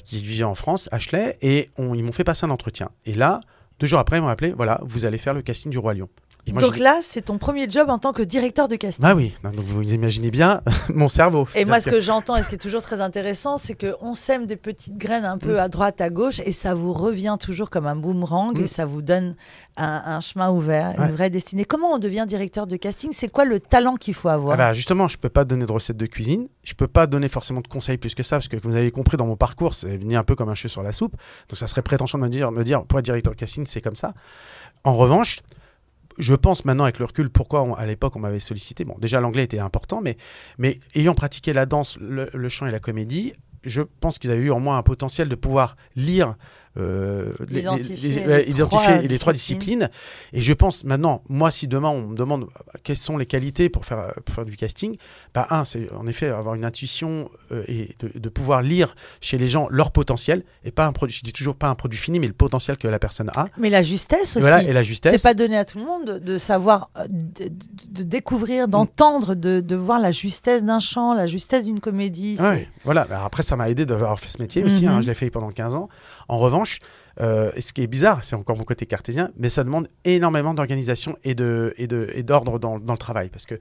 qui 0.05 0.22
vivait 0.22 0.44
en 0.44 0.55
France, 0.55 0.88
Ashley, 0.92 1.37
et 1.42 1.70
ils 1.78 2.05
m'ont 2.05 2.12
fait 2.12 2.24
passer 2.24 2.46
un 2.46 2.50
entretien. 2.50 2.90
Et 3.05 3.14
là, 3.14 3.40
deux 3.81 3.87
jours 3.87 3.98
après, 3.98 4.18
ils 4.18 4.22
m'ont 4.22 4.28
appelé, 4.28 4.52
voilà, 4.52 4.81
vous 4.85 5.05
allez 5.05 5.18
faire 5.18 5.35
le 5.35 5.42
casting 5.42 5.70
du 5.70 5.78
Roi 5.78 5.94
Lion. 5.94 6.09
Donc 6.50 6.78
là, 6.78 7.00
c'est 7.02 7.22
ton 7.22 7.38
premier 7.38 7.70
job 7.70 7.88
en 7.88 7.98
tant 7.98 8.12
que 8.12 8.22
directeur 8.22 8.66
de 8.66 8.74
casting. 8.74 9.05
Ah 9.07 9.14
oui, 9.14 9.33
donc 9.44 9.55
vous 9.64 9.92
imaginez 9.92 10.31
bien 10.31 10.61
mon 10.88 11.09
cerveau. 11.09 11.46
Et 11.55 11.64
moi, 11.64 11.78
ce 11.78 11.88
que, 11.88 12.00
j'entends 12.00 12.37
et 12.37 12.42
ce 12.42 12.48
qui 12.48 12.57
est 12.57 12.59
toujours 12.59 12.83
très 12.83 13.00
intéressant, 13.00 13.59
c'est 13.59 13.74
qu'on 13.74 14.14
sème 14.14 14.46
des 14.46 14.57
petites 14.57 14.96
graines 14.96 15.24
un 15.24 15.38
peu 15.38 15.55
mm. 15.55 15.61
à 15.61 15.68
droite, 15.68 16.00
à 16.00 16.11
gauche, 16.11 16.40
et 16.44 16.52
ça 16.52 16.74
vous 16.74 16.92
revient 16.92 17.37
toujours 17.38 17.70
comme 17.70 17.87
un 17.87 17.94
boomerang, 17.94 18.59
et 18.59 18.64
mm. 18.64 18.66
ça 18.66 18.87
vous 18.87 19.02
donne 19.02 19.37
un, 19.76 20.20
chemin 20.20 20.50
ouvert, 20.50 20.94
une 20.98 21.12
vraie 21.12 21.31
destinée. 21.31 21.64
Comment 21.64 21.92
on 21.92 21.98
devient 21.98 22.24
directeur 22.26 22.66
de 22.66 22.76
casting? 22.76 23.11
C'est 23.12 23.28
quoi 23.28 23.44
le 23.44 23.61
talent 23.61 23.96
qu'il 23.96 24.14
faut 24.14 24.28
avoir? 24.28 24.55
Ah 24.55 24.57
bah 24.57 24.74
Justement, 24.74 25.09
je 25.09 25.16
ne 25.16 25.20
peux 25.20 25.31
pas 25.31 25.44
donner 25.44 25.64
de 25.64 25.72
recettes 25.72 25.96
de 25.96 26.07
cuisine, 26.07 26.48
je 26.64 26.72
ne 26.72 26.76
peux 26.76 26.88
pas 26.88 27.07
donner 27.07 27.28
forcément 27.28 27.61
de 27.61 27.68
conseils 27.68 27.98
plus 27.98 28.14
que 28.14 28.22
ça, 28.22 28.37
parce 28.37 28.48
que 28.48 28.57
vous 28.62 28.76
avez 28.76 28.90
compris 28.90 29.16
dans 29.16 29.26
mon 29.26 29.37
parcours, 29.37 29.74
c'est 29.74 29.96
venu 29.96 30.16
un 30.16 30.24
peu 30.24 30.35
comme 30.35 30.48
un 30.48 30.55
cheveu 30.55 30.68
sur 30.68 30.83
la 30.83 30.92
soupe. 30.92 31.16
Donc 31.48 31.57
ça 31.57 31.66
serait 31.68 31.83
prétention 31.83 32.18
de 32.18 32.24
me 32.24 32.28
dire, 32.28 32.50
me 32.50 32.64
dire 32.64 32.85
pour 32.85 32.98
être 32.98 33.05
directeur 33.05 33.33
de 33.33 33.38
casting, 33.38 33.64
c'est 33.64 33.81
comme 33.81 33.96
ça. 33.96 34.12
En 34.85 34.94
revanche, 34.94 35.40
je 36.18 36.35
pense 36.35 36.64
maintenant 36.64 36.85
avec 36.85 36.98
le 36.98 37.05
recul 37.05 37.31
pourquoi 37.31 37.79
à 37.79 37.87
l'époque 37.87 38.16
on 38.16 38.20
m'avait 38.20 38.40
sollicité. 38.40 38.85
Bon, 38.85 38.96
déjà 38.98 39.20
l'anglais 39.20 39.44
était 39.44 39.59
important, 39.59 40.03
mais, 40.03 40.79
ayant 40.94 41.14
pratiqué 41.14 41.53
la 41.53 41.66
danse, 41.66 41.98
le 42.01 42.48
chant 42.48 42.66
et 42.66 42.70
la 42.70 42.81
comédie, 42.81 43.33
je 43.64 43.83
pense 44.01 44.18
qu'ils 44.18 44.31
avaient 44.31 44.42
eu 44.42 44.51
en 44.51 44.61
moi 44.61 44.77
un 44.77 44.83
potentiel 44.83 45.29
de 45.29 45.35
pouvoir 45.35 45.77
lire 45.96 46.35
euh, 46.78 47.32
identifier, 47.50 48.22
les, 49.06 49.18
trois, 49.18 49.32
disciplines. 49.35 49.90
Et 50.32 50.40
je 50.40 50.52
pense 50.54 50.85
maintenant, 50.85 51.22
moi, 51.28 51.50
si 51.50 51.68
demain 51.68 51.90
on 51.90 52.08
me 52.08 52.16
demande 52.16 52.44
euh, 52.44 52.78
quelles 52.82 52.96
sont 52.96 53.18
les 53.18 53.26
qualités 53.26 53.68
pour 53.68 53.85
faire, 53.85 54.14
faire 54.30 54.46
du 54.46 54.56
casting, 54.56 54.96
bah, 55.35 55.46
un, 55.50 55.66
c'est 55.66 55.92
en 55.92 56.06
effet 56.06 56.28
avoir 56.28 56.54
une 56.54 56.64
intuition 56.64 57.30
euh, 57.50 57.62
et 57.68 57.94
de, 58.00 58.28
pouvoir 58.30 58.62
lire 58.62 58.96
chez 59.20 59.37
les 59.37 59.48
gens 59.48 59.68
leur 59.70 59.90
potentiel 59.90 60.44
et 60.64 60.70
pas 60.70 60.87
un 60.87 60.92
produit, 60.92 61.14
je 61.14 61.22
dis 61.22 61.35
toujours 61.35 61.56
pas 61.56 61.68
un 61.68 61.74
produit 61.74 61.98
fini, 61.98 62.18
mais 62.18 62.26
le 62.26 62.32
potentiel 62.32 62.78
que 62.78 62.88
la 62.88 62.98
personne 62.98 63.28
a. 63.35 63.46
Mais 63.58 63.68
la 63.68 63.82
justesse 63.82 64.37
aussi. 64.37 64.40
Voilà, 64.40 64.62
et 64.62 64.72
la 64.72 64.82
justesse. 64.82 65.12
C'est 65.12 65.22
pas 65.22 65.35
donné 65.35 65.58
à 65.58 65.66
tout 65.66 65.78
le 65.78 65.85
monde 65.85 66.20
de, 66.20 66.38
savoir, 66.38 66.90
de, 67.08 68.02
découvrir, 68.02 68.68
d'entendre, 68.68 69.35
de, 69.35 69.76
voir 69.76 70.00
la 70.00 70.11
justesse 70.11 70.64
d'un 70.64 70.78
chant, 70.78 71.12
la 71.12 71.26
justesse 71.26 71.66
d'une 71.66 71.80
comédie. 71.80 72.38
Ouais, 72.40 72.68
voilà. 72.85 73.04
Bah, 73.04 73.22
après, 73.24 73.42
ça 73.42 73.56
m'a 73.56 73.68
aidé 73.68 73.85
d'avoir 73.85 74.18
fait 74.18 74.28
ce 74.28 74.40
métier 74.40 74.64
aussi. 74.64 74.87
Hein. 74.87 74.96
Mhm. 74.96 75.02
je 75.02 75.06
l'ai 75.08 75.14
fait 75.14 75.28
pendant 75.28 75.50
15 75.50 75.74
ans. 75.74 75.90
En 76.28 76.38
revanche, 76.38 76.78
euh, 77.20 77.50
ce 77.58 77.72
qui 77.72 77.82
est 77.82 77.87
bizarre, 77.87 78.24
c'est 78.24 78.37
encore 78.37 78.56
mon 78.56 78.64
côté 78.64 78.87
cartésien, 78.87 79.30
mais 79.37 79.48
ça 79.48 79.64
demande 79.64 79.88
énormément 80.04 80.54
d'organisation 80.54 81.16
et 81.24 81.35
d'ordre 81.35 81.72
de, 81.76 82.11
et 82.14 82.22
de, 82.22 82.58
dans, 82.58 82.78
dans, 82.78 82.92
le 82.92 82.98
travail. 82.98 83.28
Parce 83.28 83.46
que 83.46 83.58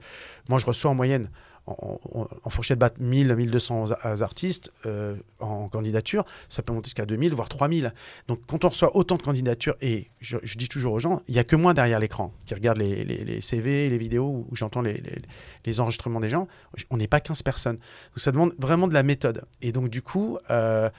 moi, 0.48 0.58
je 0.58 0.66
reçois 0.66 0.90
en 0.90 0.94
moyenne 0.94 1.28
en, 1.66 2.50
fourchette 2.50 2.78
batte 2.78 2.98
1000, 2.98 3.34
1200 3.34 3.92
artistes 4.20 4.72
euh, 4.84 5.14
en 5.38 5.68
candidature, 5.68 6.24
ça 6.48 6.62
peut 6.62 6.72
monter 6.72 6.88
jusqu'à 6.88 7.06
2000, 7.06 7.34
voire 7.34 7.48
3000. 7.48 7.94
Donc 8.28 8.40
quand 8.46 8.64
on 8.64 8.68
reçoit 8.68 8.96
autant 8.96 9.16
de 9.16 9.22
candidatures, 9.22 9.76
et 9.80 10.08
je, 10.20 10.38
dis 10.56 10.68
toujours 10.68 10.94
aux 10.94 10.98
gens, 10.98 11.22
il 11.28 11.34
n'y 11.34 11.38
a 11.40 11.44
que 11.44 11.56
moi 11.56 11.72
derrière 11.72 12.00
l'écran 12.00 12.32
qui 12.46 12.54
regarde 12.54 12.78
les, 12.78 13.04
les, 13.04 13.40
CV, 13.40 13.88
les 13.88 13.98
vidéos, 13.98 14.46
où 14.50 14.56
j'entends 14.56 14.82
les, 14.82 15.80
enregistrements 15.80 16.20
des 16.20 16.28
gens, 16.28 16.48
on 16.90 16.96
n'est 16.96 17.08
pas 17.08 17.20
15 17.20 17.42
personnes. 17.42 17.76
Donc 17.76 18.18
ça 18.18 18.32
demande 18.32 18.52
vraiment 18.58 18.88
de 18.88 18.94
la 18.94 19.02
méthode. 19.02 19.44
Et 19.60 19.72
donc 19.72 19.88
du 19.88 20.02
coup, 20.02 20.38
euh, 20.50 20.90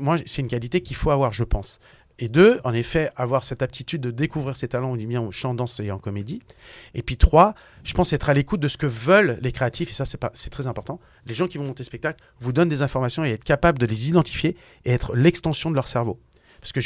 moi 0.00 0.16
c'est 0.26 0.42
une 0.42 0.48
qualité 0.48 0.82
qu'il 0.82 0.96
faut 0.96 1.10
avoir, 1.10 1.32
je 1.32 1.44
pense. 1.44 1.80
Et 2.18 2.28
deux, 2.28 2.60
en 2.64 2.72
effet, 2.72 3.10
avoir 3.16 3.44
cette 3.44 3.62
aptitude 3.62 4.00
de 4.00 4.10
découvrir 4.10 4.56
ses 4.56 4.68
talents, 4.68 4.92
on 4.92 4.96
dit 4.96 5.06
bien 5.06 5.20
au 5.20 5.32
chant, 5.32 5.54
danse 5.54 5.80
et 5.80 5.90
en 5.90 5.98
comédie. 5.98 6.40
Et 6.94 7.02
puis 7.02 7.16
trois, 7.16 7.54
je 7.84 7.94
pense 7.94 8.12
être 8.12 8.28
à 8.28 8.34
l'écoute 8.34 8.60
de 8.60 8.68
ce 8.68 8.76
que 8.76 8.86
veulent 8.86 9.38
les 9.40 9.52
créatifs, 9.52 9.90
et 9.90 9.92
ça 9.92 10.04
c'est 10.04 10.50
très 10.50 10.66
important. 10.66 11.00
Les 11.26 11.34
gens 11.34 11.48
qui 11.48 11.58
vont 11.58 11.64
monter 11.64 11.84
spectacle 11.84 12.22
vous 12.40 12.52
donnent 12.52 12.68
des 12.68 12.82
informations 12.82 13.24
et 13.24 13.30
être 13.30 13.44
capable 13.44 13.78
de 13.78 13.86
les 13.86 14.08
identifier 14.08 14.56
et 14.84 14.92
être 14.92 15.14
l'extension 15.16 15.70
de 15.70 15.74
leur 15.74 15.88
cerveau. 15.88 16.20
Parce 16.60 16.72
que 16.72 16.80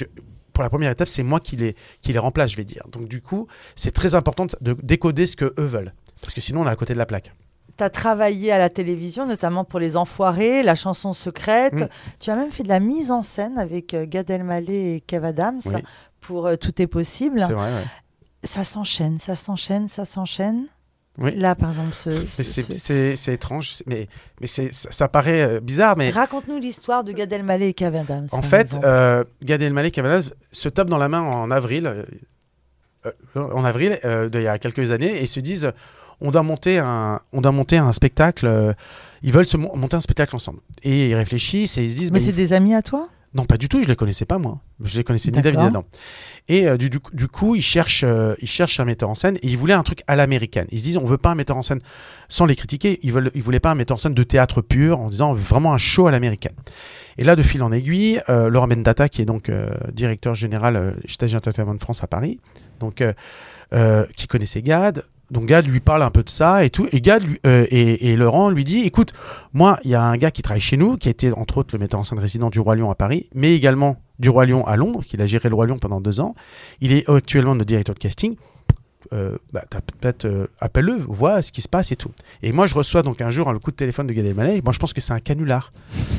pour 0.52 0.62
la 0.62 0.70
première 0.70 0.90
étape, 0.90 1.08
c'est 1.08 1.22
moi 1.22 1.38
qui 1.38 1.56
les, 1.56 1.76
qui 2.00 2.12
les 2.12 2.18
remplace, 2.18 2.52
je 2.52 2.56
vais 2.56 2.64
dire. 2.64 2.82
Donc 2.90 3.08
du 3.08 3.20
coup, 3.20 3.46
c'est 3.74 3.92
très 3.92 4.14
important 4.14 4.46
de 4.60 4.72
décoder 4.82 5.26
ce 5.26 5.36
que 5.36 5.52
eux 5.58 5.66
veulent. 5.66 5.92
Parce 6.22 6.32
que 6.32 6.40
sinon, 6.40 6.62
on 6.62 6.66
est 6.66 6.70
à 6.70 6.76
côté 6.76 6.94
de 6.94 6.98
la 6.98 7.06
plaque 7.06 7.32
tu 7.76 7.84
as 7.84 7.90
travaillé 7.90 8.52
à 8.52 8.58
la 8.58 8.68
télévision, 8.70 9.26
notamment 9.26 9.64
pour 9.64 9.78
Les 9.80 9.96
Enfoirés, 9.96 10.62
La 10.62 10.74
chanson 10.74 11.12
secrète. 11.12 11.74
Mm. 11.74 11.88
Tu 12.20 12.30
as 12.30 12.34
même 12.36 12.50
fait 12.50 12.62
de 12.62 12.68
la 12.68 12.80
mise 12.80 13.10
en 13.10 13.22
scène 13.22 13.58
avec 13.58 13.94
euh, 13.94 14.06
Gad 14.06 14.30
Elmaleh 14.30 14.96
et 14.96 15.00
Kev 15.00 15.24
Adams 15.26 15.60
Oui. 15.66 15.82
pour 16.20 16.46
euh, 16.46 16.56
Tout 16.56 16.80
est 16.80 16.86
possible. 16.86 17.44
C'est 17.46 17.52
vrai, 17.52 17.72
ouais. 17.72 17.84
Ça 18.44 18.64
s'enchaîne, 18.64 19.18
ça 19.18 19.34
s'enchaîne, 19.36 19.88
ça 19.88 20.04
s'enchaîne. 20.04 20.66
Oui. 21.18 21.34
Là, 21.34 21.54
par 21.54 21.70
exemple, 21.70 21.94
ce, 21.94 22.10
ce- 22.10 22.42
c'est- 22.42 22.62
ce- 22.62 22.72
C'est 22.78 23.16
c'est 23.16 23.32
étrange, 23.32 23.72
mais, 23.86 24.06
ça, 24.44 24.62
ça 24.70 25.08
paraît 25.08 25.42
euh, 25.42 25.60
bizarre, 25.60 25.96
mais 25.96 26.10
Raconte-nous 26.10 26.58
l'histoire 26.58 27.04
de 27.04 27.12
Gad 27.12 27.32
Elmaleh 27.32 27.68
et 27.68 27.74
Kev 27.74 27.96
Adams. 27.98 28.28
en 28.32 28.42
fait, 28.42 28.76
euh, 28.84 29.24
Gad 29.42 29.62
Elmaleh 29.62 29.88
et 29.88 29.90
Kev 29.90 30.06
Adams 30.06 30.30
se 30.52 30.68
tapent 30.68 30.90
dans 30.90 30.98
la 30.98 31.08
main 31.08 31.22
en 31.22 31.50
avril, 31.50 31.86
euh, 33.06 33.12
en 33.34 33.64
avril 33.64 33.98
d'il 34.30 34.42
y 34.42 34.48
a 34.48 34.58
quelques 34.58 34.90
années, 34.90 35.22
et 35.22 35.26
se 35.26 35.40
disent 35.40 35.72
on 36.20 36.30
doit 36.30 36.42
monter 36.42 36.78
un, 36.78 37.20
on 37.32 37.40
doit 37.40 37.52
monter 37.52 37.76
un 37.78 37.92
spectacle. 37.92 38.46
euh, 38.46 38.72
ils 39.22 39.32
veulent 39.32 39.46
se 39.46 39.56
mon- 39.56 39.74
monter 39.76 39.96
un 39.96 40.00
spectacle 40.00 40.36
ensemble. 40.36 40.60
Et 40.82 41.10
ils 41.10 41.14
réfléchissent 41.14 41.78
et 41.78 41.84
ils 41.84 41.90
se 41.92 41.96
disent 41.98 42.12
Mais 42.12 42.18
bah, 42.20 42.24
c'est 42.24 42.30
il- 42.30 42.36
des 42.36 42.52
amis 42.52 42.74
à 42.74 42.82
toi? 42.82 43.08
Non 43.34 43.44
pas 43.44 43.58
du 43.58 43.68
tout, 43.68 43.82
je 43.82 43.88
les 43.88 43.96
connaissais 43.96 44.24
pas 44.24 44.38
moi. 44.38 44.60
Je 44.82 44.96
les 44.96 45.04
connaissais 45.04 45.30
ni 45.30 45.42
David 45.42 45.60
ni 45.60 45.66
Adam. 45.66 45.84
Et 46.48 46.66
euh, 46.68 46.78
du, 46.78 46.88
du, 46.88 47.00
coup- 47.00 47.14
du 47.14 47.28
coup, 47.28 47.54
ils 47.54 47.60
cherchent, 47.60 48.04
euh, 48.04 48.34
ils 48.40 48.48
cherchent 48.48 48.80
un 48.80 48.86
metteur 48.86 49.10
en 49.10 49.14
scène 49.14 49.36
et 49.42 49.48
ils 49.48 49.58
voulaient 49.58 49.74
un 49.74 49.82
truc 49.82 50.02
à 50.06 50.16
l'américaine. 50.16 50.66
Ils 50.70 50.78
se 50.78 50.84
disent, 50.84 50.96
on 50.96 51.04
veut 51.04 51.18
pas 51.18 51.30
un 51.32 51.34
metteur 51.34 51.56
en 51.58 51.62
scène 51.62 51.80
sans 52.30 52.46
les 52.46 52.56
critiquer. 52.56 52.98
Ils 53.02 53.12
veulent, 53.12 53.30
ils 53.34 53.42
voulaient 53.42 53.60
pas 53.60 53.72
un 53.72 53.74
metteur 53.74 53.96
en 53.96 54.00
scène 54.00 54.14
de 54.14 54.22
théâtre 54.22 54.62
pur, 54.62 55.00
en 55.00 55.10
disant 55.10 55.34
vraiment 55.34 55.74
un 55.74 55.78
show 55.78 56.06
à 56.06 56.10
l'américaine. 56.12 56.54
Et 57.18 57.24
là, 57.24 57.36
de 57.36 57.42
fil 57.42 57.62
en 57.62 57.72
aiguille, 57.72 58.20
euh, 58.30 58.48
Laurent 58.48 58.68
Bendata, 58.68 59.10
qui 59.10 59.20
est 59.20 59.26
donc 59.26 59.50
directeur 59.92 60.34
général 60.34 60.96
chez 61.04 61.14
Stage 61.14 61.34
Entertainment 61.34 61.74
de 61.74 61.80
France 61.80 62.02
à 62.02 62.06
Paris, 62.06 62.40
donc 62.80 63.02
qui 64.16 64.26
connaissait 64.28 64.62
Gad. 64.62 65.02
Donc 65.30 65.46
Gad 65.46 65.66
lui 65.66 65.80
parle 65.80 66.02
un 66.02 66.10
peu 66.10 66.22
de 66.22 66.28
ça 66.30 66.64
et 66.64 66.70
tout. 66.70 66.86
Et 66.92 67.00
Gad 67.00 67.22
lui- 67.24 67.40
euh, 67.46 67.66
et, 67.70 68.12
et 68.12 68.16
Laurent 68.16 68.48
lui 68.50 68.64
dit, 68.64 68.82
écoute, 68.82 69.12
moi, 69.52 69.78
il 69.84 69.90
y 69.90 69.94
a 69.96 70.02
un 70.02 70.16
gars 70.16 70.30
qui 70.30 70.42
travaille 70.42 70.60
chez 70.60 70.76
nous, 70.76 70.96
qui 70.96 71.08
a 71.08 71.10
été 71.10 71.32
entre 71.32 71.58
autres 71.58 71.70
le 71.74 71.80
metteur 71.80 71.98
en 71.98 72.04
scène 72.04 72.18
résident 72.20 72.48
du 72.48 72.60
Roi 72.60 72.76
Lion 72.76 72.90
à 72.90 72.94
Paris, 72.94 73.26
mais 73.34 73.54
également 73.54 73.96
du 74.20 74.28
Roi 74.30 74.46
Lion 74.46 74.64
à 74.66 74.76
Londres, 74.76 75.02
qu'il 75.04 75.20
a 75.22 75.26
géré 75.26 75.48
le 75.48 75.54
Roi 75.56 75.66
Lion 75.66 75.78
pendant 75.78 76.00
deux 76.00 76.20
ans. 76.20 76.34
Il 76.80 76.92
est 76.92 77.08
actuellement 77.10 77.54
notre 77.54 77.66
directeur 77.66 77.94
de 77.94 78.00
casting. 78.00 78.36
Euh, 79.12 79.36
bah, 79.52 79.62
t'as 79.70 79.80
peut-être 79.80 80.24
euh, 80.24 80.46
appelle-le, 80.60 80.96
vois 80.96 81.40
ce 81.40 81.52
qui 81.52 81.60
se 81.62 81.68
passe 81.68 81.92
et 81.92 81.96
tout. 81.96 82.10
Et 82.42 82.50
moi, 82.52 82.66
je 82.66 82.74
reçois 82.74 83.02
donc 83.02 83.20
un 83.20 83.30
jour 83.30 83.48
un 83.48 83.56
coup 83.58 83.70
de 83.70 83.76
téléphone 83.76 84.06
de 84.08 84.12
Gad 84.12 84.26
Elmaleh. 84.26 84.60
Moi, 84.64 84.72
je 84.72 84.78
pense 84.80 84.92
que 84.92 85.00
c'est 85.00 85.12
un 85.12 85.20
canular. 85.20 85.70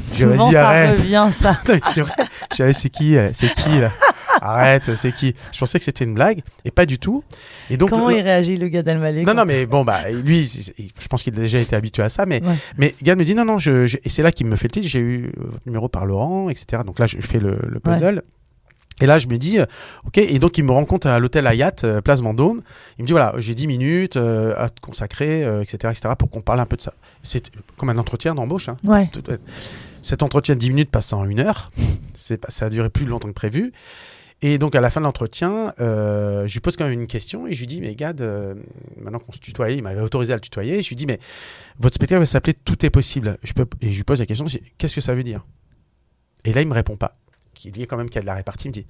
Je 0.07 0.13
dis, 0.13 0.21
Souvent, 0.21 0.51
ça 0.51 0.69
arrête. 0.69 0.99
revient, 0.99 1.27
ça. 1.31 1.57
C'est 2.51 2.89
qui, 2.89 3.17
euh, 3.17 3.29
c'est 3.33 3.53
qui 3.55 3.79
là? 3.79 3.89
Arrête, 4.41 4.83
c'est 4.95 5.11
qui? 5.13 5.35
Je 5.51 5.59
pensais 5.59 5.77
que 5.79 5.85
c'était 5.85 6.03
une 6.05 6.13
blague 6.13 6.41
et 6.65 6.71
pas 6.71 6.85
du 6.85 6.99
tout. 6.99 7.23
Et 7.69 7.77
donc, 7.77 7.89
Comment 7.89 8.09
le- 8.09 8.15
il 8.17 8.21
réagit, 8.21 8.57
le 8.57 8.67
Gad 8.67 8.87
Elmaleh 8.87 9.23
non, 9.23 9.33
non, 9.33 9.45
mais 9.45 9.65
bon, 9.65 9.83
bah, 9.83 10.09
lui, 10.11 10.43
je 10.45 11.07
pense 11.07 11.23
qu'il 11.23 11.33
a 11.35 11.37
déjà 11.41 11.59
été 11.59 11.75
habitué 11.75 12.03
à 12.03 12.09
ça, 12.09 12.25
mais, 12.25 12.41
Ouais. 12.43 12.55
mais 12.77 12.95
Gad 13.03 13.17
me 13.17 13.23
dit 13.25 13.35
non, 13.35 13.45
non, 13.45 13.59
je, 13.59 13.85
je- 13.87 13.97
et 14.03 14.09
c'est 14.09 14.23
là 14.23 14.31
qu'il 14.31 14.47
me 14.47 14.55
fait 14.55 14.67
le 14.67 14.71
titre. 14.71 14.87
J'ai 14.87 14.99
eu 14.99 15.31
votre 15.37 15.65
numéro 15.65 15.87
par 15.89 16.05
Laurent, 16.05 16.49
etc. 16.49 16.83
Donc 16.85 16.99
là, 16.99 17.07
je 17.07 17.17
fais 17.21 17.39
le, 17.39 17.57
le 17.67 17.79
puzzle. 17.79 18.21
Et 18.99 19.05
là, 19.05 19.19
je 19.19 19.27
me 19.27 19.37
dis, 19.37 19.59
euh, 19.59 19.65
ok, 20.07 20.17
et 20.17 20.39
donc 20.39 20.57
il 20.57 20.63
me 20.63 20.71
rencontre 20.71 21.05
à 21.05 21.19
l'hôtel 21.19 21.45
Hayat, 21.45 21.71
euh, 21.83 22.01
place 22.01 22.21
Vendôme. 22.21 22.63
Il 22.97 23.03
me 23.03 23.05
dit, 23.07 23.11
voilà, 23.13 23.35
j'ai 23.37 23.53
10 23.53 23.67
minutes 23.67 24.17
euh, 24.17 24.55
à 24.57 24.69
te 24.69 24.81
consacrer, 24.81 25.41
etc., 25.61 25.77
etc., 25.91 26.15
pour 26.17 26.31
qu'on 26.31 26.41
parle 26.41 26.59
un 26.61 26.65
peu 26.65 26.77
de 26.77 26.81
ça. 26.81 26.93
C'est 27.21 27.51
comme 27.77 27.89
un 27.91 27.97
entretien 27.99 28.33
d'embauche. 28.33 28.69
Hein. 28.69 28.77
Ouais. 28.83 29.07
Cet 30.01 30.23
entretien 30.23 30.55
de 30.55 30.59
10 30.59 30.69
minutes 30.69 30.89
passe 30.89 31.13
en 31.13 31.25
une 31.25 31.39
heure. 31.39 31.69
C'est 32.15 32.43
ça 32.49 32.65
a 32.65 32.69
duré 32.69 32.89
plus 32.89 33.05
longtemps 33.05 33.27
que 33.27 33.33
prévu. 33.33 33.71
Et 34.41 34.59
donc, 34.59 34.75
à 34.75 34.81
la 34.81 34.91
fin 34.91 35.01
de 35.01 35.05
l'entretien, 35.05 35.73
euh, 35.79 36.47
je 36.47 36.53
lui 36.53 36.59
pose 36.59 36.77
quand 36.77 36.83
même 36.83 36.99
une 36.99 37.07
question 37.07 37.47
et 37.47 37.53
je 37.53 37.59
lui 37.59 37.67
dis 37.67 37.81
Mais 37.81 37.95
Gad, 37.95 38.21
euh, 38.21 38.53
maintenant 38.97 39.19
qu'on 39.19 39.31
se 39.31 39.39
tutoyait, 39.39 39.77
il 39.77 39.81
m'avait 39.81 40.01
autorisé 40.01 40.31
à 40.31 40.35
le 40.35 40.41
tutoyer. 40.41 40.83
Je 40.83 40.89
lui 40.89 40.95
dis 40.95 41.07
Mais 41.07 41.19
votre 41.79 41.95
spectacle 41.95 42.19
va 42.19 42.25
s'appeler 42.27 42.53
Tout 42.53 42.85
est 42.85 42.91
possible. 42.91 43.37
Je 43.43 43.53
peux... 43.53 43.65
Et 43.81 43.91
je 43.91 43.97
lui 43.97 44.03
pose 44.03 44.19
la 44.19 44.27
question 44.27 44.45
Qu'est-ce 44.77 44.95
que 44.95 45.01
ça 45.01 45.15
veut 45.15 45.23
dire? 45.23 45.45
Et 46.45 46.53
là, 46.53 46.61
il 46.61 46.67
me 46.67 46.73
répond 46.73 46.97
pas. 46.97 47.17
Il 47.65 47.71
dit 47.71 47.87
quand 47.87 47.97
même 47.97 48.09
qu'il 48.09 48.17
y 48.17 48.19
a 48.19 48.21
de 48.21 48.27
la 48.27 48.35
répartie. 48.35 48.67
Il 48.67 48.69
me 48.69 48.73
dit 48.73 48.85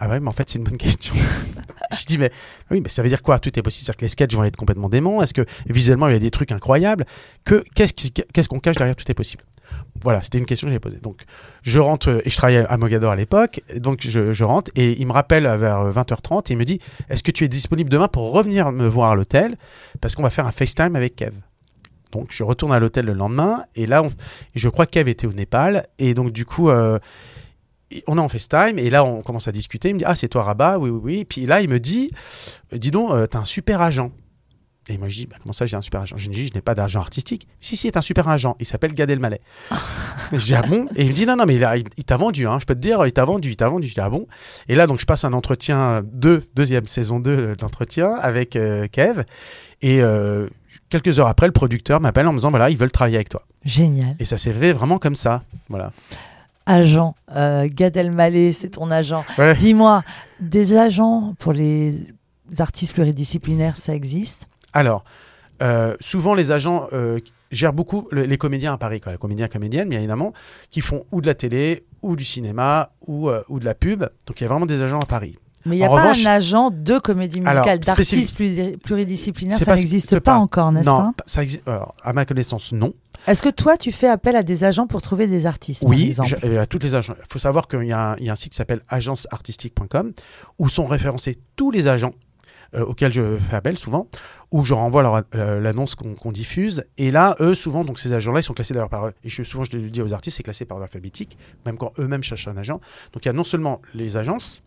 Ah 0.00 0.08
ouais, 0.08 0.18
mais 0.18 0.28
en 0.28 0.32
fait, 0.32 0.50
c'est 0.50 0.58
une 0.58 0.64
bonne 0.64 0.76
question. 0.76 1.14
je 2.00 2.04
dis 2.04 2.18
Mais 2.18 2.32
oui, 2.72 2.80
mais 2.80 2.88
ça 2.88 3.04
veut 3.04 3.08
dire 3.08 3.22
quoi? 3.22 3.38
Tout 3.38 3.56
est 3.56 3.62
possible. 3.62 3.84
C'est-à-dire 3.84 3.98
que 3.98 4.04
les 4.04 4.08
sketchs 4.08 4.34
vont 4.34 4.42
être 4.42 4.56
complètement 4.56 4.88
déments 4.88 5.22
Est-ce 5.22 5.32
que 5.32 5.46
visuellement, 5.66 6.08
il 6.08 6.14
y 6.14 6.16
a 6.16 6.18
des 6.18 6.32
trucs 6.32 6.50
incroyables? 6.50 7.04
Que, 7.44 7.64
qu'est-ce 7.76 8.48
qu'on 8.48 8.58
cache 8.58 8.76
derrière 8.76 8.96
Tout 8.96 9.08
est 9.08 9.14
possible? 9.14 9.44
Voilà, 10.02 10.20
c'était 10.20 10.38
une 10.38 10.46
question 10.46 10.66
que 10.66 10.70
j'avais 10.70 10.80
posée. 10.80 10.98
Donc, 10.98 11.24
je 11.62 11.78
rentre, 11.78 12.10
euh, 12.10 12.22
et 12.24 12.30
je 12.30 12.36
travaillais 12.36 12.66
à 12.66 12.76
Mogador 12.76 13.12
à 13.12 13.16
l'époque, 13.16 13.60
donc 13.76 14.00
je, 14.00 14.44
rentre, 14.44 14.70
et 14.74 15.00
il 15.00 15.06
me 15.06 15.12
rappelle 15.12 15.44
vers 15.44 15.90
20h30, 15.90 16.50
et 16.50 16.52
il 16.54 16.58
me 16.58 16.64
dit 16.64 16.80
Est-ce 17.08 17.22
que 17.22 17.30
tu 17.30 17.44
es 17.44 17.48
disponible 17.48 17.90
demain 17.90 18.08
pour 18.08 18.32
revenir 18.32 18.72
me 18.72 18.86
voir 18.86 19.12
à 19.12 19.14
l'hôtel? 19.14 19.56
Parce 20.00 20.14
qu'on 20.14 20.22
va 20.22 20.30
faire 20.30 20.46
un 20.46 20.52
FaceTime 20.52 20.96
avec 20.96 21.16
Kev. 21.16 21.32
Donc, 22.10 22.28
je 22.30 22.42
retourne 22.42 22.72
à 22.72 22.78
l'hôtel 22.78 23.06
le 23.06 23.14
lendemain, 23.14 23.64
et 23.74 23.86
là, 23.86 24.02
je 24.54 24.68
crois 24.68 24.86
que 24.86 24.90
Kev 24.90 25.08
était 25.08 25.26
au 25.26 25.32
Népal, 25.32 25.86
et 25.98 26.14
donc, 26.14 26.32
du 26.32 26.44
coup, 26.44 26.68
euh, 26.68 26.98
on 28.06 28.18
est 28.18 28.20
en 28.20 28.28
FaceTime, 28.28 28.78
et 28.78 28.90
là, 28.90 29.04
on 29.04 29.22
commence 29.22 29.48
à 29.48 29.52
discuter. 29.52 29.90
Il 29.90 29.94
me 29.94 29.98
dit 30.00 30.04
Ah, 30.06 30.14
c'est 30.14 30.28
toi, 30.28 30.42
Rabat? 30.42 30.78
Oui, 30.78 30.90
oui, 30.90 31.00
oui. 31.02 31.24
Puis 31.24 31.46
là, 31.46 31.60
il 31.60 31.68
me 31.68 31.78
dit 31.78 32.10
Dis 32.72 32.90
donc, 32.90 33.10
euh, 33.12 33.26
t'as 33.26 33.40
un 33.40 33.44
super 33.44 33.80
agent. 33.80 34.10
Et 34.88 34.98
moi, 34.98 35.08
je 35.08 35.14
dis, 35.14 35.26
bah, 35.26 35.36
comment 35.40 35.52
ça, 35.52 35.64
j'ai 35.66 35.76
un 35.76 35.80
super 35.82 36.00
agent? 36.02 36.16
Je 36.16 36.28
dis, 36.28 36.48
je 36.48 36.54
n'ai 36.54 36.60
pas 36.60 36.74
d'agent 36.74 36.98
artistique. 37.00 37.46
Si, 37.60 37.76
si, 37.76 37.86
c'est 37.88 37.96
un 37.96 38.02
super 38.02 38.26
agent. 38.28 38.56
Il 38.58 38.66
s'appelle 38.66 38.92
Gad 38.94 39.08
Elmaleh. 39.10 39.40
Je 40.32 40.38
dis, 40.38 40.54
ah 40.54 40.62
bon? 40.62 40.86
Et 40.96 41.02
il 41.02 41.08
me 41.10 41.12
dit, 41.12 41.26
non, 41.26 41.36
non, 41.36 41.44
mais 41.46 41.54
il, 41.56 41.64
a- 41.64 41.76
il- 41.76 41.84
il 41.98 42.04
t'a 42.04 42.16
vendu, 42.16 42.46
hein. 42.48 42.58
je 42.58 42.64
peux 42.64 42.74
te 42.74 42.80
dire, 42.80 43.04
il 43.06 43.12
t'a 43.12 43.24
vendu, 43.24 43.50
il 43.50 43.56
t'a 43.56 43.68
vendu. 43.68 43.86
Je 43.86 43.94
dis, 43.94 44.00
ah 44.00 44.08
bon? 44.08 44.26
Et 44.66 44.74
là, 44.74 44.86
donc, 44.86 44.98
je 44.98 45.04
passe 45.04 45.24
un 45.24 45.34
entretien, 45.34 46.02
deux, 46.10 46.42
deuxième 46.54 46.86
saison 46.86 47.20
2 47.20 47.54
d'entretien 47.56 48.14
avec 48.14 48.56
euh, 48.56 48.86
Kev. 48.90 49.24
Et 49.82 50.00
euh, 50.02 50.48
quelques 50.88 51.18
heures 51.18 51.28
après, 51.28 51.46
le 51.46 51.52
producteur 51.52 52.00
m'appelle 52.00 52.26
en 52.26 52.32
me 52.32 52.38
disant, 52.38 52.50
voilà, 52.50 52.70
ils 52.70 52.76
veulent 52.78 52.90
travailler 52.90 53.16
avec 53.16 53.28
toi. 53.28 53.42
Génial. 53.64 54.16
Et 54.18 54.24
ça 54.24 54.38
s'est 54.38 54.52
fait 54.52 54.72
vraiment 54.72 54.98
comme 54.98 55.14
ça. 55.14 55.42
Voilà. 55.68 55.92
Agent, 56.66 57.14
euh, 57.36 57.68
Gad 57.70 57.96
Elmaleh, 57.96 58.52
c'est 58.52 58.70
ton 58.70 58.90
agent. 58.90 59.24
Ouais. 59.36 59.54
Dis-moi, 59.54 60.02
des 60.40 60.76
agents 60.76 61.34
pour 61.38 61.52
les 61.52 61.94
artistes 62.58 62.94
pluridisciplinaires, 62.94 63.76
ça 63.76 63.94
existe? 63.94 64.48
Alors, 64.72 65.04
euh, 65.62 65.96
souvent 66.00 66.34
les 66.34 66.50
agents 66.50 66.88
euh, 66.92 67.18
gèrent 67.50 67.72
beaucoup 67.72 68.08
le- 68.10 68.24
les 68.24 68.38
comédiens 68.38 68.72
à 68.72 68.78
Paris, 68.78 69.00
quoi, 69.00 69.12
les 69.12 69.18
comédiens 69.18 69.48
comédiennes, 69.48 69.88
bien 69.88 69.98
évidemment, 69.98 70.32
qui 70.70 70.80
font 70.80 71.04
ou 71.12 71.20
de 71.20 71.26
la 71.26 71.34
télé, 71.34 71.84
ou 72.02 72.16
du 72.16 72.24
cinéma, 72.24 72.90
ou, 73.06 73.28
euh, 73.28 73.42
ou 73.48 73.60
de 73.60 73.64
la 73.64 73.74
pub. 73.74 74.00
Donc 74.26 74.40
il 74.40 74.44
y 74.44 74.46
a 74.46 74.48
vraiment 74.48 74.66
des 74.66 74.82
agents 74.82 74.98
à 75.00 75.06
Paris. 75.06 75.38
Mais 75.64 75.76
il 75.76 75.78
n'y 75.78 75.84
a 75.84 75.90
En 75.92 75.94
pas 75.94 76.02
revanche- 76.02 76.26
un 76.26 76.30
agent 76.30 76.70
de 76.72 76.98
comédie 76.98 77.40
musicale, 77.40 77.78
d'artistes 77.78 77.92
spécifique- 78.32 78.34
pluri- 78.36 78.76
pluridisciplinaires, 78.78 79.58
C'est 79.58 79.64
ça 79.64 79.76
n'existe 79.76 80.14
pas, 80.18 80.32
pas- 80.32 80.38
encore, 80.38 80.72
n'est-ce 80.72 80.86
non, 80.88 81.12
pas? 81.12 81.22
ça 81.26 81.42
existe. 81.44 81.62
alors, 81.68 81.94
à 82.02 82.12
ma 82.12 82.24
connaissance, 82.24 82.72
non. 82.72 82.92
Est-ce 83.28 83.40
que 83.42 83.48
toi, 83.50 83.76
tu 83.76 83.92
fais 83.92 84.08
appel 84.08 84.34
à 84.34 84.42
des 84.42 84.64
agents 84.64 84.88
pour 84.88 85.00
trouver 85.02 85.28
des 85.28 85.46
artistes, 85.46 85.82
par 85.82 85.90
Oui, 85.90 86.12
je- 86.24 86.34
euh, 86.44 86.62
à 86.62 86.66
toutes 86.66 86.82
les 86.82 86.96
agents. 86.96 87.14
Il 87.16 87.32
faut 87.32 87.38
savoir 87.38 87.68
qu'il 87.68 87.84
y, 87.84 87.88
y 87.90 87.92
a 87.92 88.16
un 88.18 88.34
site 88.34 88.50
qui 88.50 88.56
s'appelle 88.56 88.80
agenceartistique.com 88.88 90.12
où 90.58 90.68
sont 90.68 90.86
référencés 90.86 91.38
tous 91.54 91.70
les 91.70 91.86
agents 91.86 92.12
euh, 92.74 92.84
auxquels 92.84 93.12
je 93.12 93.38
fais 93.38 93.56
appel 93.56 93.76
souvent, 93.76 94.08
où 94.50 94.64
je 94.64 94.74
renvoie 94.74 95.24
euh, 95.34 95.60
l'annonce 95.60 95.94
qu'on 95.94 96.32
diffuse. 96.32 96.84
Et 96.96 97.10
là, 97.10 97.36
eux, 97.40 97.54
souvent, 97.54 97.84
donc 97.84 97.98
ces 97.98 98.12
agents-là, 98.12 98.40
ils 98.40 98.44
sont 98.44 98.54
classés 98.54 98.74
d'ailleurs 98.74 98.88
par. 98.88 99.10
Et 99.24 99.28
souvent, 99.28 99.64
je 99.64 99.76
le 99.76 99.90
dis 99.90 100.02
aux 100.02 100.14
artistes, 100.14 100.36
c'est 100.38 100.42
classé 100.42 100.64
par 100.64 100.80
alphabétique, 100.80 101.36
même 101.66 101.76
quand 101.76 101.92
eux-mêmes 101.98 102.22
cherchent 102.22 102.48
un 102.48 102.56
agent. 102.56 102.80
Donc 103.12 103.24
il 103.24 103.26
y 103.26 103.30
a 103.30 103.32
non 103.34 103.44
seulement 103.44 103.80
les 103.94 104.16
agences, 104.16 104.62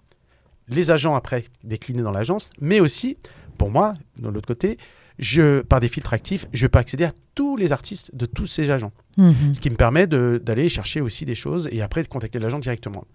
les 0.67 0.91
agents 0.91 1.15
après 1.15 1.45
déclinés 1.63 2.03
dans 2.03 2.11
l'agence, 2.11 2.49
mais 2.59 2.79
aussi, 2.79 3.17
pour 3.57 3.69
moi, 3.69 3.93
de 4.17 4.29
l'autre 4.29 4.47
côté, 4.47 4.77
je, 5.19 5.61
par 5.61 5.79
des 5.79 5.87
filtres 5.87 6.13
actifs, 6.13 6.45
je 6.53 6.67
peux 6.67 6.79
accéder 6.79 7.05
à 7.05 7.11
tous 7.35 7.55
les 7.57 7.71
artistes 7.71 8.15
de 8.15 8.25
tous 8.25 8.47
ces 8.47 8.69
agents. 8.71 8.91
Mhm. 9.17 9.53
Ce 9.53 9.59
qui 9.59 9.69
me 9.69 9.75
permet 9.75 10.07
d'aller 10.07 10.67
chercher 10.69 11.01
aussi 11.01 11.25
des 11.25 11.35
choses 11.35 11.69
et 11.71 11.81
après 11.81 12.03
de 12.03 12.07
contacter 12.07 12.39
l'agent 12.39 12.59
directement. 12.59 13.05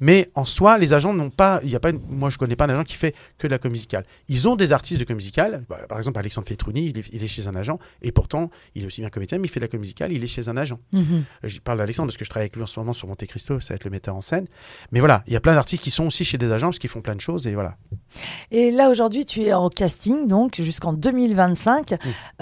Mais 0.00 0.30
en 0.34 0.44
soi, 0.44 0.78
les 0.78 0.92
agents 0.94 1.12
n'ont 1.12 1.30
pas. 1.30 1.60
Il 1.64 1.70
y 1.70 1.76
a 1.76 1.80
pas 1.80 1.90
une- 1.90 2.00
moi, 2.08 2.30
je 2.30 2.38
connais 2.38 2.56
pas 2.56 2.64
un 2.66 2.70
agent 2.70 2.84
qui 2.84 2.94
fait 2.96 3.14
que 3.38 3.46
de 3.46 3.52
la 3.52 3.58
comédie 3.58 3.78
musicale. 3.80 4.04
Ils 4.28 4.48
ont 4.48 4.56
des 4.56 4.72
artistes 4.72 4.98
de 5.00 5.04
comédie 5.04 5.24
musicale. 5.26 5.64
Bah, 5.68 5.78
par 5.88 5.98
exemple, 5.98 6.18
Alexandre 6.18 6.46
Fietruni, 6.46 6.86
il 6.86 6.98
est, 6.98 7.04
il 7.12 7.22
est 7.22 7.26
chez 7.28 7.46
un 7.46 7.54
agent 7.54 7.78
et 8.02 8.10
pourtant, 8.12 8.50
il 8.74 8.84
est 8.84 8.86
aussi 8.86 9.00
bien 9.02 9.10
comédien, 9.10 9.38
mais 9.38 9.46
il 9.46 9.50
fait 9.50 9.60
de 9.60 9.64
la 9.64 9.68
comédie 9.68 9.80
musicale, 9.88 10.12
il 10.12 10.24
est 10.24 10.26
chez 10.26 10.48
un 10.48 10.56
agent. 10.56 10.78
Mhm. 10.94 11.24
Je 11.44 11.58
parle 11.60 11.78
d'Alexandre 11.78 12.08
parce 12.08 12.16
que 12.16 12.24
je 12.24 12.30
travaille 12.30 12.44
avec 12.44 12.56
lui 12.56 12.62
en 12.62 12.66
ce 12.66 12.78
moment 12.80 12.92
sur 12.92 13.06
Monte 13.08 13.26
Cristo, 13.26 13.60
ça 13.60 13.74
va 13.74 13.76
être 13.76 13.84
le 13.84 13.90
metteur 13.90 14.16
en 14.16 14.20
scène. 14.20 14.46
Mais 14.92 15.00
voilà, 15.00 15.22
il 15.26 15.32
y 15.32 15.36
a 15.36 15.40
plein 15.40 15.54
d'artistes 15.54 15.82
qui 15.82 15.90
sont 15.90 16.06
aussi 16.06 16.24
chez 16.24 16.38
des 16.38 16.50
agents 16.52 16.68
parce 16.68 16.78
qu'ils 16.78 16.90
font 16.90 17.02
plein 17.02 17.14
de 17.16 17.20
choses 17.20 17.46
et 17.46 17.54
voilà. 17.54 17.76
Et 18.50 18.70
là, 18.70 18.88
aujourd'hui, 18.90 19.24
tu 19.26 19.42
es 19.42 19.52
en 19.52 19.68
casting, 19.68 20.26
donc 20.26 20.60
jusqu'en 20.60 20.92
2025. 20.94 21.94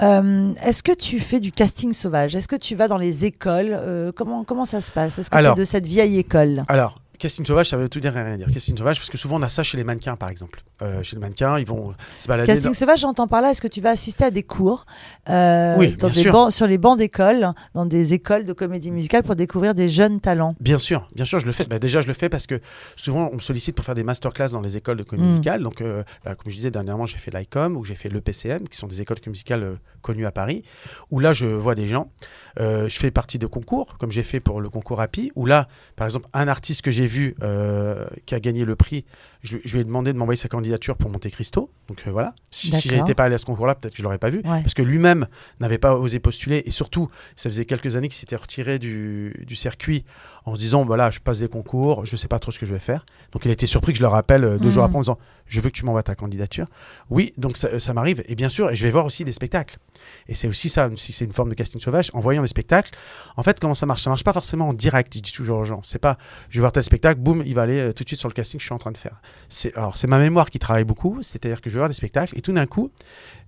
Euh, 0.02 0.52
Est-ce 0.64 0.82
que 0.82 0.92
tu 0.92 1.18
fais 1.18 1.40
du 1.40 1.52
casting 1.52 1.92
sauvage? 1.92 2.34
Est-ce 2.36 2.48
que 2.48 2.56
tu 2.56 2.74
vas 2.74 2.88
dans 2.88 2.96
les 2.98 3.07
écoles 3.24 3.70
Euh, 3.72 4.12
comment, 4.14 4.44
comment 4.44 4.64
ça 4.64 4.80
se 4.80 4.90
passe? 4.90 5.18
Est-ce 5.18 5.30
que 5.30 5.36
tu 5.36 5.44
es 5.44 5.54
de 5.54 5.64
cette 5.64 5.86
vieille 5.86 6.18
école? 6.18 6.62
Alors, 6.68 6.96
casting 7.18 7.44
sauvage, 7.44 7.68
ça 7.68 7.76
veut 7.76 7.88
tout 7.88 8.00
dire 8.00 8.16
et 8.16 8.22
rien 8.22 8.36
dire. 8.36 8.46
Casting 8.52 8.76
sauvage, 8.76 8.98
parce 8.98 9.10
que 9.10 9.18
souvent 9.18 9.36
on 9.38 9.42
a 9.42 9.48
ça 9.48 9.62
chez 9.62 9.76
les 9.76 9.84
mannequins, 9.84 10.16
par 10.16 10.30
exemple. 10.30 10.60
euh, 10.82 11.02
chez 11.02 11.16
le 11.16 11.20
mannequin, 11.20 11.58
ils 11.58 11.66
vont 11.66 11.92
se 12.20 12.28
balader. 12.28 12.46
Casting 12.52 12.72
sauvage, 12.72 13.00
j'entends 13.00 13.26
par 13.26 13.42
là, 13.42 13.50
est-ce 13.50 13.60
que 13.60 13.66
tu 13.68 13.80
vas 13.80 13.90
assister 13.90 14.24
à 14.24 14.30
des 14.30 14.44
cours 14.44 14.86
euh, 15.28 15.76
Oui, 15.76 15.96
dans 15.96 16.08
des 16.08 16.24
bancs- 16.30 16.52
sur 16.52 16.66
les 16.66 16.78
bancs 16.78 16.96
d'école, 16.96 17.52
dans 17.74 17.84
des 17.86 18.14
écoles 18.14 18.44
de 18.46 18.52
comédie 18.52 18.90
musicale 18.92 19.22
pour 19.24 19.34
découvrir 19.36 19.74
des 19.74 19.88
jeunes 19.88 20.20
talents? 20.20 20.54
Bien 20.60 20.78
sûr, 20.78 21.08
bien 21.14 21.24
sûr, 21.24 21.38
je 21.40 21.46
le 21.46 21.52
fais. 21.52 21.64
Bah, 21.64 21.78
déjà, 21.80 22.00
je 22.00 22.06
le 22.06 22.14
fais 22.14 22.28
parce 22.28 22.46
que 22.46 22.60
souvent, 22.96 23.28
on 23.32 23.36
me 23.36 23.40
sollicite 23.40 23.74
pour 23.74 23.84
faire 23.84 23.94
des 23.96 24.04
masterclass 24.04 24.50
dans 24.52 24.60
les 24.60 24.76
écoles 24.76 24.96
de 24.98 25.02
comédie 25.02 25.26
Mm. 25.26 25.30
musicale. 25.30 25.62
Donc, 25.62 25.80
euh, 25.80 26.04
là, 26.24 26.34
comme 26.36 26.50
je 26.50 26.56
disais 26.56 26.70
dernièrement, 26.70 27.06
j'ai 27.06 27.18
fait 27.18 27.36
l'ICOM 27.36 27.76
ou 27.76 27.84
j'ai 27.84 27.94
fait 27.96 28.08
l'EPCM, 28.08 28.68
qui 28.68 28.78
sont 28.78 28.86
des 28.86 29.00
écoles 29.02 29.16
de 29.16 29.20
comédie 29.20 29.30
musicale 29.40 29.78
connues 30.02 30.26
à 30.26 30.30
Paris, 30.32 30.62
où 31.10 31.18
là, 31.18 31.32
je 31.32 31.46
vois 31.46 31.74
des 31.74 31.88
gens. 31.88 32.10
Je 32.58 32.86
fais 32.88 33.10
partie 33.10 33.38
de 33.38 33.46
concours, 33.46 33.96
comme 33.98 34.12
j'ai 34.12 34.22
fait 34.22 34.40
pour 34.40 34.60
le 34.60 34.68
concours 34.68 35.00
Happy, 35.00 35.32
où 35.34 35.44
là, 35.46 35.66
par 35.96 36.06
exemple, 36.06 36.28
un 36.32 36.46
artiste 36.48 36.82
que 36.82 36.90
j'ai 36.92 37.06
vu 37.08 37.34
euh, 37.42 38.06
qui 38.26 38.34
a 38.34 38.40
gagné 38.40 38.64
le 38.64 38.76
prix, 38.76 39.04
je, 39.42 39.58
je 39.64 39.74
lui 39.74 39.80
ai 39.80 39.84
demandé 39.84 40.12
de 40.12 40.18
m'envoyer 40.18 40.36
sa 40.36 40.48
candidature 40.48 40.96
pour 40.96 41.10
Monte 41.10 41.28
Cristo. 41.30 41.70
Donc 41.88 42.02
euh, 42.06 42.10
voilà. 42.10 42.34
Si, 42.50 42.70
si 42.72 42.88
j'étais 42.88 43.14
pas 43.14 43.24
allé 43.24 43.34
à 43.34 43.38
ce 43.38 43.46
concours-là, 43.46 43.74
peut-être 43.74 43.92
que 43.94 43.98
je 43.98 44.02
l'aurais 44.02 44.18
pas 44.18 44.30
vu. 44.30 44.38
Ouais. 44.38 44.62
Parce 44.62 44.74
que 44.74 44.82
lui-même 44.82 45.26
n'avait 45.60 45.78
pas 45.78 45.96
osé 45.96 46.18
postuler 46.18 46.62
et 46.66 46.70
surtout, 46.70 47.08
ça 47.36 47.48
faisait 47.48 47.64
quelques 47.64 47.96
années 47.96 48.08
qu'il 48.08 48.16
s'était 48.18 48.36
retiré 48.36 48.78
du, 48.78 49.34
du 49.46 49.56
circuit 49.56 50.04
en 50.44 50.54
se 50.54 50.58
disant 50.60 50.84
voilà, 50.84 51.10
je 51.10 51.18
passe 51.20 51.40
des 51.40 51.48
concours, 51.48 52.04
je 52.06 52.16
sais 52.16 52.28
pas 52.28 52.38
trop 52.38 52.50
ce 52.52 52.58
que 52.58 52.66
je 52.66 52.72
vais 52.72 52.78
faire. 52.80 53.04
Donc 53.32 53.44
il 53.44 53.48
a 53.48 53.52
été 53.52 53.66
surpris 53.66 53.92
que 53.92 53.98
je 53.98 54.02
le 54.02 54.08
rappelle 54.08 54.44
euh, 54.44 54.58
deux 54.58 54.66
Mhm. 54.66 54.70
jours 54.70 54.84
après 54.84 54.98
en 54.98 55.00
disant 55.00 55.18
je 55.46 55.60
veux 55.60 55.70
que 55.70 55.74
tu 55.74 55.84
m'envoies 55.86 56.02
ta 56.02 56.14
candidature. 56.14 56.66
Oui, 57.08 57.32
donc 57.38 57.56
ça, 57.56 57.80
ça 57.80 57.94
m'arrive 57.94 58.22
et 58.26 58.34
bien 58.34 58.48
sûr, 58.50 58.70
et 58.70 58.76
je 58.76 58.82
vais 58.82 58.90
voir 58.90 59.06
aussi 59.06 59.24
des 59.24 59.32
spectacles. 59.32 59.78
Et 60.26 60.34
c'est 60.34 60.46
aussi 60.46 60.68
ça, 60.68 60.90
si 60.96 61.12
c'est 61.12 61.24
une 61.24 61.32
forme 61.32 61.48
de 61.48 61.54
casting 61.54 61.80
sauvage, 61.80 62.10
en 62.12 62.20
voyant 62.20 62.42
des 62.42 62.48
spectacles. 62.48 62.90
En 63.36 63.42
fait, 63.42 63.58
comment 63.58 63.72
ça 63.74 63.86
marche? 63.86 64.02
Ça 64.02 64.10
marche 64.10 64.24
pas 64.24 64.32
forcément 64.34 64.68
en 64.68 64.74
direct, 64.74 65.12
je 65.14 65.20
dis 65.20 65.32
toujours 65.32 65.58
aux 65.60 65.64
gens. 65.64 65.80
C'est 65.84 65.98
pas 65.98 66.18
je 66.50 66.58
vais 66.58 66.60
voir 66.60 66.72
tel 66.72 66.82
spectacle, 66.84 66.97
boum, 67.18 67.42
il 67.44 67.54
va 67.54 67.62
aller 67.62 67.78
euh, 67.78 67.92
tout 67.92 68.04
de 68.04 68.08
suite 68.08 68.20
sur 68.20 68.28
le 68.28 68.34
casting 68.34 68.58
que 68.58 68.62
je 68.62 68.66
suis 68.66 68.74
en 68.74 68.78
train 68.78 68.92
de 68.92 68.98
faire. 68.98 69.20
C'est 69.48 69.74
alors 69.76 69.96
c'est 69.96 70.06
ma 70.06 70.18
mémoire 70.18 70.50
qui 70.50 70.58
travaille 70.58 70.84
beaucoup, 70.84 71.18
c'est-à-dire 71.22 71.60
que 71.60 71.70
je 71.70 71.74
vais 71.74 71.80
voir 71.80 71.88
des 71.88 71.94
spectacles 71.94 72.36
et 72.36 72.42
tout 72.42 72.52
d'un 72.52 72.66
coup, 72.66 72.90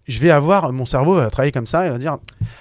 je 0.08 0.18
vais 0.18 0.30
avoir 0.30 0.72
mon 0.72 0.86
cerveau 0.86 1.14
va 1.14 1.28
travailler 1.30 1.52
comme 1.52 1.66
ça 1.66 1.86
et 1.86 1.90
va 1.90 1.98
dire 1.98 2.16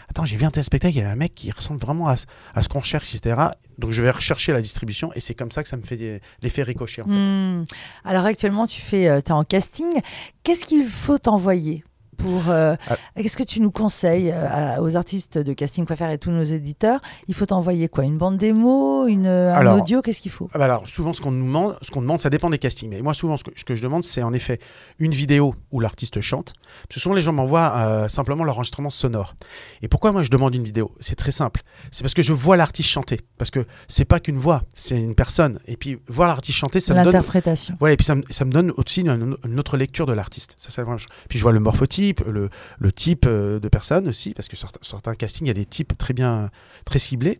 attends 0.09 0.25
j'ai 0.25 0.35
vu 0.35 0.45
un 0.45 0.51
tel 0.51 0.63
spectacle 0.63 0.95
il 0.95 0.99
y 0.99 1.03
a 1.03 1.09
un 1.09 1.15
mec 1.15 1.33
qui 1.33 1.49
ressemble 1.51 1.79
vraiment 1.79 2.09
à, 2.09 2.15
à 2.53 2.61
ce 2.61 2.67
qu'on 2.67 2.81
cherche 2.81 3.15
etc 3.15 3.37
donc 3.77 3.91
je 3.91 4.01
vais 4.01 4.11
rechercher 4.11 4.51
la 4.51 4.61
distribution 4.61 5.11
et 5.13 5.21
c'est 5.21 5.35
comme 5.35 5.49
ça 5.49 5.63
que 5.63 5.69
ça 5.69 5.77
me 5.77 5.83
fait 5.83 6.21
l'effet 6.41 6.63
ricochet 6.63 7.01
en 7.01 7.05
fait 7.05 7.29
Hmm. 7.29 7.63
Alors 8.05 8.25
actuellement, 8.25 8.67
tu 8.67 8.81
fais, 8.81 9.09
euh, 9.09 9.19
es 9.19 9.31
en 9.31 9.43
casting. 9.43 10.01
Qu'est-ce 10.43 10.65
qu'il 10.65 10.87
faut 10.87 11.17
t'envoyer? 11.17 11.83
Pour 12.19 12.49
euh, 12.49 12.75
Ah. 12.89 12.95
Qu'est-ce 13.15 13.37
que 13.37 13.43
tu 13.43 13.59
nous 13.61 13.71
conseilles 13.71 14.31
euh, 14.31 14.45
à- 14.77 14.81
aux 14.81 14.95
artistes 14.95 15.37
de 15.37 15.53
casting 15.53 15.85
faire 15.87 16.11
et 16.11 16.17
tous 16.17 16.31
nos 16.31 16.43
éditeurs? 16.43 16.99
Il 17.27 17.33
faut 17.33 17.45
t'envoyer 17.45 17.87
quoi? 17.89 18.03
Une 18.03 18.17
bande 18.17 18.37
démo, 18.37 19.07
une, 19.07 19.25
euh, 19.25 19.51
un 19.53 19.57
Alors, 19.57 19.81
audio? 19.81 20.01
Qu'est-ce 20.01 20.21
qu'il 20.21 20.31
faut? 20.31 20.49
Ah 20.53 20.59
bah 20.59 20.65
alors 20.65 20.87
souvent 20.87 21.13
ce 21.13 21.21
qu'on 21.21 21.31
nous 21.31 21.45
demande 21.45 21.77
ce 21.81 21.89
qu'on 21.91 22.01
demande 22.01 22.19
ça 22.19 22.29
dépend 22.29 22.49
des 22.49 22.57
castings. 22.59 22.89
Mais 22.89 23.01
moi 23.01 23.13
souvent 23.13 23.37
ce 23.37 23.43
que, 23.43 23.51
ce 23.55 23.63
que 23.63 23.75
je 23.75 23.81
demande 23.81 24.03
c'est 24.03 24.21
en 24.23 24.33
effet 24.33 24.59
une 24.99 25.11
vidéo 25.11 25.55
où 25.71 25.79
l'artiste 25.79 26.21
chante. 26.21 26.53
Parce 26.87 26.95
que 26.95 26.99
souvent 26.99 27.15
les 27.15 27.21
gens 27.21 27.33
m'envoient 27.33 27.73
euh, 27.77 28.07
simplement 28.09 28.43
l'enregistrement 28.43 28.89
sonore. 28.89 29.35
Et 29.81 29.87
pourquoi 29.87 30.11
moi 30.11 30.21
je 30.21 30.29
demande 30.29 30.53
une 30.55 30.63
vidéo? 30.63 30.91
C'est 30.99 31.15
très 31.15 31.31
simple. 31.31 31.61
C'est 31.91 32.03
parce 32.03 32.13
que 32.13 32.21
je 32.21 32.33
vois 32.33 32.57
l'artiste 32.57 32.89
chanter. 32.89 33.17
Parce 33.37 33.49
que 33.51 33.65
c'est 33.87 34.05
pas 34.05 34.19
qu'une 34.19 34.37
voix 34.37 34.63
c'est 34.75 35.01
une 35.01 35.15
personne. 35.15 35.59
Et 35.65 35.77
puis 35.77 35.99
voir 36.07 36.27
l'artiste 36.27 36.57
chanter 36.57 36.79
ça 36.79 36.93
me 36.93 37.03
donne 37.03 37.13
L'interprétation. 37.13 37.77
Ouais, 37.81 37.93
et 37.93 37.97
puis 37.97 38.05
ça, 38.05 38.15
me- 38.15 38.23
ça 38.29 38.45
me 38.45 38.51
donne 38.51 38.71
aussi 38.77 39.01
une, 39.01 39.35
une 39.45 39.59
autre 39.59 39.77
lecture 39.77 40.05
de 40.05 40.13
l'artiste. 40.13 40.55
Ça, 40.57 40.83
chose. 40.85 41.07
Puis 41.27 41.37
je 41.39 41.43
vois 41.43 41.51
le 41.51 41.59
morphotype, 41.59 42.08
le, 42.25 42.49
le 42.79 42.91
type 42.91 43.25
euh, 43.27 43.59
de 43.59 43.67
personne 43.67 44.07
aussi, 44.07 44.33
parce 44.33 44.47
que 44.47 44.55
sur 44.55 44.69
certains, 44.81 45.15
castings, 45.15 45.45
il 45.45 45.49
y 45.49 45.51
a 45.51 45.53
des 45.53 45.65
types 45.65 45.97
très 45.97 46.13
bien, 46.13 46.49
très 46.85 46.99
ciblés. 46.99 47.39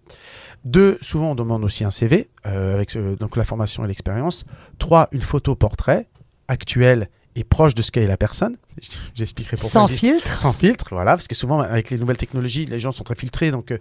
Deux, 0.66 0.98
souvent 1.02 1.32
on 1.32 1.36
demande 1.36 1.64
aussi 1.64 1.84
un 1.84 1.92
CV, 1.92 2.30
euh, 2.46 2.76
avec 2.76 2.96
euh, 2.96 3.16
donc 3.16 3.38
la 3.38 3.46
formation 3.46 3.84
et 3.86 3.88
l'expérience. 3.88 4.46
Trois, 4.78 5.08
une 5.12 5.22
photo 5.22 5.56
portrait 5.56 6.08
actuelle 6.48 7.10
et 7.36 7.44
proche 7.44 7.76
de 7.76 7.82
ce 7.82 7.92
qu'est 7.92 8.06
la 8.08 8.18
personne. 8.18 8.58
J'expliquerai 9.16 9.56
pourquoi. 9.56 9.82
Sans 9.82 9.88
filtre 9.88 10.38
sans 10.38 10.54
filtre, 10.54 10.88
voilà, 10.92 11.12
parce 11.12 11.28
que 11.28 11.36
souvent 11.36 11.60
avec 11.62 11.90
les 11.90 11.98
nouvelles 11.98 12.18
technologies, 12.18 12.66
les 12.66 12.80
gens 12.80 12.92
sont 12.92 13.04
très 13.04 13.16
filtrés. 13.16 13.52
Donc, 13.52 13.72
euh, 13.72 13.78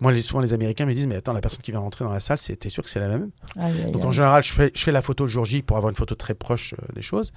moi, 0.00 0.12
les, 0.12 0.22
souvent 0.22 0.40
les 0.40 0.54
Américains 0.54 0.86
me 0.86 0.94
disent, 0.94 1.06
mais 1.06 1.16
attends, 1.16 1.32
la 1.32 1.40
personne 1.40 1.62
qui 1.62 1.70
vient 1.70 1.80
rentrer 1.80 2.04
dans 2.04 2.12
la 2.12 2.20
salle, 2.20 2.38
t'es 2.38 2.68
sûr 2.68 2.82
que 2.82 2.90
c'est 2.90 3.00
la 3.00 3.08
même? 3.08 3.30
Aïe, 3.58 3.92
donc 3.92 4.02
aïe. 4.02 4.08
en 4.08 4.10
général, 4.10 4.42
je 4.42 4.52
fais, 4.52 4.72
je 4.74 4.82
fais 4.82 4.92
la 4.92 5.02
photo 5.02 5.24
le 5.24 5.30
jour 5.30 5.44
J 5.44 5.62
pour 5.62 5.76
avoir 5.76 5.90
une 5.90 5.96
photo 5.96 6.14
très 6.14 6.34
proche 6.34 6.74
euh, 6.74 6.92
des 6.94 7.02
choses. 7.02 7.32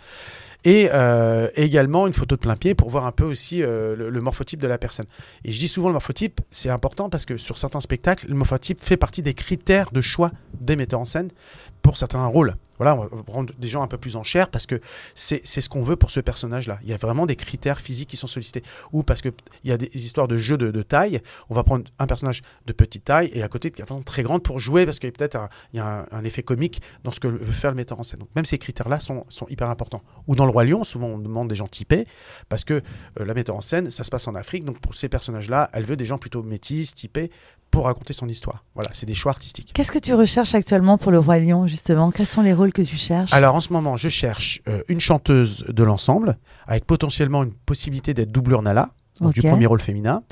Et 0.65 0.89
euh, 0.91 1.47
également 1.55 2.05
une 2.05 2.13
photo 2.13 2.35
de 2.35 2.41
plein 2.41 2.57
pied 2.57 2.75
pour 2.75 2.89
voir 2.89 3.05
un 3.05 3.13
peu 3.13 3.23
aussi 3.23 3.63
euh, 3.63 3.95
le, 3.95 4.21
morphotype 4.21 4.59
de 4.59 4.67
la 4.67 4.77
personne. 4.77 5.05
Et 5.45 5.51
je 5.51 5.59
dis 5.59 5.69
souvent 5.69 5.87
le 5.87 5.93
morphotype, 5.93 6.41
c'est 6.51 6.69
important 6.69 7.09
parce 7.09 7.25
que 7.25 7.37
sur 7.37 7.57
certains 7.57 7.79
spectacles, 7.79 8.27
le 8.27 8.35
morphotype 8.35 8.79
fait 8.81 8.97
partie 8.97 9.21
des 9.21 9.33
critères 9.33 9.91
de 9.91 10.01
choix 10.01 10.31
des 10.59 10.75
metteurs 10.75 10.99
en 10.99 11.05
scène 11.05 11.29
pour 11.81 11.97
certains 11.97 12.25
rôles. 12.25 12.55
Voilà, 12.77 12.95
on 12.95 13.15
va 13.15 13.23
prendre 13.23 13.53
des 13.57 13.67
gens 13.67 13.81
un 13.81 13.87
peu 13.87 13.97
plus 13.97 14.15
en 14.15 14.23
chair 14.23 14.49
parce 14.49 14.65
que 14.65 14.79
c'est 15.15 15.43
ce 15.45 15.69
qu'on 15.69 15.81
veut 15.81 15.95
pour 15.95 16.11
ce 16.11 16.19
personnage-là. 16.19 16.79
Il 16.83 16.89
y 16.89 16.93
a 16.93 16.97
vraiment 16.97 17.25
des 17.25 17.35
critères 17.35 17.79
physiques 17.79 18.09
qui 18.09 18.17
sont 18.17 18.27
sollicités. 18.27 18.63
Ou 18.93 19.03
parce 19.03 19.21
qu'il 19.21 19.33
y 19.65 19.71
a 19.71 19.77
des 19.77 19.89
histoires 19.93 20.27
de 20.27 20.37
jeu 20.37 20.57
de, 20.57 20.71
de 20.71 20.81
taille, 20.81 21.21
on 21.49 21.55
va 21.55 21.63
prendre 21.63 21.85
un 21.99 22.07
personnage 22.07 22.41
de 22.65 22.73
petite 22.73 23.05
taille 23.05 23.29
et 23.33 23.43
à 23.43 23.47
côté 23.47 23.69
une 23.69 23.85
personne 23.85 24.03
très 24.03 24.23
grande 24.23 24.43
pour 24.43 24.59
jouer 24.59 24.85
parce 24.85 24.99
qu'il 24.99 25.07
y 25.07 25.13
a 25.13 25.15
peut-être 25.17 25.35
un, 25.35 25.49
un, 25.77 26.05
un 26.11 26.23
effet 26.23 26.43
comique 26.43 26.81
dans 27.03 27.11
ce 27.11 27.19
que 27.19 27.27
veut 27.27 27.51
faire 27.51 27.71
le 27.71 27.75
metteur 27.75 27.99
en 27.99 28.03
scène. 28.03 28.19
Donc 28.19 28.29
même 28.35 28.45
ces 28.45 28.57
critères-là 28.57 28.99
sont, 28.99 29.25
sont 29.29 29.47
hyper 29.49 29.69
importants. 29.69 30.01
Ou 30.27 30.35
dans 30.35 30.45
le 30.49 30.53
Roi 30.53 30.63
Lion, 30.65 30.83
souvent 30.83 31.07
on 31.07 31.19
demande 31.19 31.47
des 31.47 31.55
gens 31.55 31.67
typés 31.67 32.05
parce 32.49 32.63
que 32.63 32.73
euh, 32.73 33.25
la 33.25 33.33
metteur 33.33 33.55
en 33.55 33.61
scène, 33.61 33.89
ça 33.89 34.03
se 34.03 34.09
passe 34.09 34.27
en 34.27 34.35
Afrique. 34.35 34.65
Donc 34.65 34.79
pour 34.79 34.95
ces 34.95 35.09
personnages-là, 35.09 35.69
elle 35.73 35.85
veut 35.85 35.95
des 35.95 36.05
gens 36.05 36.17
plutôt 36.17 36.43
métis, 36.43 36.95
typés 36.95 37.31
pour 37.71 37.85
raconter 37.85 38.13
son 38.13 38.27
histoire. 38.27 38.65
Voilà, 38.73 38.89
c'est 38.93 39.05
des 39.05 39.13
choix 39.13 39.31
artistiques. 39.31 39.71
Qu'est-ce 39.73 39.91
que 39.91 39.99
tu 39.99 40.15
recherches 40.15 40.55
actuellement 40.55 40.97
pour 40.97 41.11
le 41.11 41.19
Roi 41.19 41.37
Lion, 41.37 41.67
justement? 41.67 42.09
Quels 42.09 42.25
sont 42.25 42.41
les 42.41 42.53
rôles 42.53 42.73
que 42.73 42.81
tu 42.81 42.95
cherches? 42.95 43.31
Alors 43.31 43.53
en 43.53 43.61
ce 43.61 43.71
moment, 43.71 43.95
je 43.95 44.09
cherche 44.09 44.61
euh, 44.67 44.81
une 44.89 44.99
chanteuse 44.99 45.63
de 45.67 45.83
l'ensemble, 45.83 46.37
avec 46.65 46.85
potentiellement 46.85 47.43
une 47.43 47.53
possibilité 47.53 48.15
d'être 48.15 48.31
doublure 48.31 48.63
Nala, 48.63 48.93
donc 49.21 49.33
du 49.33 49.41
premier 49.41 49.65
rôle 49.65 49.81
féminin, 49.81 50.23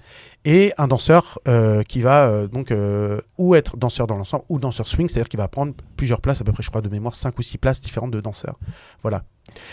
et 0.46 0.74
un 0.78 0.88
danseur 0.88 1.40
euh, 1.48 1.84
qui 1.84 2.02
va 2.02 2.28
euh, 2.28 2.48
donc 2.48 2.72
euh, 2.72 3.20
ou 3.38 3.56
être 3.56 3.78
danseur 3.78 4.08
dans 4.08 4.18
l'ensemble 4.18 4.46
ou 4.50 4.60
danseur 4.60 4.88
swing, 4.88 5.08
c'est-à-dire 5.08 5.30
qu'il 5.30 5.40
va 5.40 5.48
prendre 5.48 5.74
plusieurs 5.96 6.22
places, 6.22 6.42
à 6.42 6.44
peu 6.44 6.52
près 6.52 6.64
je 6.64 6.70
crois 6.70 6.82
de 6.82 6.90
mémoire, 6.90 7.16
5 7.16 7.38
ou 7.38 7.42
6 7.42 7.58
places 7.58 7.82
différentes 7.82 8.12
de 8.12 8.22
danseurs. 8.22 8.58
Voilà. 9.02 9.24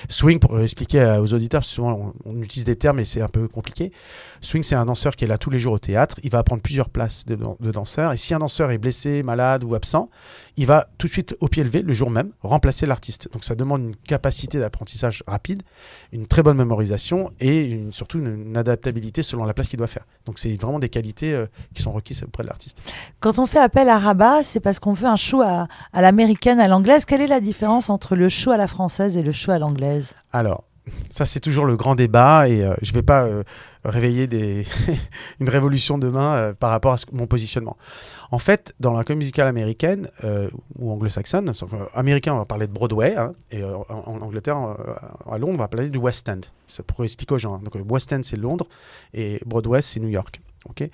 Swing, 0.08 0.38
pour 0.38 0.58
expliquer 0.60 1.18
aux 1.20 1.32
auditeurs, 1.32 1.64
souvent 1.64 2.12
on, 2.24 2.42
utilise 2.42 2.64
des 2.64 2.76
termes 2.76 3.00
et 3.00 3.04
c'est 3.04 3.20
un 3.20 3.28
peu 3.28 3.48
compliqué. 3.48 3.92
Swing, 4.40 4.62
c'est 4.62 4.74
un 4.74 4.84
danseur 4.84 5.16
qui 5.16 5.24
est 5.24 5.28
là 5.28 5.38
tous 5.38 5.50
les 5.50 5.58
jours 5.58 5.72
au 5.74 5.78
théâtre. 5.78 6.16
Il 6.22 6.30
va 6.30 6.42
prendre 6.42 6.62
plusieurs 6.62 6.90
places 6.90 7.24
de, 7.26 7.36
danseurs. 7.70 8.12
Et 8.12 8.16
si 8.16 8.34
un 8.34 8.38
danseur 8.38 8.70
est 8.70 8.78
blessé, 8.78 9.22
malade 9.22 9.64
ou 9.64 9.74
absent, 9.74 10.10
il 10.56 10.66
va 10.66 10.86
tout 10.98 11.06
de 11.06 11.12
suite, 11.12 11.36
au 11.40 11.48
pied 11.48 11.64
levé, 11.64 11.82
le 11.82 11.94
jour 11.94 12.10
même, 12.10 12.30
remplacer 12.42 12.86
l'artiste. 12.86 13.28
Donc 13.32 13.44
ça 13.44 13.54
demande 13.54 13.82
une 13.82 13.96
capacité 13.96 14.60
d'apprentissage 14.60 15.24
rapide, 15.26 15.62
une 16.12 16.26
très 16.26 16.42
bonne 16.42 16.56
mémorisation 16.56 17.32
et 17.40 17.84
surtout 17.90 18.18
une, 18.18 18.56
adaptabilité 18.56 19.22
selon 19.22 19.44
la 19.44 19.54
place 19.54 19.68
qu'il 19.68 19.78
doit 19.78 19.88
faire. 19.88 20.06
Donc 20.26 20.38
c'est 20.38 20.54
vraiment 20.56 20.78
des 20.78 20.88
qualités 20.88 21.34
euh, 21.34 21.46
qui 21.74 21.82
sont 21.82 21.90
requises 21.92 22.22
auprès 22.22 22.44
de 22.44 22.48
l'artiste. 22.48 22.80
Quand 23.18 23.38
on 23.38 23.46
fait 23.46 23.58
appel 23.58 23.88
à 23.88 23.98
Rabat, 23.98 24.42
c'est 24.44 24.60
parce 24.60 24.78
qu'on 24.78 24.92
veut 24.92 25.08
un 25.08 25.16
show 25.16 25.42
à, 25.42 25.66
à 25.92 26.02
l'américaine, 26.02 26.60
à 26.60 26.68
l'anglaise. 26.68 27.04
Quelle 27.04 27.20
est 27.20 27.26
la 27.26 27.40
différence 27.40 27.90
entre 27.90 28.14
le 28.14 28.28
show 28.28 28.52
à 28.52 28.56
la 28.56 28.68
française 28.68 29.16
et 29.16 29.22
le 29.22 29.32
show 29.32 29.50
à 29.50 29.58
l'anglaise 29.58 29.63
Alors, 30.32 30.64
ça 31.10 31.26
c'est 31.26 31.40
toujours 31.40 31.64
le 31.64 31.76
grand 31.76 31.94
débat 31.94 32.48
et 32.48 32.62
euh, 32.62 32.74
je 32.82 32.90
ne 32.90 32.94
vais 32.94 33.02
pas 33.02 33.24
euh, 33.24 33.42
réveiller 33.84 34.28
une 35.40 35.48
révolution 35.48 35.98
demain 35.98 36.34
euh, 36.34 36.52
par 36.52 36.70
rapport 36.70 36.92
à 36.92 36.96
mon 37.12 37.26
positionnement. 37.26 37.76
En 38.30 38.38
fait, 38.38 38.74
dans 38.80 38.92
la 38.92 39.04
comédie 39.04 39.24
musicale 39.26 39.46
américaine 39.46 40.08
ou 40.78 40.90
anglo-saxonne, 40.90 41.52
américain 41.94 42.34
on 42.34 42.38
va 42.38 42.44
parler 42.44 42.66
de 42.66 42.72
Broadway 42.72 43.14
hein, 43.16 43.32
et 43.50 43.62
en, 43.62 43.84
Angleterre, 44.20 44.56
à 45.30 45.38
Londres, 45.38 45.54
on 45.54 45.58
va 45.58 45.68
parler 45.68 45.88
du 45.88 45.98
West 45.98 46.28
End. 46.28 46.40
C'est 46.66 46.84
pour 46.84 47.04
expliquer 47.04 47.34
aux 47.34 47.38
gens. 47.38 47.54
hein. 47.54 47.60
Donc 47.62 47.76
West 47.88 48.12
End 48.12 48.20
c'est 48.24 48.36
Londres 48.36 48.66
et 49.12 49.40
Broadway 49.46 49.82
c'est 49.82 50.00
New 50.00 50.08
York. 50.08 50.40
ok? 50.68 50.88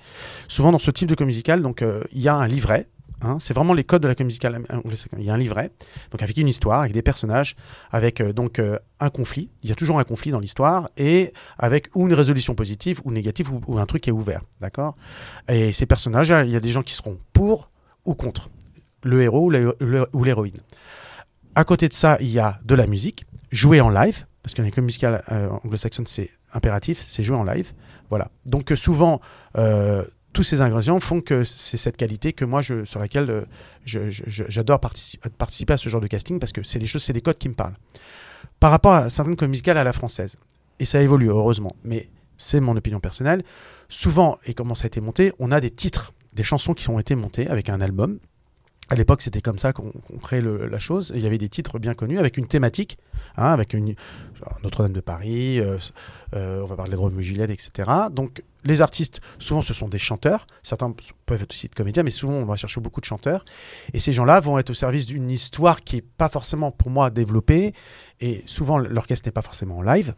Souvent 0.47 0.71
dans 0.71 0.79
ce 0.79 0.91
type 0.91 1.09
de 1.09 1.15
comédie 1.15 1.37
musicale, 1.37 1.63
il 2.11 2.21
y 2.21 2.27
a 2.27 2.35
un 2.35 2.47
livret. 2.47 2.87
Hein, 3.21 3.37
c'est 3.39 3.53
vraiment 3.53 3.73
les 3.73 3.83
codes 3.83 4.01
de 4.01 4.07
la 4.07 4.15
comédie 4.15 4.33
musicale 4.33 4.63
anglo-saxonne. 4.69 5.19
Il 5.19 5.25
y 5.25 5.29
a 5.29 5.33
un 5.33 5.37
livret, 5.37 5.71
donc 6.11 6.21
avec 6.21 6.37
une 6.37 6.47
histoire, 6.47 6.81
avec 6.81 6.93
des 6.93 7.01
personnages, 7.01 7.55
avec 7.91 8.21
euh, 8.21 8.33
donc 8.33 8.59
euh, 8.59 8.77
un 8.99 9.09
conflit. 9.09 9.49
Il 9.63 9.69
y 9.69 9.71
a 9.71 9.75
toujours 9.75 9.99
un 9.99 10.03
conflit 10.03 10.31
dans 10.31 10.39
l'histoire 10.39 10.89
et 10.97 11.33
avec 11.57 11.89
ou 11.95 12.07
une 12.07 12.13
résolution 12.13 12.55
positive 12.55 13.01
ou 13.05 13.11
négative 13.11 13.51
ou, 13.51 13.79
un 13.79 13.85
truc 13.85 14.03
qui 14.03 14.09
est 14.09 14.13
ouvert, 14.13 14.41
d'accord? 14.59 14.95
Et 15.47 15.73
ces 15.73 15.85
personnages, 15.85 16.29
il 16.29 16.51
y 16.51 16.55
a 16.55 16.59
des 16.59 16.69
gens 16.69 16.83
qui 16.83 16.93
seront 16.93 17.17
pour 17.33 17.69
ou 18.05 18.13
contre 18.13 18.49
le 19.03 19.21
héros 19.21 19.51
ou 20.13 20.23
l'héroïne. 20.23 20.57
À 21.55 21.63
côté 21.63 21.87
de 21.87 21.93
ça, 21.93 22.17
il 22.21 22.29
y 22.29 22.39
a 22.39 22.59
de 22.63 22.75
la 22.75 22.87
musique 22.87 23.25
jouée 23.51 23.81
en 23.81 23.89
live 23.89 24.25
parce 24.43 24.53
que 24.53 24.61
les 24.61 24.71
comédies 24.71 24.85
musicales 24.85 25.23
euh, 25.31 25.49
anglo-saxonnes 25.63 26.07
c'est 26.07 26.29
impératif, 26.53 27.03
c'est 27.07 27.23
joué 27.23 27.35
en 27.35 27.43
live. 27.43 27.73
Voilà. 28.09 28.29
Donc 28.45 28.71
euh, 28.71 28.75
souvent 28.75 29.21
euh, 29.57 30.03
tous 30.33 30.43
ces 30.43 30.61
ingrédients 30.61 30.99
font 30.99 31.21
que 31.21 31.43
c'est 31.43 31.77
cette 31.77 31.97
qualité 31.97 32.33
que 32.33 32.45
moi 32.45 32.61
je, 32.61 32.85
sur 32.85 32.99
laquelle 32.99 33.29
euh, 33.29 33.45
j'adore 33.85 34.79
partici- 34.79 35.17
participer 35.37 35.73
à 35.73 35.77
ce 35.77 35.89
genre 35.89 36.01
de 36.01 36.07
casting 36.07 36.39
parce 36.39 36.51
que 36.51 36.63
c'est 36.63 36.79
des 36.79 36.87
choses, 36.87 37.03
c'est 37.03 37.13
des 37.13 37.21
codes 37.21 37.37
qui 37.37 37.49
me 37.49 37.53
parlent 37.53 37.73
par 38.59 38.71
rapport 38.71 38.93
à 38.93 39.09
certaines 39.09 39.35
comédies 39.35 39.51
musicales 39.51 39.77
à 39.77 39.83
la 39.83 39.93
française. 39.93 40.37
Et 40.79 40.85
ça 40.85 41.01
évolue, 41.01 41.29
heureusement. 41.29 41.75
Mais 41.83 42.09
c'est 42.37 42.59
mon 42.59 42.75
opinion 42.75 42.99
personnelle. 42.99 43.43
Souvent, 43.89 44.37
et 44.45 44.53
comment 44.53 44.73
ça 44.75 44.85
a 44.85 44.87
été 44.87 45.01
monté, 45.01 45.31
on 45.39 45.51
a 45.51 45.59
des 45.59 45.69
titres, 45.69 46.13
des 46.33 46.43
chansons 46.43 46.73
qui 46.73 46.89
ont 46.89 46.99
été 46.99 47.15
montées 47.15 47.47
avec 47.47 47.69
un 47.69 47.81
album. 47.81 48.19
À 48.91 48.95
l'époque, 48.95 49.21
c'était 49.21 49.39
comme 49.39 49.57
ça 49.57 49.71
qu'on 49.71 49.91
qu'on 49.91 50.17
créait 50.17 50.41
la 50.41 50.77
chose. 50.77 51.13
Il 51.15 51.21
y 51.21 51.25
avait 51.25 51.37
des 51.37 51.47
titres 51.47 51.79
bien 51.79 51.93
connus 51.93 52.19
avec 52.19 52.35
une 52.35 52.45
thématique, 52.45 52.97
hein, 53.37 53.53
avec 53.53 53.73
Notre-Dame 54.63 54.91
de 54.91 54.99
Paris, 54.99 55.61
euh, 55.61 55.77
euh, 56.35 56.61
on 56.61 56.65
va 56.65 56.75
parler 56.75 56.91
de 56.91 56.97
Roméo 56.97 57.21
et 57.21 57.23
Juliette, 57.23 57.51
etc. 57.51 57.89
Donc, 58.11 58.43
les 58.65 58.81
artistes, 58.81 59.21
souvent, 59.39 59.61
ce 59.61 59.73
sont 59.73 59.87
des 59.87 59.97
chanteurs. 59.97 60.45
Certains 60.61 60.93
peuvent 61.25 61.41
être 61.41 61.53
aussi 61.53 61.69
de 61.69 61.73
comédiens, 61.73 62.03
mais 62.03 62.11
souvent, 62.11 62.33
on 62.33 62.43
va 62.43 62.57
chercher 62.57 62.81
beaucoup 62.81 62.99
de 62.99 63.05
chanteurs. 63.05 63.45
Et 63.93 64.01
ces 64.01 64.11
gens-là 64.11 64.41
vont 64.41 64.59
être 64.59 64.71
au 64.71 64.73
service 64.73 65.05
d'une 65.05 65.31
histoire 65.31 65.85
qui 65.85 65.95
n'est 65.95 66.01
pas 66.01 66.27
forcément, 66.27 66.71
pour 66.71 66.89
moi, 66.89 67.09
développée. 67.11 67.73
Et 68.19 68.43
souvent, 68.45 68.77
l'orchestre 68.77 69.25
n'est 69.25 69.31
pas 69.31 69.41
forcément 69.41 69.77
en 69.77 69.83
live. 69.83 70.15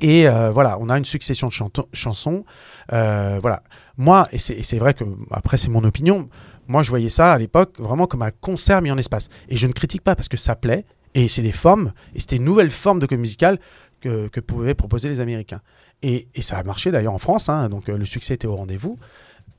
Et 0.00 0.28
euh, 0.28 0.52
voilà, 0.52 0.78
on 0.78 0.88
a 0.88 0.96
une 0.96 1.04
succession 1.04 1.48
de 1.48 1.82
chansons. 1.92 2.44
Voilà. 2.88 3.64
Moi, 3.96 4.28
et 4.30 4.38
c'est 4.38 4.78
vrai 4.78 4.94
que, 4.94 5.02
après, 5.32 5.58
c'est 5.58 5.68
mon 5.68 5.82
opinion, 5.82 6.28
moi, 6.68 6.82
je 6.82 6.90
voyais 6.90 7.08
ça 7.08 7.32
à 7.32 7.38
l'époque 7.38 7.78
vraiment 7.78 8.06
comme 8.06 8.22
un 8.22 8.30
concert 8.30 8.82
mis 8.82 8.90
en 8.90 8.98
espace. 8.98 9.28
Et 9.48 9.56
je 9.56 9.66
ne 9.66 9.72
critique 9.72 10.02
pas 10.02 10.14
parce 10.16 10.28
que 10.28 10.36
ça 10.36 10.56
plaît. 10.56 10.84
Et 11.14 11.28
c'est 11.28 11.42
des 11.42 11.52
formes. 11.52 11.92
Et 12.14 12.20
c'était 12.20 12.36
une 12.36 12.44
nouvelle 12.44 12.70
forme 12.70 12.98
de 12.98 13.06
comédie 13.06 13.20
musicale 13.22 13.58
que, 14.00 14.28
que 14.28 14.40
pouvaient 14.40 14.74
proposer 14.74 15.08
les 15.08 15.20
Américains. 15.20 15.60
Et, 16.02 16.28
et 16.34 16.42
ça 16.42 16.56
a 16.58 16.62
marché 16.62 16.90
d'ailleurs 16.90 17.12
en 17.14 17.18
France. 17.18 17.48
hein, 17.48 17.68
donc 17.68 17.88
euh, 17.88 17.96
le 17.98 18.06
succès 18.06 18.34
était 18.34 18.46
au 18.46 18.56
rendez-vous. 18.56 18.98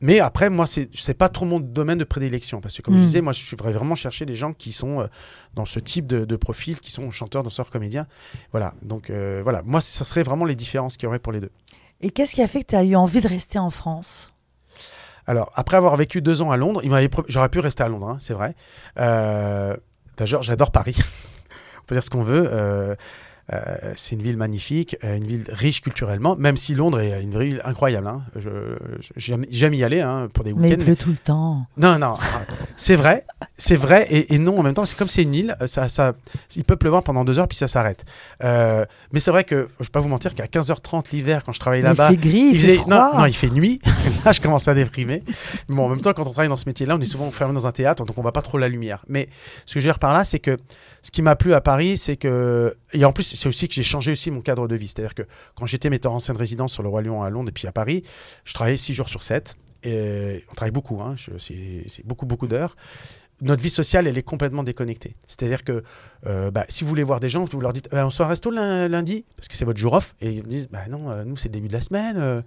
Mais 0.01 0.19
après, 0.19 0.49
moi, 0.49 0.67
c'est 0.67 0.89
c'est 0.93 1.13
pas 1.13 1.29
trop 1.29 1.45
mon 1.45 1.61
domaine 1.61 1.97
de 1.97 2.03
prédilection. 2.03 2.59
Parce 2.59 2.75
que, 2.75 2.81
comme 2.81 2.95
je 2.95 2.99
Mm. 2.99 3.03
disais, 3.03 3.21
moi, 3.21 3.31
je 3.31 3.41
suis 3.41 3.55
vraiment 3.55 3.95
chercher 3.95 4.25
des 4.25 4.35
gens 4.35 4.51
qui 4.51 4.73
sont 4.73 4.99
euh, 5.01 5.07
dans 5.53 5.65
ce 5.65 5.79
type 5.79 6.07
de, 6.07 6.25
de 6.25 6.35
profil, 6.35 6.79
qui 6.81 6.91
sont 6.91 7.09
chanteurs, 7.11 7.43
danseurs, 7.43 7.69
comédiens. 7.69 8.07
Voilà. 8.51 8.73
Donc, 8.81 9.09
euh, 9.09 9.39
voilà. 9.43 9.61
Moi, 9.63 9.79
ça 9.79 10.03
serait 10.03 10.23
vraiment 10.23 10.43
les 10.43 10.55
différences 10.55 10.97
qu'il 10.97 11.05
y 11.05 11.07
aurait 11.07 11.19
pour 11.19 11.31
les 11.31 11.39
deux. 11.39 11.51
Et 12.01 12.09
qu'est-ce 12.09 12.33
qui 12.35 12.41
a 12.41 12.49
fait 12.49 12.63
que 12.63 12.71
tu 12.71 12.75
as 12.75 12.83
eu 12.83 12.95
envie 12.95 13.21
de 13.21 13.27
rester 13.29 13.59
en 13.59 13.69
France? 13.69 14.32
Alors, 15.27 15.51
après 15.55 15.77
avoir 15.77 15.95
vécu 15.95 16.21
deux 16.21 16.41
ans 16.41 16.51
à 16.51 16.57
Londres, 16.57 16.81
j'aurais 17.27 17.49
pu 17.49 17.59
rester 17.59 17.83
à 17.83 17.87
Londres, 17.87 18.09
hein, 18.09 18.17
c'est 18.19 18.33
vrai. 18.33 18.55
Euh, 18.99 19.75
D'ailleurs, 20.17 20.43
j'adore 20.43 20.71
Paris. 20.71 20.97
On 21.81 21.85
peut 21.85 21.95
dire 21.95 22.03
ce 22.03 22.09
qu'on 22.09 22.23
veut. 22.23 22.47
Euh, 22.51 22.95
euh, 23.53 23.93
c'est 23.95 24.15
une 24.15 24.23
ville 24.23 24.37
magnifique, 24.37 24.97
euh, 25.03 25.17
une 25.17 25.25
ville 25.25 25.45
riche 25.49 25.81
culturellement, 25.81 26.35
même 26.35 26.57
si 26.57 26.73
Londres 26.73 26.99
est 26.99 27.21
une 27.21 27.37
ville 27.37 27.61
incroyable. 27.63 28.07
Hein. 28.07 28.23
J'aime 29.15 29.73
y 29.73 29.83
aller 29.83 30.01
hein, 30.01 30.29
pour 30.33 30.43
des 30.43 30.53
Mais 30.53 30.69
il 30.69 30.71
week-ends. 30.73 30.85
pleut 30.85 30.95
tout 30.95 31.09
le 31.09 31.17
temps. 31.17 31.65
Non, 31.77 31.99
non, 31.99 32.15
c'est 32.75 32.95
vrai, 32.95 33.25
c'est 33.57 33.75
vrai, 33.75 34.07
et, 34.09 34.33
et 34.33 34.39
non 34.39 34.59
en 34.59 34.63
même 34.63 34.73
temps, 34.73 34.85
c'est 34.85 34.97
comme 34.97 35.07
c'est 35.07 35.23
une 35.23 35.35
île, 35.35 35.55
ça, 35.67 35.89
ça, 35.89 36.13
il 36.55 36.63
peut 36.63 36.75
pleuvoir 36.75 37.03
pendant 37.03 37.23
deux 37.23 37.37
heures, 37.39 37.47
puis 37.47 37.57
ça 37.57 37.67
s'arrête. 37.67 38.05
Euh, 38.43 38.85
mais 39.11 39.19
c'est 39.19 39.31
vrai 39.31 39.43
que, 39.43 39.67
je 39.79 39.85
vais 39.85 39.89
pas 39.91 39.99
vous 39.99 40.09
mentir, 40.09 40.33
qu'à 40.35 40.45
15h30 40.45 41.11
l'hiver, 41.11 41.43
quand 41.45 41.53
je 41.53 41.59
travaillais 41.59 41.83
là-bas, 41.83 42.09
il 42.11 42.19
fait 42.19 42.29
gris, 42.29 42.39
il, 42.39 42.55
il 42.55 42.59
fait 42.59 42.75
froid. 42.77 43.11
non, 43.13 43.19
non, 43.19 43.25
il 43.25 43.35
fait 43.35 43.49
nuit. 43.49 43.79
Là, 44.25 44.31
je 44.31 44.41
commence 44.41 44.67
à 44.67 44.73
déprimer. 44.73 45.23
Mais 45.67 45.75
bon, 45.75 45.85
en 45.85 45.89
même 45.89 46.01
temps, 46.01 46.13
quand 46.13 46.21
on 46.27 46.31
travaille 46.31 46.49
dans 46.49 46.57
ce 46.57 46.65
métier-là, 46.65 46.95
on 46.95 47.01
est 47.01 47.05
souvent 47.05 47.27
enfermé 47.27 47.53
dans 47.53 47.67
un 47.67 47.71
théâtre, 47.71 48.03
donc 48.05 48.17
on 48.17 48.21
voit 48.21 48.31
pas 48.31 48.41
trop 48.41 48.57
la 48.57 48.69
lumière. 48.69 49.03
Mais 49.07 49.29
ce 49.65 49.75
que 49.75 49.79
je 49.79 49.85
veux 49.87 49.91
dire 49.91 49.99
par 49.99 50.13
là, 50.13 50.23
c'est 50.23 50.39
que 50.39 50.57
ce 51.01 51.11
qui 51.11 51.21
m'a 51.21 51.35
plu 51.35 51.53
à 51.53 51.59
Paris, 51.61 51.97
c'est 51.97 52.15
que. 52.15 52.75
Et 52.93 53.03
en 53.03 53.11
plus, 53.11 53.35
c'est 53.43 53.49
aussi 53.49 53.67
que 53.67 53.73
j'ai 53.73 53.83
changé 53.83 54.13
aussi 54.13 54.31
mon 54.31 54.41
cadre 54.41 54.67
de 54.69 54.75
vie. 54.75 54.87
C'est-à-dire 54.87 55.13
que 55.13 55.23
quand 55.55 55.65
j'étais 55.65 55.89
metteur 55.89 56.13
en 56.13 56.19
scène 56.19 56.37
résidence 56.37 56.71
sur 56.71 56.81
le 56.81 56.89
Roi 56.89 57.01
Lion 57.01 57.23
à 57.23 57.29
Londres 57.29 57.49
et 57.49 57.51
puis 57.51 57.67
à 57.67 57.73
Paris, 57.73 58.03
je 58.45 58.53
travaillais 58.53 58.77
6 58.77 58.93
jours 58.93 59.09
sur 59.09 59.21
7. 59.21 59.57
Et 59.85 60.45
on 60.49 60.53
travaille 60.53 60.71
beaucoup, 60.71 61.01
hein, 61.01 61.15
c'est 61.37 62.05
beaucoup, 62.05 62.25
beaucoup 62.25 62.47
d'heures. 62.47 62.77
Notre 63.43 63.61
vie 63.61 63.69
sociale, 63.69 64.07
elle 64.07 64.17
est 64.17 64.23
complètement 64.23 64.63
déconnectée. 64.63 65.15
C'est-à-dire 65.27 65.63
que 65.63 65.83
euh, 66.25 66.49
bah, 66.49 66.65
si 66.69 66.83
vous 66.83 66.89
voulez 66.89 67.03
voir 67.03 67.19
des 67.19 67.29
gens, 67.29 67.45
vous 67.45 67.59
leur 67.61 67.73
dites 67.73 67.89
Bah, 67.91 68.05
on 68.07 68.09
se 68.09 68.23
resto 68.23 68.49
lundi, 68.49 69.25
parce 69.35 69.47
que 69.47 69.55
c'est 69.55 69.65
votre 69.65 69.79
jour 69.79 69.93
off. 69.93 70.15
Et 70.21 70.31
ils 70.31 70.43
disent 70.43 70.69
bah, 70.69 70.87
non, 70.89 71.11
euh, 71.11 71.23
nous, 71.23 71.37
c'est 71.37 71.49
début 71.49 71.67
de 71.67 71.73
la 71.73 71.81
semaine. 71.81 72.43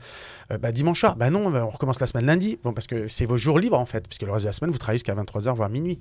bah, 0.60 0.72
dimanche 0.72 1.00
soir, 1.00 1.16
non, 1.30 1.46
on 1.54 1.68
recommence 1.68 2.00
la 2.00 2.06
semaine 2.06 2.26
lundi. 2.26 2.58
Bon, 2.64 2.72
parce 2.72 2.86
que 2.86 3.08
c'est 3.08 3.26
vos 3.26 3.36
jours 3.36 3.58
libres, 3.58 3.78
en 3.78 3.84
fait, 3.86 4.06
parce 4.08 4.18
que 4.18 4.24
le 4.26 4.32
reste 4.32 4.44
de 4.44 4.48
la 4.48 4.52
semaine, 4.52 4.70
vous 4.70 4.78
travaillez 4.78 4.98
jusqu'à 4.98 5.14
23h, 5.14 5.54
voire 5.54 5.68
minuit. 5.70 6.00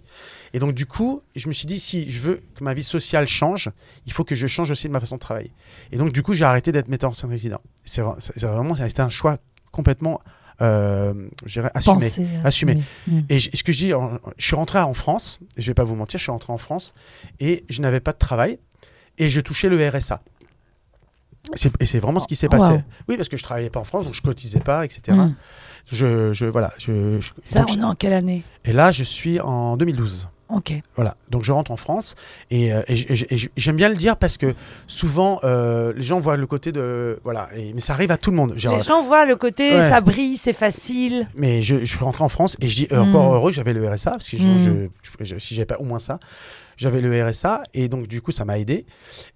Et 0.53 0.59
donc, 0.59 0.73
du 0.73 0.85
coup, 0.85 1.21
je 1.35 1.47
me 1.47 1.53
suis 1.53 1.67
dit 1.67 1.79
si 1.79 2.09
je 2.09 2.19
veux 2.21 2.39
que 2.55 2.63
ma 2.63 2.73
vie 2.73 2.83
sociale 2.83 3.27
change, 3.27 3.69
il 4.05 4.11
faut 4.13 4.23
que 4.23 4.35
je 4.35 4.47
change 4.47 4.71
aussi 4.71 4.87
de 4.87 4.93
ma 4.93 4.99
façon 4.99 5.15
de 5.15 5.19
travailler. 5.21 5.51
Et 5.91 5.97
donc, 5.97 6.13
du 6.13 6.23
coup, 6.23 6.33
j'ai 6.33 6.45
arrêté 6.45 6.71
d'être 6.71 6.87
metteur 6.87 7.09
en 7.09 7.13
scène 7.13 7.29
résident. 7.29 7.61
C'est 7.83 8.01
vra- 8.01 8.15
c'est 8.19 8.39
vraiment, 8.45 8.75
été 8.75 9.01
un 9.01 9.09
choix 9.09 9.37
complètement, 9.71 10.21
euh, 10.61 11.13
je 11.45 11.53
dirais, 11.59 11.71
Assumé. 12.43 12.73
Mm. 13.07 13.19
Et 13.29 13.39
je- 13.39 13.49
ce 13.53 13.63
que 13.63 13.71
je 13.71 13.77
dis, 13.77 13.91
je 14.37 14.45
suis 14.45 14.55
rentré 14.55 14.79
en 14.79 14.93
France, 14.93 15.39
je 15.57 15.67
vais 15.67 15.73
pas 15.73 15.83
vous 15.83 15.95
mentir, 15.95 16.17
je 16.17 16.23
suis 16.23 16.31
rentré 16.31 16.51
en 16.53 16.57
France 16.57 16.93
et 17.39 17.65
je 17.69 17.81
n'avais 17.81 17.99
pas 17.99 18.13
de 18.13 18.17
travail 18.17 18.59
et 19.17 19.29
je 19.29 19.41
touchais 19.41 19.69
le 19.69 19.87
RSA. 19.89 20.21
Et 21.79 21.85
c'est 21.85 21.99
vraiment 21.99 22.19
ce 22.19 22.27
qui 22.27 22.35
s'est 22.35 22.47
passé. 22.49 22.73
Oui, 23.07 23.17
parce 23.17 23.29
que 23.29 23.37
je 23.37 23.43
travaillais 23.43 23.69
pas 23.69 23.79
en 23.79 23.83
France, 23.83 24.05
donc 24.05 24.13
je 24.15 24.21
cotisais 24.21 24.59
pas, 24.61 24.83
etc. 24.83 25.15
Mm. 25.15 25.35
Je, 25.91 26.33
je- 26.33 26.45
voilà. 26.47 26.73
Je, 26.79 27.19
je- 27.21 27.29
Ça, 27.43 27.63
on 27.69 27.79
est 27.79 27.83
en 27.83 27.93
quelle 27.93 28.13
année? 28.13 28.43
Et 28.63 28.73
là, 28.73 28.91
je 28.91 29.03
suis 29.03 29.39
en 29.39 29.77
2012. 29.77 30.27
Ok. 30.47 30.73
Voilà, 30.95 31.15
donc 31.29 31.43
je 31.43 31.51
rentre 31.51 31.71
en 31.71 31.75
France 31.77 32.13
et, 32.51 32.71
euh, 32.71 32.83
et 32.87 32.95
j'aime 33.57 33.75
bien 33.75 33.89
le 33.89 33.95
dire 33.95 34.15
parce 34.15 34.37
que 34.37 34.53
souvent 34.85 35.39
euh, 35.43 35.91
les 35.95 36.03
gens 36.03 36.19
voient 36.19 36.37
le 36.37 36.45
côté 36.45 36.71
de 36.71 37.19
voilà, 37.23 37.49
et- 37.55 37.73
mais 37.73 37.79
ça 37.79 37.93
arrive 37.93 38.11
à 38.11 38.17
tout 38.17 38.29
le 38.29 38.37
monde. 38.37 38.53
Genre, 38.55 38.77
Les 38.77 38.83
gens 38.83 39.01
voient 39.03 39.25
le 39.25 39.35
côté, 39.35 39.73
Ouais. 39.73 39.89
ça 39.89 40.01
brille, 40.01 40.37
c'est 40.37 40.53
facile. 40.53 41.27
mais 41.35 41.63
je, 41.63 41.79
je 41.79 41.85
suis 41.85 41.97
rentré 42.03 42.23
en 42.23 42.29
France 42.29 42.57
et 42.61 42.67
je 42.67 42.75
dis 42.75 42.87
euh, 42.91 43.03
Mm. 43.03 43.09
encore 43.09 43.33
heureux 43.33 43.49
que 43.49 43.55
j'avais 43.55 43.73
le 43.73 43.89
RSA 43.89 44.11
parce 44.11 44.29
que 44.29 44.37
Mm. 44.37 44.89
je- 45.19 45.25
je- 45.25 45.37
si 45.39 45.55
j'avais 45.55 45.65
pas 45.65 45.77
au 45.79 45.83
moins 45.83 45.99
ça, 45.99 46.19
j'avais 46.77 47.01
le 47.01 47.23
RSA 47.23 47.63
et 47.73 47.87
donc 47.87 48.07
du 48.07 48.21
coup 48.21 48.31
ça 48.31 48.45
m'a 48.45 48.59
aidé 48.59 48.85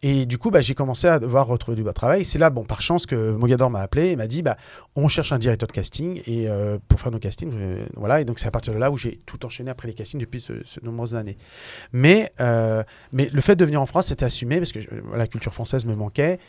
et 0.02 0.26
du 0.26 0.38
coup 0.38 0.52
bah, 0.52 0.62
j'ai 0.62 0.76
commencé 0.76 1.08
à 1.08 1.20
devoir 1.20 1.48
retrouver 1.48 1.82
du 1.82 1.94
travail. 1.94 2.26
C'est 2.26 2.40
là 2.40 2.50
bon 2.50 2.64
par 2.64 2.82
chance 2.82 3.06
que 3.06 3.32
Mogador 3.32 3.70
m'a 3.70 3.82
appelé 3.82 4.08
et 4.08 4.16
m'a 4.16 4.28
dit 4.28 4.42
bah 4.42 4.58
on 4.96 5.08
cherche 5.08 5.32
un 5.32 5.40
directeur 5.40 5.68
de 5.68 5.74
casting 5.74 6.22
et 6.26 6.50
euh, 6.50 6.78
pour 6.88 7.00
faire 7.00 7.12
nos 7.12 7.20
castings 7.20 7.52
euh, 7.54 7.86
voilà 7.96 8.22
et 8.22 8.26
donc 8.26 8.40
c'est 8.40 8.48
à 8.48 8.52
partir 8.52 8.74
de 8.74 8.80
là 8.80 8.92
où 8.92 8.98
j'ai 8.98 9.20
tout 9.26 9.46
enchaîné 9.46 9.72
après 9.72 9.88
les 9.88 9.94
castings 9.94 10.20
depuis 10.20 10.42
ce, 10.42 10.54
ce 10.64 10.80
nombreuses 10.84 11.16
années. 11.16 11.38
Mais 11.94 12.32
euh, 12.40 12.84
mais 13.12 13.30
le 13.32 13.42
fait 13.42 13.56
de 13.56 13.66
venir 13.66 13.82
en 13.82 13.86
France 13.86 14.08
c'était 14.08 14.26
assumé 14.26 14.58
parce 14.58 14.72
que 14.72 14.80
la 15.14 15.28
culture 15.28 15.54
française 15.54 15.86
me 15.86 15.96
manquait. 15.96 16.40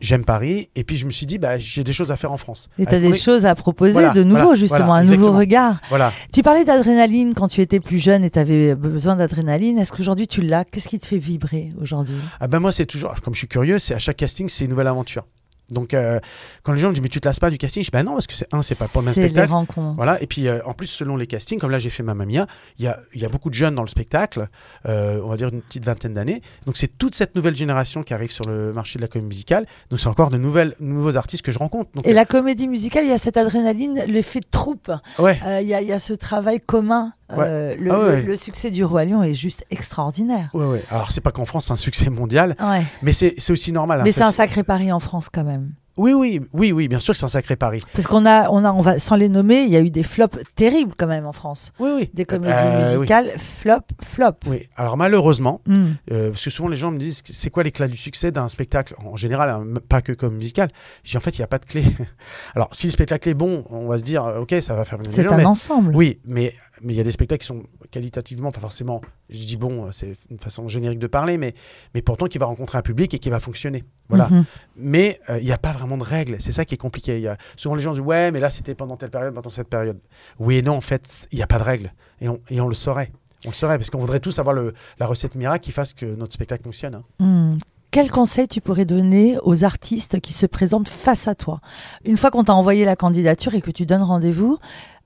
J'aime 0.00 0.24
Paris 0.24 0.70
et 0.76 0.84
puis 0.84 0.96
je 0.96 1.06
me 1.06 1.10
suis 1.10 1.26
dit 1.26 1.38
bah 1.38 1.58
j'ai 1.58 1.82
des 1.82 1.92
choses 1.92 2.10
à 2.10 2.16
faire 2.16 2.32
en 2.32 2.36
France. 2.36 2.68
Et 2.78 2.86
tu 2.86 2.94
as 2.94 3.00
des 3.00 3.14
choses 3.14 3.46
à 3.46 3.54
proposer 3.54 3.92
Voilà, 3.92 4.10
de 4.10 4.22
nouveau, 4.22 4.40
voilà, 4.42 4.54
justement, 4.54 4.86
voilà, 4.86 5.00
un 5.00 5.04
nouveau 5.04 5.32
regard. 5.32 5.80
Voilà. 5.88 6.12
Tu 6.32 6.42
parlais 6.42 6.64
d'adrénaline 6.64 7.34
quand 7.34 7.48
tu 7.48 7.60
étais 7.60 7.80
plus 7.80 7.98
jeune 7.98 8.24
et 8.24 8.30
tu 8.30 8.38
avais 8.38 8.74
besoin 8.74 9.16
d'adrénaline. 9.16 9.78
Est-ce 9.78 9.92
qu'aujourd'hui 9.92 10.26
tu 10.26 10.42
l'as? 10.42 10.64
Qu'est-ce 10.64 10.88
qui 10.88 10.98
te 10.98 11.06
fait 11.06 11.18
vibrer 11.18 11.70
aujourd'hui? 11.80 12.16
Ah 12.40 12.46
ben 12.46 12.60
moi 12.60 12.72
c'est 12.72 12.86
toujours, 12.86 13.14
comme 13.22 13.34
je 13.34 13.38
suis 13.38 13.48
curieux, 13.48 13.78
c'est 13.78 13.94
à 13.94 13.98
chaque 13.98 14.16
casting 14.16 14.48
c'est 14.48 14.64
une 14.64 14.70
nouvelle 14.70 14.86
aventure. 14.86 15.24
Donc 15.70 15.92
euh, 15.94 16.18
quand 16.62 16.72
les 16.72 16.78
gens 16.78 16.88
me 16.88 16.94
disent 16.94 17.02
mais 17.02 17.08
tu 17.08 17.20
te 17.20 17.28
lasses 17.28 17.40
pas 17.40 17.50
du 17.50 17.58
casting, 17.58 17.82
je 17.82 17.88
dis 17.88 17.90
bah 17.92 18.02
non 18.02 18.12
parce 18.12 18.26
que 18.26 18.34
c'est 18.34 18.52
un 18.54 18.62
c'est 18.62 18.74
pas 18.78 18.88
pour 18.88 19.02
le 19.02 19.06
même 19.06 19.14
C'est 19.14 19.22
les 19.22 19.28
spectacle. 19.28 19.52
rencontres. 19.52 19.96
Voilà 19.96 20.20
et 20.22 20.26
puis 20.26 20.48
euh, 20.48 20.60
en 20.64 20.72
plus 20.72 20.86
selon 20.86 21.16
les 21.16 21.26
castings, 21.26 21.58
comme 21.58 21.70
là 21.70 21.78
j'ai 21.78 21.90
fait 21.90 22.02
Mamma 22.02 22.24
Mia, 22.26 22.46
il 22.78 22.84
y 22.84 22.88
a, 22.88 22.98
il 23.14 23.20
y 23.20 23.24
a 23.24 23.28
beaucoup 23.28 23.50
de 23.50 23.54
jeunes 23.54 23.74
dans 23.74 23.82
le 23.82 23.88
spectacle, 23.88 24.48
euh, 24.86 25.20
on 25.24 25.28
va 25.28 25.36
dire 25.36 25.48
une 25.48 25.60
petite 25.62 25.84
vingtaine 25.84 26.14
d'années. 26.14 26.40
Donc 26.66 26.76
c'est 26.76 26.96
toute 26.98 27.14
cette 27.14 27.34
nouvelle 27.34 27.54
génération 27.56 28.02
qui 28.02 28.14
arrive 28.14 28.30
sur 28.30 28.44
le 28.46 28.72
marché 28.72 28.98
de 28.98 29.02
la 29.02 29.08
comédie 29.08 29.28
musicale. 29.28 29.66
Donc 29.90 30.00
c'est 30.00 30.08
encore 30.08 30.30
de 30.30 30.38
nouvelles 30.38 30.74
nouveaux 30.80 31.16
artistes 31.16 31.44
que 31.44 31.52
je 31.52 31.58
rencontre. 31.58 31.90
Donc, 31.94 32.06
Et 32.06 32.12
la 32.12 32.24
comédie 32.24 32.68
musicale, 32.68 33.04
il 33.04 33.10
y 33.10 33.14
a 33.14 33.18
cette 33.18 33.36
adrénaline, 33.36 34.02
l'effet 34.06 34.40
de 34.40 34.46
troupe. 34.50 34.88
euh, 34.90 35.22
ouais. 35.22 35.38
Euh, 35.44 35.60
Il 35.60 35.68
y, 35.68 35.74
a- 35.74 35.82
il 35.82 35.88
y 35.88 35.92
a 35.92 35.98
ce 35.98 36.12
travail 36.12 36.60
commun. 36.60 37.12
Euh, 37.36 37.74
le, 37.78 37.92
Ah 37.92 38.00
ouais. 38.00 38.22
le- 38.22 38.28
le 38.28 38.36
succès 38.36 38.70
du 38.70 38.84
Roi 38.84 39.04
Lion 39.04 39.22
est 39.22 39.34
juste 39.34 39.64
extraordinaire. 39.70 40.48
Ouais, 40.54 40.64
ouais. 40.64 40.82
Alors 40.90 41.10
c'est 41.12 41.20
pas 41.20 41.30
qu'en 41.32 41.44
France 41.44 41.66
c'est 41.66 41.72
un 41.72 41.76
succès 41.76 42.08
mondial, 42.10 42.54
mais 43.02 43.12
c'est 43.12 43.34
aussi 43.50 43.72
normal. 43.72 44.00
hein. 44.00 44.04
Mais 44.04 44.12
c'est 44.12 44.22
un 44.22 44.32
sacré 44.32 44.62
pari 44.62 44.90
en 44.92 45.00
France 45.00 45.28
quand 45.32 45.44
même. 45.44 45.72
Oui, 45.98 46.12
oui, 46.14 46.40
oui, 46.52 46.72
oui, 46.72 46.88
bien 46.88 46.98
sûr 47.00 47.12
que 47.12 47.18
c'est 47.18 47.24
un 47.26 47.28
sacré 47.28 47.56
pari. 47.56 47.82
Parce 47.92 48.06
qu'on 48.06 48.24
a, 48.24 48.48
on 48.50 48.64
a, 48.64 48.72
on 48.72 48.80
va, 48.80 48.98
sans 48.98 49.16
les 49.16 49.28
nommer, 49.28 49.62
il 49.62 49.70
y 49.70 49.76
a 49.76 49.80
eu 49.80 49.90
des 49.90 50.02
flops 50.02 50.38
terribles 50.54 50.94
quand 50.96 51.06
même 51.08 51.26
en 51.26 51.32
France. 51.32 51.72
Oui, 51.78 51.90
oui. 51.94 52.10
Des 52.14 52.24
comédies 52.24 52.52
Euh, 52.56 52.92
oui. 52.92 52.96
musicales, 52.98 53.30
flop, 53.38 53.80
flop. 54.04 54.32
Oui. 54.46 54.62
Alors 54.76 54.96
malheureusement, 54.96 55.60
Hmm. 55.66 55.88
Euh, 56.10 56.30
parce 56.30 56.44
que 56.44 56.50
souvent 56.50 56.68
les 56.68 56.76
gens 56.76 56.90
me 56.90 56.98
disent 56.98 57.22
c'est 57.24 57.50
quoi 57.50 57.62
l'éclat 57.62 57.88
du 57.88 57.96
succès 57.96 58.30
d'un 58.30 58.48
spectacle 58.48 58.94
en 59.04 59.16
général 59.16 59.50
hein, 59.50 59.64
pas 59.88 60.00
que 60.02 60.12
comme 60.12 60.36
musical? 60.36 60.70
J'ai 61.04 61.18
en 61.18 61.20
fait 61.20 61.36
il 61.36 61.40
n'y 61.40 61.44
a 61.44 61.48
pas 61.48 61.58
de 61.58 61.64
clé 61.66 61.82
alors 62.54 62.68
si 62.72 62.86
le 62.86 62.92
spectacle 62.92 63.28
est 63.28 63.34
bon 63.34 63.64
on 63.70 63.86
va 63.88 63.98
se 63.98 64.02
dire 64.04 64.24
euh, 64.24 64.40
ok 64.40 64.54
ça 64.60 64.74
va 64.74 64.84
faire 64.84 64.98
venir 64.98 65.12
C'est 65.12 65.26
un 65.26 65.36
mais- 65.36 65.44
ensemble. 65.44 65.94
oui 65.96 66.20
mais 66.24 66.54
mais 66.82 66.92
il 66.94 66.96
y 66.96 67.00
a 67.00 67.04
des 67.04 67.12
spectacles 67.12 67.40
qui 67.40 67.46
sont 67.48 67.62
qualitativement 67.90 68.50
pas 68.52 68.60
forcément 68.60 69.00
je 69.30 69.46
dis 69.46 69.56
bon 69.56 69.86
euh, 69.86 69.92
c'est 69.92 70.14
une 70.30 70.38
façon 70.38 70.68
générique 70.68 70.98
de 70.98 71.06
parler 71.06 71.38
mais 71.38 71.54
mais 71.94 72.02
pourtant 72.02 72.26
qui 72.26 72.38
va 72.38 72.46
rencontrer 72.46 72.78
un 72.78 72.82
public 72.82 73.12
et 73.14 73.18
qui 73.18 73.30
va 73.30 73.40
fonctionner. 73.40 73.84
Voilà. 74.08 74.28
Mhm. 74.28 74.44
mais 74.76 75.20
euh, 75.28 75.38
il 75.38 75.44
n'y 75.44 75.52
a 75.52 75.58
pas 75.58 75.72
vraiment 75.72 75.96
de 75.96 76.04
règles. 76.04 76.36
C'est 76.40 76.52
ça 76.52 76.64
qui 76.64 76.74
est 76.74 76.78
compliqué. 76.78 77.20
Y 77.20 77.28
a 77.28 77.36
souvent 77.56 77.74
les 77.74 77.82
gens 77.82 77.92
disent 77.92 78.00
ouais 78.00 78.30
mais 78.30 78.40
là 78.40 78.50
c'était 78.50 78.74
pendant 78.74 78.96
telle 78.96 79.10
période 79.10 79.34
pendant 79.34 79.50
cette 79.50 79.68
période. 79.68 79.98
Oui 80.38 80.56
et 80.56 80.62
non 80.62 80.76
en 80.76 80.80
fait 80.80 81.28
il 81.32 81.36
n'y 81.36 81.42
a 81.42 81.46
pas 81.46 81.58
de 81.58 81.64
règles. 81.64 81.92
Et 82.20 82.28
on, 82.28 82.40
et 82.48 82.60
on 82.60 82.68
le 82.68 82.74
saurait. 82.74 83.12
On 83.44 83.50
le 83.50 83.54
saurait 83.54 83.78
parce 83.78 83.90
qu'on 83.90 83.98
voudrait 84.00 84.20
tous 84.20 84.38
avoir 84.38 84.54
le, 84.54 84.74
la 84.98 85.06
recette 85.06 85.34
miracle 85.34 85.64
qui 85.64 85.72
fasse 85.72 85.94
que 85.94 86.06
notre 86.06 86.32
spectacle 86.32 86.64
fonctionne 86.64 86.96
hein. 86.96 87.04
Hmm. 87.20 87.58
Quel 87.90 88.10
conseil 88.10 88.46
tu 88.46 88.60
pourrais 88.60 88.84
donner 88.84 89.38
aux 89.42 89.64
artistes 89.64 90.20
qui 90.20 90.34
se 90.34 90.44
présentent 90.44 90.90
face 90.90 91.26
à 91.26 91.34
toi? 91.34 91.60
Une 92.04 92.18
fois 92.18 92.30
qu'on 92.30 92.44
t'a 92.44 92.52
envoyé 92.52 92.84
la 92.84 92.96
candidature 92.96 93.54
et 93.54 93.62
que 93.62 93.70
tu 93.70 93.86
donnes 93.86 94.02
rendez-vous, 94.02 94.58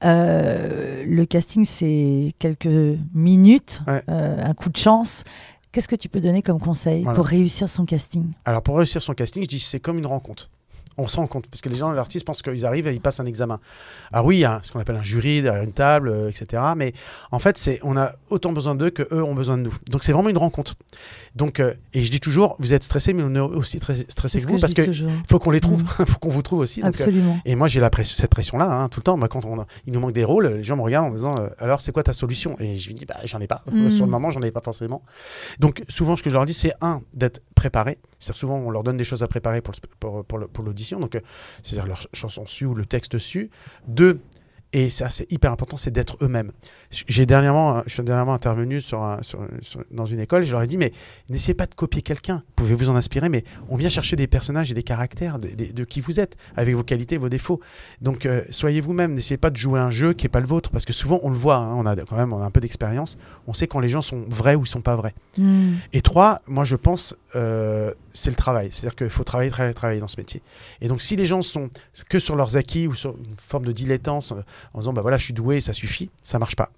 euh, 0.04 1.04
le 1.06 1.24
casting 1.26 1.64
c'est 1.64 2.34
quelques 2.38 2.98
minutes, 3.14 3.80
Ouais. 3.86 4.02
euh, 4.08 4.36
un 4.42 4.54
coup 4.54 4.68
de 4.70 4.76
chance. 4.76 5.24
Qu'est-ce 5.72 5.88
que 5.88 5.96
tu 5.96 6.08
peux 6.08 6.20
donner 6.20 6.42
comme 6.42 6.60
conseil 6.60 7.02
Voilà. 7.02 7.16
pour 7.16 7.26
réussir 7.26 7.68
son 7.68 7.86
casting? 7.86 8.26
Alors 8.44 8.62
pour 8.62 8.76
réussir 8.76 9.00
son 9.00 9.14
casting, 9.14 9.42
je 9.44 9.48
dis 9.48 9.58
c'est 9.58 9.80
comme 9.80 9.98
une 9.98 10.06
rencontre. 10.06 10.50
On 10.98 11.08
se 11.08 11.16
rend 11.16 11.26
compte 11.26 11.46
parce 11.48 11.60
que 11.60 11.68
les 11.68 11.76
gens, 11.76 11.92
l'artiste 11.92 12.24
pensent 12.26 12.42
qu'ils 12.42 12.64
arrivent 12.64 12.86
et 12.86 12.94
ils 12.94 13.00
passent 13.00 13.20
un 13.20 13.26
examen. 13.26 13.60
Ah 14.12 14.22
oui, 14.22 14.36
il 14.36 14.40
y 14.40 14.44
a 14.44 14.60
ce 14.62 14.72
qu'on 14.72 14.80
appelle 14.80 14.96
un 14.96 15.02
jury 15.02 15.42
derrière 15.42 15.62
une 15.62 15.72
table, 15.72 16.08
euh, 16.08 16.30
etc. 16.30 16.62
Mais 16.76 16.92
en 17.30 17.38
fait, 17.38 17.58
c'est 17.58 17.80
on 17.82 17.96
a 17.96 18.12
autant 18.30 18.52
besoin 18.52 18.74
d'eux 18.74 18.90
que 18.90 19.02
eux 19.12 19.22
ont 19.22 19.34
besoin 19.34 19.58
de 19.58 19.62
nous. 19.62 19.74
Donc 19.90 20.04
c'est 20.04 20.12
vraiment 20.12 20.28
une 20.30 20.38
rencontre. 20.38 20.74
Donc 21.36 21.60
euh, 21.60 21.74
et 21.92 22.02
je 22.02 22.10
dis 22.10 22.20
toujours, 22.20 22.56
vous 22.58 22.72
êtes 22.74 22.82
stressé, 22.82 23.12
mais 23.12 23.22
on 23.24 23.34
est 23.34 23.40
aussi 23.40 23.78
très 23.80 23.94
stressé 23.94 24.40
C'est 24.40 24.46
que 24.46 24.52
vous 24.52 24.58
parce 24.58 24.74
que 24.74 24.82
toujours. 24.82 25.10
faut 25.28 25.38
qu'on 25.38 25.50
les 25.50 25.60
trouve, 25.60 25.82
Mm. 25.82 26.04
faut 26.06 26.18
qu'on 26.18 26.28
vous 26.28 26.42
trouve 26.42 26.60
aussi. 26.60 26.80
Donc, 26.80 26.86
euh, 26.86 27.04
Absolument. 27.04 27.38
et 27.44 27.54
moi, 27.56 27.68
j'ai 27.68 27.80
la 27.80 27.90
pression, 27.90 28.14
cette 28.16 28.30
pression-là, 28.30 28.66
hein, 28.66 28.88
tout 28.88 29.00
le 29.00 29.04
temps. 29.04 29.16
Moi, 29.16 29.28
quand 29.28 29.44
on, 29.44 29.64
il 29.86 29.92
nous 29.92 30.00
manque 30.00 30.12
des 30.12 30.24
rôles, 30.24 30.46
les 30.48 30.64
gens 30.64 30.76
me 30.76 30.82
regardent 30.82 31.06
en 31.06 31.10
me 31.10 31.16
disant 31.16 31.32
Alors, 31.58 31.80
c'est 31.80 31.92
quoi 31.92 32.02
ta 32.02 32.12
solution? 32.12 32.56
Et 32.60 32.74
je 32.76 32.88
lui 32.88 32.94
dis 32.94 33.04
bah, 33.04 33.16
J'en 33.24 33.40
ai 33.40 33.46
pas. 33.46 33.62
Mm. 33.70 33.88
Sur 33.90 34.04
le 34.04 34.10
moment, 34.10 34.30
j'en 34.30 34.42
ai 34.42 34.50
pas 34.50 34.60
forcément. 34.62 35.02
Donc, 35.58 35.82
souvent, 35.88 36.16
ce 36.16 36.22
que 36.22 36.30
je 36.30 36.34
leur 36.34 36.44
dis, 36.44 36.54
c'est 36.54 36.72
un, 36.80 37.02
d'être 37.14 37.40
préparé. 37.54 37.98
C'est-à-dire, 38.22 38.38
souvent, 38.38 38.56
on 38.58 38.70
leur 38.70 38.84
donne 38.84 38.96
des 38.96 39.04
choses 39.04 39.22
à 39.22 39.28
préparer 39.28 39.60
pour, 39.60 39.74
pour, 40.24 40.48
pour 40.48 40.64
l'audition. 40.64 41.00
Donc, 41.00 41.16
euh, 41.16 41.20
c'est-à-dire 41.62 41.86
leur 41.86 41.98
ch- 41.98 42.08
chanson 42.12 42.46
su 42.46 42.64
ou 42.64 42.74
le 42.74 42.86
texte 42.86 43.18
su. 43.18 43.50
Deux, 43.88 44.20
et 44.72 44.88
ça, 44.88 45.10
c'est 45.10 45.30
hyper 45.30 45.50
important, 45.52 45.76
c'est 45.76 45.90
d'être 45.90 46.16
eux-mêmes. 46.22 46.52
J'ai 47.08 47.24
dernièrement, 47.26 47.78
euh, 47.78 47.82
je 47.86 47.94
suis 47.94 48.02
dernièrement 48.02 48.34
intervenu 48.34 48.80
sur 48.80 49.02
un- 49.02 49.22
sur- 49.22 49.40
sur- 49.62 49.82
dans 49.90 50.04
une 50.06 50.20
école, 50.20 50.42
et 50.42 50.46
je 50.46 50.52
leur 50.52 50.62
ai 50.62 50.66
dit, 50.66 50.76
mais 50.78 50.92
n'essayez 51.30 51.54
pas 51.54 51.66
de 51.66 51.74
copier 51.74 52.02
quelqu'un, 52.02 52.36
vous 52.46 52.52
pouvez 52.54 52.74
vous 52.74 52.88
en 52.90 52.96
inspirer, 52.96 53.28
mais 53.28 53.44
on 53.68 53.76
vient 53.76 53.88
chercher 53.88 54.14
des 54.16 54.26
personnages 54.26 54.70
et 54.70 54.74
des 54.74 54.82
caractères 54.82 55.38
de, 55.38 55.48
de- 55.48 55.72
de 55.72 55.84
qui 55.84 56.00
vous 56.00 56.20
êtes, 56.20 56.36
avec 56.56 56.74
vos 56.74 56.82
qualités, 56.82 57.16
vos 57.16 57.28
défauts. 57.30 57.60
Donc, 58.02 58.26
euh, 58.26 58.42
soyez 58.50 58.80
vous-même, 58.80 59.14
n'essayez 59.14 59.38
pas 59.38 59.50
de 59.50 59.56
jouer 59.56 59.80
un 59.80 59.90
jeu 59.90 60.12
qui 60.12 60.24
n'est 60.26 60.30
pas 60.30 60.40
le 60.40 60.46
vôtre, 60.46 60.70
parce 60.70 60.84
que 60.84 60.92
souvent, 60.92 61.18
on 61.22 61.30
le 61.30 61.36
voit, 61.36 61.56
hein, 61.56 61.74
on 61.76 61.86
a 61.86 61.96
quand 61.96 62.16
même 62.16 62.32
on 62.32 62.42
a 62.42 62.44
un 62.44 62.50
peu 62.50 62.60
d'expérience, 62.60 63.16
on 63.46 63.52
sait 63.54 63.66
quand 63.66 63.80
les 63.80 63.88
gens 63.88 64.02
sont 64.02 64.24
vrais 64.28 64.54
ou 64.54 64.64
ils 64.64 64.68
sont 64.68 64.82
pas 64.82 64.96
vrais. 64.96 65.14
Mm. 65.38 65.74
Et 65.94 66.02
trois, 66.02 66.40
moi 66.46 66.64
je 66.64 66.76
pense, 66.76 67.16
euh, 67.36 67.92
c'est 68.12 68.30
le 68.30 68.36
travail. 68.36 68.68
C'est-à-dire 68.70 68.96
qu'il 68.96 69.08
faut 69.10 69.24
travailler, 69.24 69.50
travailler, 69.50 69.74
travailler 69.74 70.00
dans 70.00 70.08
ce 70.08 70.18
métier. 70.18 70.42
Et 70.82 70.88
donc 70.88 71.00
si 71.00 71.16
les 71.16 71.24
gens 71.26 71.40
sont 71.42 71.70
que 72.10 72.18
sur 72.18 72.36
leurs 72.36 72.56
acquis 72.56 72.86
ou 72.86 72.94
sur 72.94 73.16
une 73.16 73.34
forme 73.36 73.64
de 73.64 73.72
dilettance, 73.72 74.34
en 74.74 74.78
disant 74.80 74.92
bah 74.92 75.00
voilà 75.02 75.16
je 75.16 75.24
suis 75.24 75.34
doué, 75.34 75.60
ça 75.60 75.72
suffit, 75.72 76.10
ça 76.22 76.38
marche 76.38 76.56
pas. 76.56 76.70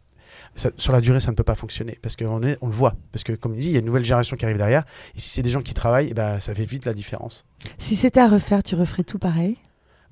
Ça- 0.57 0.71
sur 0.77 0.93
la 0.93 1.01
durée, 1.01 1.21
ça 1.21 1.31
ne 1.31 1.37
peut 1.37 1.43
pas 1.45 1.55
fonctionner 1.55 1.99
parce 2.03 2.17
qu'on 2.17 2.41
on 2.61 2.67
le 2.67 2.73
voit. 2.73 2.95
Parce 3.13 3.25
que 3.25 3.33
comme 3.33 3.55
il 3.55 3.61
dit, 3.61 3.69
il 3.69 3.73
y 3.73 3.77
a 3.77 3.81
une 3.81 3.87
nouvelle 3.87 4.05
génération 4.05 4.37
qui 4.37 4.45
arrive 4.45 4.57
derrière. 4.59 4.85
Et 5.17 5.21
si 5.21 5.29
c'est 5.31 5.43
des 5.43 5.51
gens 5.51 5.63
qui 5.63 5.75
travaillent, 5.75 6.15
ben, 6.15 6.39
ça 6.41 6.55
fait 6.55 6.65
vite 6.65 6.85
la 6.87 6.95
différence. 6.95 7.45
Si 7.79 7.97
c'était 7.97 8.21
à 8.21 8.29
refaire, 8.29 8.63
tu 8.63 8.75
referais 8.75 9.03
tout 9.05 9.19
pareil? 9.19 9.59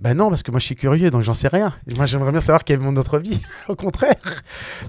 Ben 0.00 0.14
non, 0.14 0.30
parce 0.30 0.42
que 0.42 0.50
moi 0.50 0.58
je 0.58 0.64
suis 0.64 0.74
curieux, 0.74 1.10
donc 1.12 1.22
j'en 1.22 1.34
sais 1.34 1.46
rien. 1.46 1.72
Moi 1.94 2.06
j'aimerais 2.06 2.32
bien 2.32 2.40
savoir 2.40 2.64
quel 2.64 2.80
est 2.80 2.82
mon 2.82 2.96
autre 2.96 3.20
vie. 3.20 3.40
Au 3.68 3.76
contraire, 3.76 4.16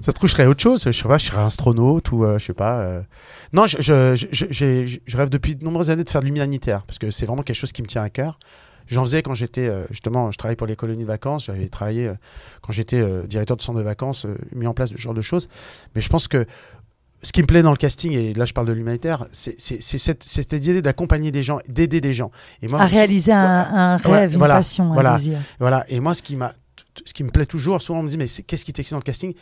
ça 0.00 0.06
se 0.06 0.10
trouve 0.10 0.28
je 0.28 0.34
serais 0.34 0.46
autre 0.46 0.60
chose. 0.62 0.82
Je 0.84 0.90
sais 0.90 1.06
pas, 1.06 1.18
je 1.18 1.26
serais 1.26 1.42
astronaute 1.42 2.10
ou 2.10 2.24
euh, 2.24 2.38
je 2.40 2.46
sais 2.46 2.52
pas. 2.54 2.80
euh. 2.80 3.02
Non, 3.52 3.66
je, 3.66 3.80
je 3.80 5.16
rêve 5.16 5.28
depuis 5.28 5.54
de 5.54 5.64
nombreuses 5.64 5.90
années 5.90 6.02
de 6.02 6.08
faire 6.08 6.20
de 6.20 6.26
l'humanitaire 6.26 6.82
parce 6.82 6.98
que 6.98 7.12
c'est 7.12 7.26
vraiment 7.26 7.42
quelque 7.42 7.54
chose 7.54 7.70
qui 7.70 7.82
me 7.82 7.86
tient 7.86 8.02
à 8.02 8.10
cœur. 8.10 8.40
J'en 8.86 9.02
faisais 9.02 9.22
quand 9.22 9.34
j'étais 9.34 9.66
euh, 9.66 9.84
justement, 9.90 10.30
je 10.30 10.36
travaillais 10.36 10.56
pour 10.56 10.66
les 10.66 10.76
colonies 10.76 11.02
de 11.02 11.08
vacances. 11.08 11.46
J'avais 11.46 11.68
travaillé 11.68 12.08
euh, 12.08 12.14
quand 12.62 12.72
j'étais 12.72 13.00
euh, 13.00 13.26
directeur 13.26 13.56
de 13.56 13.62
centre 13.62 13.78
de 13.78 13.84
vacances, 13.84 14.26
mis 14.54 14.66
en 14.66 14.74
place 14.74 14.90
ce 14.90 14.96
genre 14.96 15.14
de 15.14 15.22
choses. 15.22 15.48
Mais 15.94 16.00
je 16.00 16.08
pense 16.08 16.28
que 16.28 16.46
ce 17.22 17.32
qui 17.32 17.40
me 17.40 17.46
plaît 17.46 17.62
dans 17.62 17.70
le 17.70 17.78
casting, 17.78 18.12
et 18.12 18.34
là 18.34 18.44
je 18.44 18.52
parle 18.52 18.66
de 18.66 18.72
l'humanitaire, 18.72 19.26
c'est 19.32 19.58
cette, 19.58 20.52
idée 20.52 20.82
d'accompagner 20.82 21.30
des 21.32 21.42
gens, 21.42 21.58
d'aider 21.68 22.02
des 22.02 22.12
gens. 22.12 22.30
Et 22.60 22.68
moi, 22.68 22.80
À 22.82 22.86
réaliser 22.86 23.32
un, 23.32 23.38
un 23.40 23.96
Ouais, 24.00 24.18
rêve, 24.18 24.32
une 24.32 24.38
voilà, 24.38 24.56
passion, 24.56 24.90
un 24.90 24.94
voilà. 24.94 25.16
désir. 25.16 25.38
Voilà, 25.58 25.86
et 25.88 26.00
moi, 26.00 26.12
ce 26.12 26.20
qui, 26.20 26.36
ce 27.06 27.14
qui 27.14 27.24
me 27.24 27.30
plaît 27.30 27.46
toujours, 27.46 27.80
souvent 27.80 28.00
on 28.00 28.02
me 28.02 28.08
dit, 28.10 28.18
mais 28.18 28.26
qu'est-ce 28.26 28.64
qui 28.66 28.74
t'excite 28.74 28.92
dans 28.92 28.98
le 28.98 29.02
casting? 29.02 29.32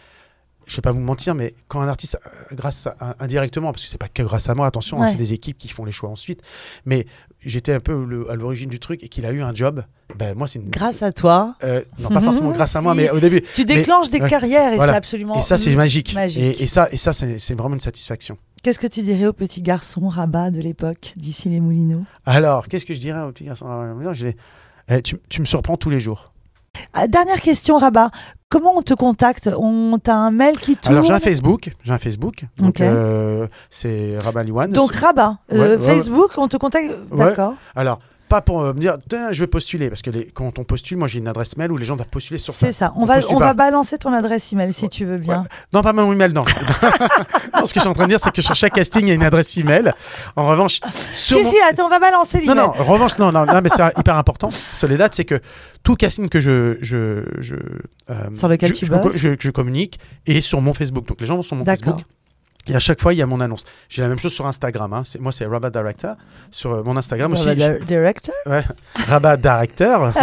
Je 0.65 0.77
vais 0.77 0.83
pas 0.83 0.93
vous 0.93 1.01
mentir, 1.01 1.35
mais 1.35 1.55
quand 1.67 1.81
un 1.81 1.89
artiste, 1.89 2.21
grâce 2.53 2.87
à- 2.87 3.17
indirectement, 3.19 3.73
parce 3.73 3.83
que 3.83 3.91
c'est 3.91 3.99
pas 3.99 4.07
que 4.09 4.23
grâce 4.23 4.49
à 4.49 4.55
moi, 4.55 4.69
attention, 4.69 5.03
hein, 5.03 5.09
c'est 5.09 5.17
des 5.17 5.33
équipes 5.33 5.59
qui 5.59 5.67
font 5.69 5.85
les 5.85 5.91
choix 5.91 6.09
ensuite, 6.09 6.41
mais 6.87 7.05
j'étais 7.45 7.73
un 7.73 7.81
peu 7.81 8.05
le- 8.05 8.31
à 8.31 8.35
l'origine 8.35 8.69
du 8.71 8.79
truc 8.79 9.03
et 9.03 9.09
qu'il 9.09 9.27
a 9.27 9.33
eu 9.33 9.43
un 9.43 9.55
job, 9.55 9.85
ben 10.17 10.35
moi, 10.37 10.47
c'est 10.47 10.59
une. 10.59 10.71
Grâce 10.71 11.03
à 11.03 11.13
toi, 11.13 11.55
Euh, 11.65 11.83
non, 11.99 12.09
pas 12.11 12.21
forcément 12.21 12.51
grâce 12.51 12.75
à 12.77 12.81
moi, 12.81 12.93
Si. 12.93 12.99
mais 13.01 13.11
au 13.11 13.19
début. 13.21 13.43
tu 13.55 13.65
déclenches 13.65 14.11
des 14.11 14.21
carrières 14.21 14.73
et 14.73 14.77
voilà. 14.77 14.93
c'est 14.93 14.97
absolument. 14.99 15.39
Et 15.39 15.43
ça, 15.43 15.59
c'est 15.59 15.75
magique. 15.75 16.15
magique. 16.15 16.43
Et, 16.43 16.63
et 16.63 16.67
ça, 16.67 16.89
et 16.93 16.97
ça 16.97 17.13
c'est, 17.13 17.55
vraiment 17.55 17.75
une 17.75 17.81
satisfaction. 17.81 18.37
Qu'est-ce 18.63 18.79
que 18.79 18.87
tu 18.87 19.03
dirais 19.03 19.27
au 19.27 19.33
petit 19.33 19.61
garçon 19.63 20.09
rabat 20.09 20.51
de 20.51 20.61
l'époque, 20.61 21.13
d'ici 21.17 21.49
les 21.49 21.61
Moulineaux? 21.61 22.05
Alors, 22.27 22.69
qu'est-ce 22.69 22.87
que 22.87 22.95
je 22.95 23.01
dirais 23.01 23.21
au 23.23 23.33
petit 23.33 23.45
garçon 23.45 23.67
non, 23.67 24.13
je 24.13 24.29
dis, 24.29 24.37
eh, 24.89 25.03
tu, 25.03 25.17
tu 25.29 25.41
me 25.41 25.47
surprends 25.47 25.77
tous 25.77 25.91
les 25.91 26.01
jours. 26.01 26.32
Ah, 26.95 27.07
Dernière 27.09 27.41
question, 27.41 27.79
Rabat. 27.79 28.11
Comment 28.49 28.77
on 28.77 28.83
te 28.83 28.93
contacte? 28.93 29.49
On 29.57 29.99
t'a 29.99 30.15
un 30.15 30.31
mail 30.31 30.57
qui 30.59 30.77
tourne 30.77 30.95
Alors, 30.95 31.05
j'ai 31.07 31.13
un 31.13 31.21
Facebook. 31.21 31.71
J'ai 31.85 31.93
un 31.93 31.99
Facebook. 31.99 32.45
Donc, 32.59 32.81
euh, 32.81 33.47
c'est 33.71 34.19
Rabaliwan. 34.19 34.71
Donc 34.71 34.93
Rabat, 34.93 35.39
euh, 35.53 35.57
Ouais, 35.57 35.61
ouais, 35.61 35.77
ouais. 35.77 35.95
Facebook, 35.97 36.33
on 36.37 36.49
te 36.49 36.59
contacte? 36.59 36.91
Ouais. 37.11 37.25
D'accord. 37.25 37.55
Alors, 37.75 37.99
pas 38.33 38.41
pour 38.43 38.63
me 38.63 38.73
dire, 38.81 38.97
je 39.31 39.41
vais 39.41 39.47
postuler, 39.47 39.89
parce 39.91 40.03
que 40.03 40.11
les- 40.11 40.27
quand 40.27 40.59
on 40.59 40.65
postule, 40.65 40.97
moi 40.99 41.07
j'ai 41.09 41.19
une 41.19 41.29
adresse 41.29 41.57
mail 41.57 41.71
où 41.71 41.77
les 41.77 41.85
gens 41.85 41.97
doivent 41.97 42.09
postuler 42.09 42.39
sur 42.39 42.55
ça. 42.55 42.67
C'est 42.67 42.73
ça. 42.73 42.93
On, 42.97 43.03
On 43.03 43.05
va, 43.07 43.19
on 43.29 43.39
pas. 43.39 43.47
va 43.47 43.55
balancer 43.55 43.99
ton 43.99 44.13
adresse 44.13 44.53
email 44.53 44.73
si 44.73 44.89
tu 44.89 45.05
veux 45.05 45.19
bien. 45.19 45.45
Non, 45.73 45.83
pas 45.83 45.93
mon 45.93 46.11
email, 46.13 46.33
non. 46.33 46.43
non. 47.55 47.67
Ce 47.67 47.73
que 47.75 47.79
je 47.79 47.81
suis 47.81 47.89
en 47.89 47.95
train 47.95 48.05
de 48.05 48.09
dire, 48.11 48.21
c'est 48.23 48.33
que 48.33 48.43
sur 48.43 48.55
chaque 48.55 48.73
casting, 48.75 49.03
il 49.03 49.09
y 49.09 49.13
a 49.13 49.15
une 49.15 49.23
adresse 49.23 49.57
email. 49.57 49.91
En 50.37 50.47
revanche, 50.49 50.81
sur 51.13 51.37
Si, 51.39 51.45
mon- 51.45 51.51
si, 51.51 51.57
attends, 51.71 51.87
on 51.87 51.91
va 51.91 51.99
balancer 51.99 52.39
Non, 52.45 52.55
l'email. 52.55 52.57
non, 52.67 52.73
en 52.81 52.85
revanche, 52.85 53.19
non, 53.19 53.33
non, 53.33 53.45
non, 53.47 53.61
mais 53.63 53.69
c'est 53.69 53.83
hyper 53.99 54.17
important. 54.17 54.51
Soledad, 54.51 55.13
c'est 55.15 55.25
que 55.25 55.41
tout 55.83 55.97
casting 55.97 56.29
que 56.29 56.41
je, 56.41 56.79
je, 56.81 57.25
je 57.41 57.57
euh, 58.11 58.15
Sur 58.37 58.49
lequel 58.49 58.71
je, 58.71 58.75
tu 58.75 58.87
je, 58.87 58.93
bosses. 58.93 59.17
je- 59.17 59.37
je 59.39 59.51
communique 59.51 59.99
est 60.27 60.41
sur 60.41 60.61
mon 60.61 60.75
Facebook. 60.75 61.07
Donc 61.07 61.21
les 61.21 61.27
gens 61.27 61.37
vont 61.37 61.43
sur 61.43 61.57
mon. 61.57 61.65
Facebook. 61.65 62.01
Et 62.69 62.77
à 62.77 62.81
chaque 62.81 63.01
fois, 63.01 63.13
il 63.13 63.17
y 63.19 63.23
a 63.23 63.27
mon 63.27 63.41
annonce. 63.41 63.65
J'ai 63.89 64.03
la 64.03 64.09
même 64.09 64.19
chose 64.19 64.33
sur 64.33 64.47
Instagram. 64.47 64.93
Hein. 64.93 65.03
Moi, 65.19 65.33
c'est 65.33 65.47
Rabat 65.47 65.71
Director. 65.71 66.15
Sur 66.51 66.73
euh, 66.75 66.83
mon 66.85 66.97
Instagram 66.97 67.33
aussi. 67.33 67.49
Rabat 67.49 67.79
je- 67.81 67.85
Director? 67.85 68.35
Ouais, 68.47 68.63
Rabat 69.09 69.37
Director. 69.37 70.13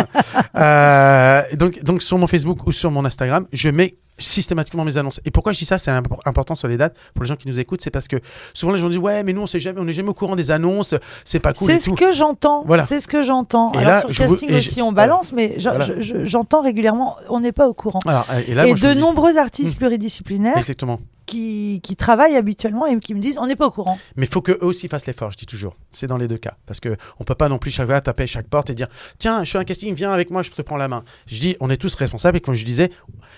Euh, 0.55 1.41
donc, 1.53 1.81
donc 1.83 2.01
sur 2.01 2.17
mon 2.17 2.27
Facebook 2.27 2.65
ou 2.67 2.71
sur 2.71 2.91
mon 2.91 3.05
Instagram, 3.05 3.45
je 3.53 3.69
mets 3.69 3.95
systématiquement 4.17 4.83
mes 4.83 4.97
annonces. 4.97 5.21
Et 5.23 5.31
pourquoi 5.31 5.53
je 5.53 5.59
dis 5.59 5.65
ça, 5.65 5.77
c'est 5.77 5.91
imp- 5.91 6.07
important 6.25 6.55
sur 6.55 6.67
les 6.67 6.75
dates 6.75 6.97
pour 7.13 7.23
les 7.23 7.29
gens 7.29 7.35
qui 7.37 7.47
nous 7.47 7.59
écoutent, 7.59 7.81
c'est 7.81 7.91
parce 7.91 8.07
que 8.09 8.17
souvent 8.53 8.73
les 8.73 8.79
gens 8.79 8.89
disent 8.89 8.97
ouais, 8.97 9.23
mais 9.23 9.31
nous 9.31 9.41
on 9.41 9.47
sait 9.47 9.59
jamais, 9.61 9.79
on 9.79 9.85
n'est 9.85 9.93
jamais 9.93 10.09
au 10.09 10.13
courant 10.13 10.35
des 10.35 10.51
annonces, 10.51 10.95
c'est 11.23 11.39
pas 11.39 11.53
cool 11.53 11.67
C'est 11.69 11.79
ce 11.79 11.91
que 11.91 12.11
j'entends. 12.11 12.63
Voilà. 12.65 12.85
C'est 12.87 12.99
ce 12.99 13.07
que 13.07 13.23
j'entends. 13.23 13.71
Alors 13.71 13.83
là, 13.89 13.99
sur 14.01 14.11
je 14.11 14.23
casting 14.23 14.53
aussi, 14.55 14.81
on 14.81 14.91
balance, 14.91 15.31
mais 15.31 15.55
Voilà. 15.61 15.85
j'entends 16.23 16.61
régulièrement, 16.61 17.15
on 17.29 17.39
n'est 17.39 17.53
pas 17.53 17.67
au 17.69 17.73
courant. 17.73 17.99
Alors, 18.05 18.25
et 18.47 18.53
là, 18.53 18.65
et 18.65 18.69
moi, 18.69 18.75
je 18.75 18.87
de 18.87 18.93
dis- 18.93 18.99
nombreux 18.99 19.37
artistes 19.37 19.75
Mm. 19.75 19.77
pluridisciplinaires 19.77 20.57
Exactement. 20.57 20.99
Qui, 21.29 21.95
travaillent 21.97 22.35
habituellement 22.35 22.85
et 22.85 22.99
qui 22.99 23.13
me 23.13 23.19
disent 23.19 23.37
on 23.37 23.47
n'est 23.47 23.55
pas 23.55 23.67
au 23.67 23.71
courant. 23.71 23.97
Mais 24.15 24.25
il 24.25 24.31
faut 24.31 24.41
qu'eux 24.41 24.57
aussi 24.61 24.87
fassent 24.87 25.05
l'effort, 25.05 25.31
je 25.31 25.37
dis 25.37 25.45
toujours. 25.45 25.75
C'est 25.89 26.07
dans 26.07 26.17
les 26.17 26.27
deux 26.27 26.37
cas. 26.37 26.55
Parce 26.65 26.79
qu'on 26.79 26.89
ne 26.89 27.25
peut 27.25 27.35
pas 27.35 27.49
non 27.49 27.57
plus 27.57 27.71
chaque 27.71 27.87
fois 27.87 28.01
taper 28.01 28.27
chaque 28.27 28.47
porte 28.47 28.69
et 28.69 28.75
dire 28.75 28.87
Tiens, 29.17 29.43
je 29.43 29.51
fais 29.51 29.57
un 29.57 29.63
casting, 29.63 29.93
viens 29.93 30.11
avec 30.11 30.31
moi, 30.31 30.43
je 30.43 30.51
te 30.51 30.61
prends 30.61 30.77
la 30.77 30.87
main. 30.87 31.03
Je 31.27 31.39
dis 31.39 31.55
On 31.59 31.69
est 31.69 31.77
tous 31.77 31.95
responsables. 31.95 32.37
Et 32.37 32.41
comme 32.41 32.55
je 32.55 32.65
disais, 32.65 32.91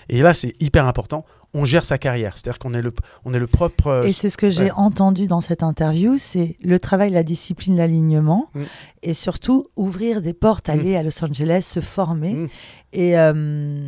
et 0.08 0.22
là 0.22 0.34
c'est 0.34 0.54
hyper 0.60 0.86
important, 0.86 1.24
on 1.54 1.64
gère 1.64 1.84
sa 1.84 1.98
carrière. 1.98 2.36
C'est-à-dire 2.36 2.58
qu'on 2.58 2.72
est 2.74 2.80
le, 2.82 2.92
on 3.24 3.34
est 3.34 3.38
le 3.38 3.46
propre. 3.46 3.88
euh, 3.88 4.02
Et 4.04 4.12
c'est 4.12 4.30
ce 4.30 4.38
que 4.38 4.48
j'ai 4.50 4.64
ouais. 4.64 4.70
entendu 4.72 5.26
dans 5.26 5.40
cette 5.40 5.62
interview, 5.62 6.16
c'est 6.18 6.56
le 6.62 6.78
travail, 6.78 7.10
la 7.10 7.22
discipline, 7.22 7.76
l'alignement, 7.76 8.48
Mm. 8.54 8.62
et 9.02 9.14
surtout 9.14 9.68
ouvrir 9.76 10.22
des 10.22 10.32
portes, 10.32 10.68
aller 10.68 10.96
à 10.96 11.02
Los 11.02 11.22
Angeles, 11.24 11.62
se 11.68 11.80
former. 11.80 12.34
Mm. 12.34 12.48
Et, 12.94 13.18
euh, 13.18 13.86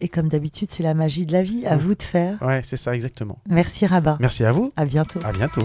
et 0.00 0.08
comme 0.08 0.28
d'habitude, 0.28 0.68
c'est 0.70 0.82
la 0.82 0.94
magie 0.94 1.26
de 1.26 1.32
la 1.32 1.42
vie. 1.42 1.66
À 1.66 1.76
Mm. 1.76 1.78
vous 1.80 1.94
de 1.94 2.02
faire. 2.02 2.38
Ouais, 2.42 2.60
c'est 2.64 2.76
ça, 2.78 2.94
exactement. 2.94 3.38
Merci 3.48 3.86
Rabat. 3.86 4.16
Merci 4.20 4.44
à 4.44 4.52
vous. 4.52 4.72
À 4.76 4.84
bientôt. 4.84 5.20
À 5.24 5.32
bientôt. 5.32 5.62